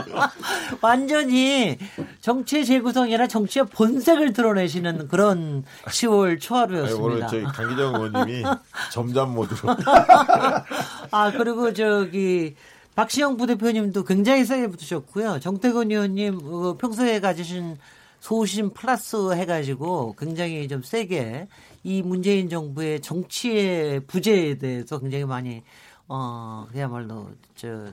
완전히 0.80 1.76
정치의 2.22 2.64
재구성이라 2.64 3.26
정치의 3.28 3.66
본색을 3.66 4.32
드러내시는 4.32 5.08
그런 5.08 5.64
10월 5.84 6.30
아니, 6.30 6.38
초하루였습니다. 6.38 7.04
오늘 7.04 7.26
저희 7.28 7.42
강기정 7.44 7.94
의원님이 7.94 8.42
점잠 8.90 9.34
모드로 9.34 9.76
아, 11.12 11.30
그리고 11.32 11.74
저기 11.74 12.54
박시영 12.94 13.36
부대표님도 13.36 14.04
굉장히 14.04 14.46
세게 14.46 14.68
붙으셨고요. 14.68 15.40
정태근 15.40 15.90
의원님 15.90 16.40
어, 16.42 16.76
평소에 16.78 17.20
가지신 17.20 17.76
소신 18.22 18.70
플러스 18.70 19.34
해가지고 19.34 20.14
굉장히 20.16 20.68
좀 20.68 20.80
세게 20.80 21.48
이 21.82 22.02
문재인 22.02 22.48
정부의 22.48 23.00
정치의 23.00 24.06
부재에 24.06 24.58
대해서 24.58 25.00
굉장히 25.00 25.24
많이 25.24 25.64
어 26.06 26.68
그야말로 26.70 27.30
저 27.56 27.90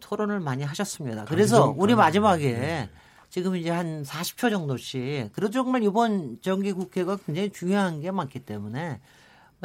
토론을 0.00 0.40
많이 0.40 0.62
하셨습니다. 0.62 1.26
그래서 1.26 1.74
우리 1.76 1.94
마지막에 1.94 2.88
지금 3.28 3.56
이제 3.56 3.68
한 3.68 4.04
40초 4.04 4.50
정도씩 4.50 5.34
그래도 5.34 5.52
정말 5.52 5.82
이번 5.82 6.38
정기 6.40 6.72
국회가 6.72 7.18
굉장히 7.18 7.50
중요한 7.50 8.00
게 8.00 8.10
많기 8.10 8.38
때문에 8.38 8.88
뭐 8.88 8.98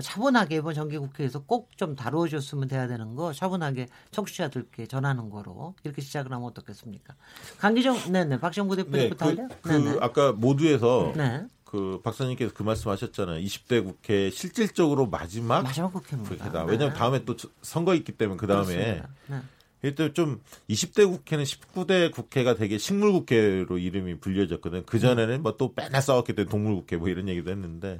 차분하게 0.01 0.57
이번 0.57 0.73
정기국회에서 0.73 1.43
꼭 1.43 1.69
좀 1.75 1.95
다루어줬으면 1.95 2.67
돼야 2.67 2.87
되는 2.87 3.15
거 3.15 3.33
차분하게 3.33 3.87
청취자들께 4.11 4.87
전하는 4.87 5.29
거로 5.29 5.73
이렇게 5.83 6.01
시작을 6.01 6.31
하면 6.31 6.45
어떻겠습니까? 6.47 7.15
강기정, 7.57 8.11
네네, 8.11 8.39
박정부 8.39 8.75
네, 8.75 8.83
대표님부터 8.83 9.25
그, 9.25 9.31
할래요? 9.31 9.47
그 9.61 9.69
네네. 9.69 9.97
아까 10.01 10.31
모두에서 10.31 11.11
네. 11.15 11.45
그 11.65 11.99
박사님께서 12.03 12.53
그 12.53 12.63
말씀하셨잖아요. 12.63 13.43
20대 13.43 13.83
국회 13.83 14.29
실질적으로 14.29 15.07
마지막 15.07 15.63
마지막 15.63 15.91
국회입니다. 15.91 16.51
네. 16.51 16.71
왜냐하면 16.71 16.93
다음에 16.93 17.25
또 17.25 17.35
선거 17.61 17.95
있기 17.95 18.11
때문에 18.13 18.37
그 18.37 18.47
다음에. 18.47 19.01
네. 19.27 19.41
일단 19.81 20.13
좀 20.13 20.41
20대 20.69 21.05
국회는 21.05 21.43
19대 21.43 22.11
국회가 22.11 22.55
되게 22.55 22.77
식물 22.77 23.11
국회로 23.11 23.77
이름이 23.77 24.19
불려졌거든. 24.19 24.85
그 24.85 24.97
전에는 24.99 25.41
뭐 25.41 25.57
또 25.57 25.73
맨날 25.75 26.01
싸웠기 26.01 26.33
때문에 26.33 26.49
동물 26.49 26.75
국회 26.75 26.95
뭐 26.95 27.09
이런 27.09 27.27
얘기도 27.27 27.51
했는데 27.51 27.99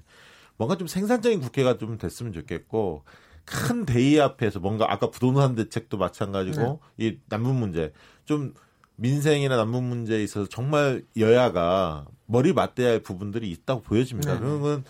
뭔가 0.58 0.78
좀 0.78 0.88
생산적인 0.88 1.42
국회가 1.42 1.78
좀 1.78 1.98
됐으면 1.98 2.34
좋겠고 2.34 3.04
큰 3.46 3.86
대의 3.86 4.22
앞에서 4.22 4.60
뭔가 4.60 4.86
아까 4.92 5.10
부동산 5.10 5.56
대책도 5.56 5.98
마찬가지고 5.98 6.80
이 6.98 7.18
남북 7.28 7.56
문제 7.56 7.92
좀 8.26 8.54
민생이나 8.96 9.58
남북 9.58 9.84
문제에 9.84 10.24
있어서 10.24 10.48
정말 10.48 11.04
여야가 11.18 12.06
머리 12.26 12.54
맞대야 12.54 12.90
할 12.90 13.00
부분들이 13.02 13.50
있다고 13.52 13.82
보여집니다. 13.82 14.36
네. 14.36 14.40
그러면 14.40 14.84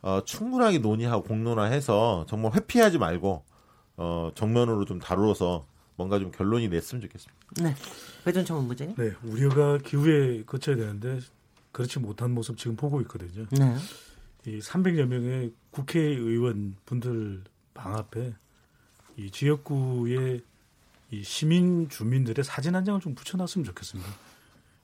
어, 0.00 0.20
충분하게 0.24 0.78
논의하고 0.78 1.24
공론화해서 1.24 2.26
정말 2.28 2.52
회피하지 2.54 2.98
말고 2.98 3.44
어, 3.96 4.30
정면으로 4.34 4.84
좀 4.84 5.00
다루어서 5.00 5.66
뭔가 5.96 6.18
좀 6.18 6.30
결론이 6.30 6.68
냈으면 6.68 7.02
좋겠습니다. 7.02 7.34
네. 7.62 7.74
배전청 8.24 8.58
본부장님. 8.58 8.96
네, 8.96 9.12
우려가 9.24 9.78
기후에 9.78 10.44
거쳐야 10.44 10.76
되는데 10.76 11.18
그렇지 11.72 11.98
못한 11.98 12.30
모습 12.30 12.56
지금 12.56 12.76
보고 12.76 13.00
있거든요. 13.02 13.46
네. 13.50 13.76
이 14.48 14.60
300여 14.60 15.04
명의 15.06 15.52
국회의원 15.70 16.74
분들 16.86 17.44
방 17.74 17.94
앞에 17.94 18.34
이 19.16 19.30
지역구의 19.30 20.40
이 21.10 21.22
시민 21.22 21.88
주민들의 21.88 22.44
사진 22.44 22.74
한 22.74 22.84
장을 22.84 23.00
좀 23.00 23.14
붙여놨으면 23.14 23.64
좋겠습니다. 23.66 24.10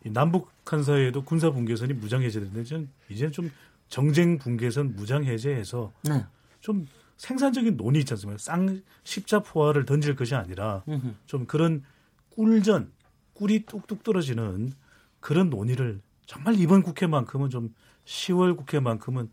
이 0.04 0.10
남북 0.10 0.50
한 0.66 0.82
사이에도 0.82 1.24
군사 1.24 1.50
분계선이 1.50 1.94
무장 1.94 2.22
해제되는데 2.22 2.64
저는 2.64 2.88
이제는 3.08 3.32
좀 3.32 3.50
정쟁 3.88 4.38
분계선 4.38 4.96
무장 4.96 5.24
해제해서 5.24 5.92
네. 6.02 6.24
좀 6.60 6.86
생산적인 7.16 7.76
논의 7.76 8.00
있지 8.00 8.12
않습니까? 8.12 8.38
쌍 8.38 8.82
십자포화를 9.04 9.86
던질 9.86 10.16
것이 10.16 10.34
아니라. 10.34 10.82
좀 11.26 11.46
그런 11.46 11.82
꿀전 12.30 12.92
꿀이 13.34 13.64
뚝뚝 13.66 14.02
떨어지는 14.02 14.72
그런 15.20 15.48
논의를 15.48 16.00
정말 16.26 16.58
이번 16.58 16.82
국회만큼은 16.82 17.50
좀 17.50 17.74
10월 18.04 18.56
국회만큼은 18.56 19.30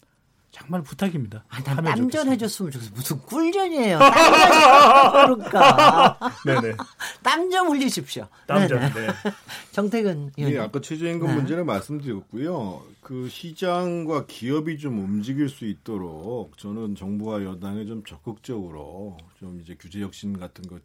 정말 0.52 0.84
부탁입니다. 0.84 1.46
아, 1.48 1.64
난 1.64 1.84
땀전. 1.84 2.28
해줬으면 2.30 2.72
좋겠어. 2.72 2.92
무슨 2.94 3.20
꿀전이에요. 3.22 4.00
땀전 4.00 5.38
그러니까. 5.38 6.20
네네. 6.46 6.76
땀좀 7.24 7.70
흘리십시오. 7.70 8.28
땀전. 8.48 8.80
네. 8.94 9.08
정태근 9.72 10.34
예. 10.40 10.58
아까 10.60 10.82
최저임금 10.82 11.28
네. 11.28 11.36
문제를 11.36 11.64
말씀드렸고요. 11.64 12.84
그 13.00 13.30
시장과 13.30 14.26
기업이 14.28 14.78
좀 14.78 15.00
움직일 15.00 15.48
수 15.48 15.66
있도록 15.66 16.58
저는 16.58 16.96
정부와 16.96 17.44
여당이 17.44 17.88
좀 17.88 18.04
적극적으로 18.04 19.18
좀 19.40 19.60
이제 19.62 19.76
규제 19.80 20.02
혁신 20.02 20.38
같은 20.38 20.68
것 20.68 20.82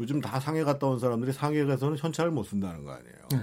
요즘 0.00 0.20
다 0.20 0.40
상해 0.40 0.64
갔다 0.64 0.86
온 0.86 0.98
사람들이 0.98 1.32
상해 1.32 1.64
가서는 1.64 1.98
현찰을 1.98 2.30
못 2.32 2.44
쓴다는 2.44 2.84
거 2.84 2.92
아니에요. 2.92 3.28
네. 3.32 3.38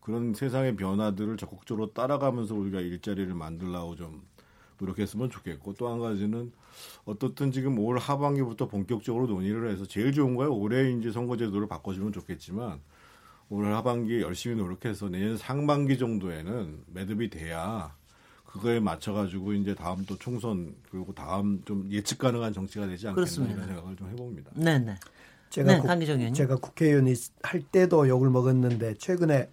그런 0.00 0.34
세상의 0.34 0.76
변화들을 0.76 1.36
적극적으로 1.36 1.92
따라가면서 1.92 2.54
우리가 2.54 2.80
일자리를 2.80 3.32
만들라고 3.32 3.94
좀 3.94 4.22
노력했으면 4.78 5.30
좋겠고 5.30 5.74
또 5.74 5.88
한 5.90 5.98
가지는 5.98 6.52
어떻든 7.04 7.50
지금 7.52 7.78
올 7.78 7.98
하반기부터 7.98 8.68
본격적으로 8.68 9.26
논의를 9.26 9.70
해서 9.70 9.84
제일 9.86 10.12
좋은 10.12 10.34
거야 10.36 10.48
올해 10.48 10.90
이제 10.92 11.10
선거제도를 11.10 11.66
바꿔주면 11.68 12.12
좋겠지만 12.12 12.80
올 13.50 13.66
하반기에 13.72 14.20
열심히 14.20 14.56
노력해서 14.56 15.08
내년 15.08 15.36
상반기 15.36 15.98
정도에는 15.98 16.78
매듭이 16.92 17.30
돼야 17.30 17.96
그거에 18.44 18.80
맞춰가지고 18.80 19.54
이제 19.54 19.74
다음 19.74 20.04
또 20.06 20.16
총선 20.16 20.74
그리고 20.90 21.12
다음 21.14 21.62
좀 21.64 21.88
예측 21.90 22.18
가능한 22.18 22.52
정치가 22.52 22.86
되지 22.86 23.08
않겠나 23.08 23.14
그렇습니다. 23.14 23.54
이런 23.56 23.66
생각을 23.68 23.96
좀 23.96 24.08
해봅니다. 24.10 24.50
네네. 24.54 24.94
제가 25.50 25.72
네, 25.72 25.80
국- 25.80 25.86
강기정 25.86 26.16
의원님. 26.16 26.34
제가 26.34 26.56
국회의원이 26.56 27.14
할 27.42 27.62
때도 27.62 28.06
욕을 28.08 28.28
먹었는데 28.30 28.94
최근에 28.94 29.50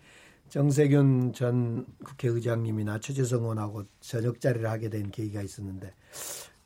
정세균 0.49 1.33
전 1.33 1.85
국회의장님이나 2.03 2.99
최재성 2.99 3.41
의원하고 3.41 3.83
저녁 3.99 4.39
자리를 4.39 4.69
하게 4.69 4.89
된 4.89 5.11
계기가 5.11 5.41
있었는데 5.41 5.93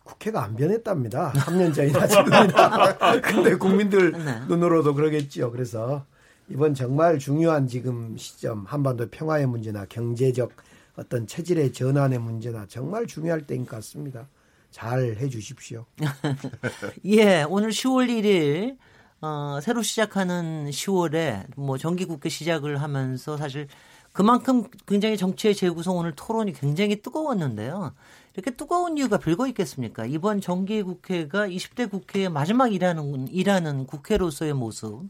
국회가 0.04 0.44
안 0.44 0.56
변했답니다. 0.56 1.32
3년 1.34 1.74
전이나 1.74 2.08
지금이나. 2.08 3.20
근데 3.22 3.56
국민들 3.56 4.12
네. 4.12 4.40
눈으로도 4.48 4.96
그러겠지요. 4.96 5.52
그래서 5.52 6.06
이번 6.50 6.74
정말 6.74 7.20
중요한 7.20 7.68
지금 7.68 8.18
시점 8.18 8.66
한반도 8.66 9.08
평화의 9.10 9.46
문제나 9.46 9.86
경제적 9.86 10.52
어떤 10.96 11.28
체질의 11.28 11.72
전환의 11.74 12.20
문제나 12.20 12.66
정말 12.68 13.06
중요할 13.06 13.46
때인 13.46 13.66
것 13.66 13.76
같습니다. 13.78 14.28
잘 14.72 15.16
해주십시오. 15.20 15.86
예, 17.06 17.44
오늘 17.48 17.70
10월 17.70 18.10
1일 18.10 18.78
어, 19.22 19.60
새로 19.62 19.82
시작하는 19.82 20.70
10월에 20.70 21.46
뭐 21.58 21.78
정기국회 21.78 22.30
시작을 22.30 22.82
하면서 22.82 23.36
사실 23.36 23.68
그만큼 24.14 24.64
굉장히 24.88 25.18
정치의 25.18 25.56
재구성 25.56 25.98
오늘 25.98 26.14
토론이 26.16 26.54
굉장히 26.54 27.02
뜨거웠는데요. 27.02 27.94
이렇게 28.34 28.52
뜨거운 28.52 28.98
이유가 28.98 29.18
별거 29.18 29.48
있겠습니까? 29.48 30.06
이번 30.06 30.40
정기국회가 30.40 31.48
20대 31.48 31.90
국회의 31.92 32.30
마지막 32.30 32.74
일하는 32.74 33.28
일하는 33.28 33.86
국회로서의 33.86 34.54
모습 34.54 35.10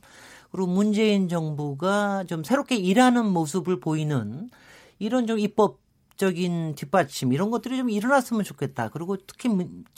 그리고 0.52 0.68
문재인 0.68 1.30
정부가 1.30 2.24
좀 2.26 2.44
새롭게 2.44 2.76
일하는 2.76 3.26
모습을 3.26 3.80
보이는 3.80 4.50
이런 4.98 5.28
좀 5.28 5.38
입법 5.38 5.78
적인 6.20 6.76
뒷받침 6.76 7.32
이런 7.32 7.50
것들이 7.50 7.78
좀 7.78 7.90
일어났으면 7.90 8.44
좋겠다. 8.44 8.90
그리고 8.90 9.16
특히 9.16 9.50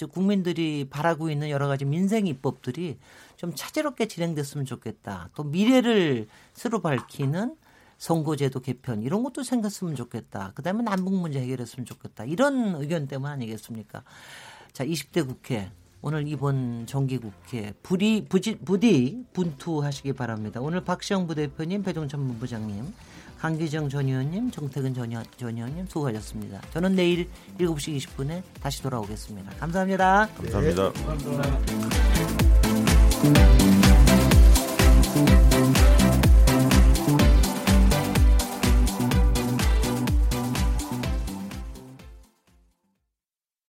국민들이 0.07 0.86
바라고 0.88 1.32
있는 1.32 1.49
여러 1.49 1.67
가지 1.67 1.84
민생 1.84 2.28
입법들이 2.28 2.99
좀 3.38 3.53
차질없게 3.55 4.07
진행됐으면 4.07 4.67
좋겠다. 4.67 5.30
또 5.34 5.43
미래를 5.43 6.28
새로 6.53 6.80
밝히는 6.80 7.55
선거제도 7.97 8.59
개편 8.59 9.01
이런 9.01 9.24
것도 9.24 9.41
생겼으면 9.41 9.95
좋겠다. 9.95 10.51
그다음에 10.53 10.84
남북 10.84 11.15
문제 11.15 11.41
해결했으면 11.41 11.88
좋겠다. 11.88 12.26
이런 12.26 12.76
의견 12.76 13.07
때문 13.07 13.28
아니겠습니까? 13.32 14.03
자, 14.74 14.86
20대 14.86 15.26
국회 15.28 15.72
오늘 16.03 16.28
이번 16.28 16.86
정기국회 16.86 17.74
부디 17.82 18.28
부디 18.30 19.26
분투하시기 19.34 20.13
바랍니다. 20.13 20.61
오늘 20.61 20.84
박시영 20.84 21.26
부대표님, 21.26 21.82
배종찬 21.82 22.28
본부장님, 22.28 22.93
강기정 23.42 23.89
전 23.89 24.08
의원님, 24.08 24.52
정태근 24.52 24.94
전, 24.94 25.10
전 25.10 25.26
의원님 25.56 25.88
수고하셨습니다. 25.88 26.62
저는 26.74 26.96
내일 26.96 27.28
7시 27.58 27.98
20분에 27.98 28.44
다시 28.62 28.84
돌아오겠습니다. 28.84 29.54
감사합니다. 29.60 30.30
감사합니다. 30.38 30.94
네, 30.94 31.06
감사합니다. 31.06 31.52